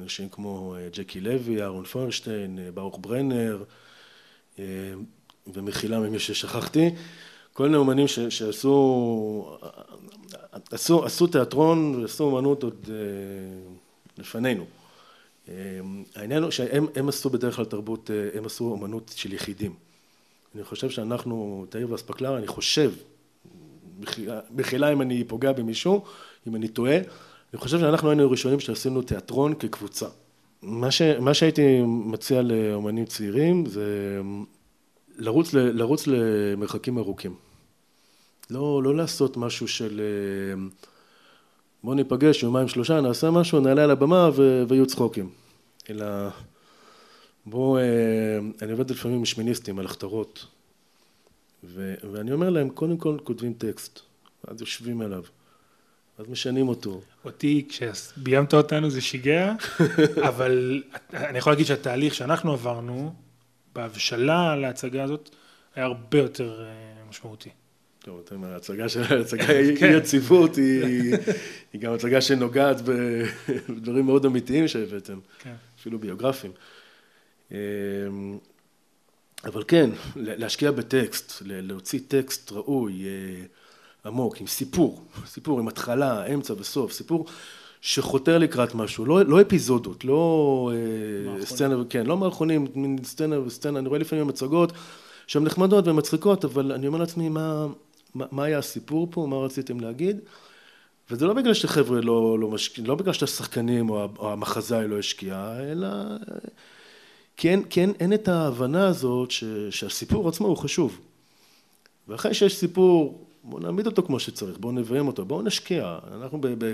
אנשים 0.02 0.30
כמו 0.30 0.76
ג'קי 0.94 1.22
לוי, 1.22 1.62
אהרון 1.62 1.86
פוירשטיין, 1.86 2.60
ברוך 2.74 3.00
ברנר, 3.02 3.64
ומחילה 5.48 6.00
ממי 6.00 6.20
ששכחתי. 6.20 6.90
כל 7.54 7.64
מיני 7.64 7.78
אומנים 7.78 8.08
ש- 8.08 8.20
שעשו 8.20 9.58
עשו, 10.72 11.06
עשו 11.06 11.28
תיאטרון 11.28 11.96
ועשו 12.02 12.24
אומנות 12.24 12.64
עוד 12.64 12.90
לפנינו. 14.18 14.66
אה, 15.50 15.54
העניין 16.16 16.44
הוא 16.44 16.52
שהם 16.52 16.88
הם 16.96 17.10
עשו 17.10 17.30
בדרך 17.30 17.56
כלל 17.56 17.66
תרבות, 17.66 18.12
אה, 18.12 18.38
הם 18.38 18.46
עשו 18.46 18.66
אומנות 18.66 19.14
של 19.16 19.34
יחידים. 19.34 19.74
אני 20.56 20.64
חושב 20.64 20.90
שאנחנו, 20.90 21.66
תאיר 21.70 21.92
ואספקלר, 21.92 22.38
אני 22.38 22.48
חושב, 22.48 22.92
מחילה- 24.52 24.94
אם 24.94 25.02
אני 25.02 25.24
פוגע 25.24 25.52
במישהו, 25.52 26.04
אם 26.48 26.56
אני 26.56 26.68
טועה, 26.68 26.96
אני 26.98 27.60
חושב 27.62 27.80
שאנחנו 27.80 28.10
היינו 28.10 28.24
הראשונים 28.24 28.60
שעשינו 28.60 29.02
תיאטרון 29.02 29.54
כקבוצה. 29.54 30.08
מה, 30.62 30.92
ש, 30.92 31.02
מה 31.02 31.34
שהייתי 31.34 31.82
מציע 31.86 32.42
לאומנים 32.42 33.06
צעירים 33.06 33.66
זה 33.66 34.22
לרוץ, 35.18 35.54
ל- 35.54 35.78
לרוץ 35.78 36.08
למרחקים 36.08 36.98
ארוכים. 36.98 37.36
לא, 38.50 38.84
לא 38.84 38.96
לעשות 38.96 39.38
משהו 39.38 39.68
של 39.68 40.02
בוא 41.84 41.96
ניפגש 41.96 42.44
יומיים 42.44 42.68
שלושה, 42.68 43.02
נעשה 43.02 43.32
משהו, 43.32 43.60
נעלה 43.60 43.84
על 43.84 43.92
הבמה 43.92 44.30
ו- 44.36 44.64
ויהיו 44.68 44.86
צחוקים. 44.86 45.30
אלא 45.90 46.06
בואו, 47.46 47.78
אה, 47.78 47.84
אני 48.62 48.72
עובד 48.72 48.92
לפעמים 48.92 49.18
עם 49.18 49.26
שמיניסטים 49.26 49.80
על 49.80 49.86
הכתרות, 49.86 50.46
ו- 51.64 51.94
ואני 52.12 52.32
אומר 52.32 52.50
להם, 52.50 52.70
קודם 52.70 52.98
כל 52.98 53.18
כותבים 53.24 53.54
טקסט, 53.54 54.00
אז 54.48 54.62
יושבים 54.62 55.02
עליו, 55.02 55.24
אז 56.18 56.28
משנים 56.30 56.68
אותו. 56.68 57.02
אותי, 57.26 57.68
כשביימת 57.70 58.54
אותנו 58.54 58.90
זה 58.90 59.02
שיגע, 59.02 59.54
אבל 60.30 60.84
אני 61.14 61.38
יכול 61.38 61.52
להגיד 61.54 61.66
שהתהליך 61.66 62.14
שאנחנו 62.14 62.54
עברנו, 62.54 63.14
בהבשלה 63.76 64.56
להצגה 64.56 65.04
הזאת, 65.04 65.30
היה 65.76 65.86
הרבה 65.86 66.18
יותר 66.18 66.64
אה, 66.64 67.10
משמעותי. 67.10 67.50
טוב, 68.06 68.22
אתם, 68.26 68.44
ההצגה 68.44 68.90
של 68.90 69.02
ההצגה 69.02 69.48
היא 69.48 69.78
כן. 69.78 69.86
אי 69.86 69.98
יציבות, 69.98 70.56
היא, 70.56 71.16
גם 71.80 71.94
הצגה 71.94 72.22
שנוגעת 72.22 72.82
בדברים 73.70 74.06
מאוד 74.06 74.26
אמיתיים 74.26 74.68
שהבאתם, 74.68 75.20
כן. 75.40 75.54
אפילו 75.80 76.00
ביוגרפיים. 76.00 76.54
אמ, 77.52 77.58
אבל 79.46 79.64
כן, 79.68 79.90
להשקיע 80.16 80.72
בטקסט, 80.72 81.42
להוציא 81.46 82.00
טקסט 82.08 82.52
ראוי, 82.52 83.04
אה, 83.06 83.46
עמוק, 84.06 84.38
עם 84.42 84.48
סיפור, 84.48 85.06
סיפור 85.26 85.60
עם 85.60 85.68
התחלה, 85.68 86.26
אמצע 86.26 86.54
וסוף, 86.60 86.92
סיפור 86.92 87.26
שחותר 87.82 88.38
לקראת 88.38 88.76
משהו, 88.76 89.06
לא, 89.06 89.26
לא 89.26 89.42
אפיזודות, 89.42 90.06
לא 90.06 90.72
אה, 90.74 91.26
מערכונים. 91.26 91.46
סצנה, 91.46 91.76
כן, 91.90 92.06
לא 92.06 92.18
מערכונים, 92.18 92.68
מין 92.76 92.98
סצנה 93.04 93.40
וסצנה, 93.40 93.80
אני 93.80 93.88
רואה 93.88 94.00
לפעמים 94.00 94.28
מצגות 94.28 94.74
שהן 95.28 95.44
נחמדות 95.44 95.88
ומצחיקות, 95.88 96.46
אבל 96.46 96.72
אני 96.72 96.88
אומר 96.88 97.00
לעצמי, 97.00 97.30
מה, 97.30 97.68
מה, 98.16 98.44
היה 98.44 98.58
הסיפור 98.58 99.08
פה, 99.12 99.28
מה 99.30 99.36
רציתם 99.36 99.80
להגיד? 99.80 100.20
וזה 101.12 101.26
לא 101.28 101.34
בגלל 101.34 101.54
שחבר'ה 101.54 102.02
לא, 102.02 102.40
לא 102.40 102.48
משקיעים, 102.48 102.90
לא 102.90 102.96
בגלל 102.96 103.14
שהשחקנים 103.14 103.90
או, 103.90 104.32
המחזאי 104.32 104.88
לא 104.88 105.00
השקיע, 105.00 105.56
אלא 105.72 105.88
כי 107.38 107.50
אין, 107.50 107.64
כי 107.64 107.82
אין 108.00 108.14
את 108.14 108.28
ההבנה 108.28 108.88
הזאת 108.88 109.32
ש, 109.32 109.44
שהסיפור 109.70 110.30
עצמו 110.30 110.48
הוא 110.48 110.58
חשוב. 110.58 111.00
ואחרי 112.08 112.34
שיש 112.34 112.56
סיפור, 112.56 113.28
בואו 113.44 113.62
נעמיד 113.62 113.86
אותו 113.86 114.04
כמו 114.04 114.20
שצריך, 114.20 114.58
בואו 114.58 114.74
נביים 114.74 115.08
אותו, 115.08 115.26
בואו 115.26 115.42
נשקיע. 115.42 116.00
אנחנו 116.14 116.42
ב, 116.42 116.66
ב, 116.66 116.74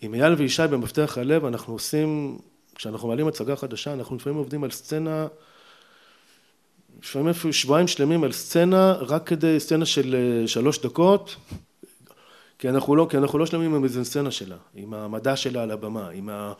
עם 0.00 0.14
אייל 0.14 0.32
וישי 0.32 0.62
במפתח 0.70 1.18
הלב, 1.18 1.44
אנחנו 1.44 1.72
עושים, 1.72 2.38
כשאנחנו 2.74 3.08
מעלים 3.08 3.28
הצגה 3.28 3.56
חדשה, 3.56 3.92
אנחנו 3.92 4.16
לפעמים 4.16 4.38
עובדים 4.38 4.64
על 4.64 4.70
סצנה, 4.70 5.26
לפעמים 7.02 7.28
אפילו 7.28 7.52
שבועיים 7.52 7.88
שלמים 7.88 8.24
על 8.24 8.32
סצנה, 8.32 8.92
רק 8.92 9.28
כדי 9.28 9.60
סצנה 9.60 9.86
של 9.86 10.14
אה, 10.14 10.48
שלוש 10.48 10.78
דקות, 10.78 11.36
כי 12.58 12.68
אנחנו 12.68 12.96
לא, 12.96 13.06
כי 13.10 13.16
אנחנו 13.16 13.38
לא 13.38 13.46
שלמים 13.46 13.74
עם 13.74 13.84
איזה 13.84 14.04
סצנה 14.04 14.30
שלה, 14.30 14.56
עם 14.74 14.94
המדע 14.94 15.36
שלה 15.36 15.62
על 15.62 15.70
הבמה, 15.70 16.08
עם, 16.08 16.28
ה, 16.28 16.52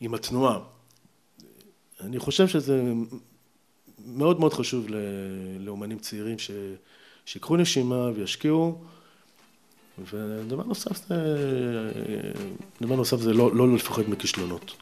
עם 0.00 0.14
התנועה. 0.14 0.58
אני 2.00 2.18
חושב 2.18 2.48
שזה 2.48 2.82
מאוד 4.06 4.40
מאוד 4.40 4.54
חשוב 4.54 4.86
לאומנים 5.60 5.98
צעירים 5.98 6.38
ש, 6.38 6.50
שיקחו 7.26 7.56
נשימה 7.56 8.10
וישקיעו. 8.14 8.84
ודבר 10.12 10.62
נוסף 10.62 11.08
זה, 11.08 11.14
דבר 12.80 12.96
נוסף 12.96 13.16
זה 13.16 13.32
לא, 13.32 13.56
לא 13.56 13.74
לפחד 13.74 14.10
מכישלונות. 14.10 14.76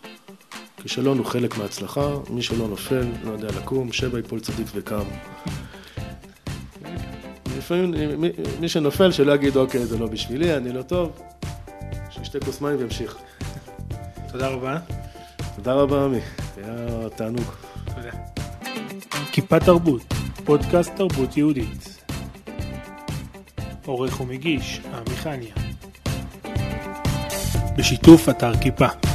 כישלון 0.85 1.19
הוא 1.19 1.27
חלק 1.27 1.59
מההצלחה, 1.59 2.09
מי 2.31 2.43
שלא 2.43 2.69
נופל, 2.69 3.07
לא 3.25 3.33
יודע 3.33 3.49
לקום, 3.49 3.93
שבע 3.93 4.19
יפול 4.19 4.41
צדיק 4.41 4.67
וקם. 4.75 5.05
לפעמים 7.59 8.21
מי, 8.21 8.29
מי 8.61 8.69
שנופל 8.69 9.13
שלא 9.13 9.33
יגיד 9.33 9.57
אוקיי 9.57 9.87
זה 9.87 9.99
לא 9.99 10.07
בשבילי, 10.07 10.57
אני 10.57 10.73
לא 10.73 10.83
טוב, 10.83 11.21
שישתה 12.11 12.41
כוס 12.41 12.61
מים 12.61 12.77
וימשיך. 12.79 13.17
תודה 14.33 14.49
רבה. 14.49 14.79
תודה 15.57 15.73
רבה 15.73 16.05
עמי, 16.05 16.21
היה 16.57 17.09
תענוג. 17.17 17.51
תודה. 17.85 18.11
כיפה 19.33 19.61
תרבות, 19.61 20.15
פודקאסט 20.45 20.93
תרבות 20.97 21.37
יהודית. 21.37 22.05
עורך 23.87 24.21
ומגיש, 24.21 24.81
עמי 24.95 25.17
חניה. 25.17 25.55
בשיתוף 27.77 28.29
אתר 28.29 28.57
כיפה. 28.57 29.14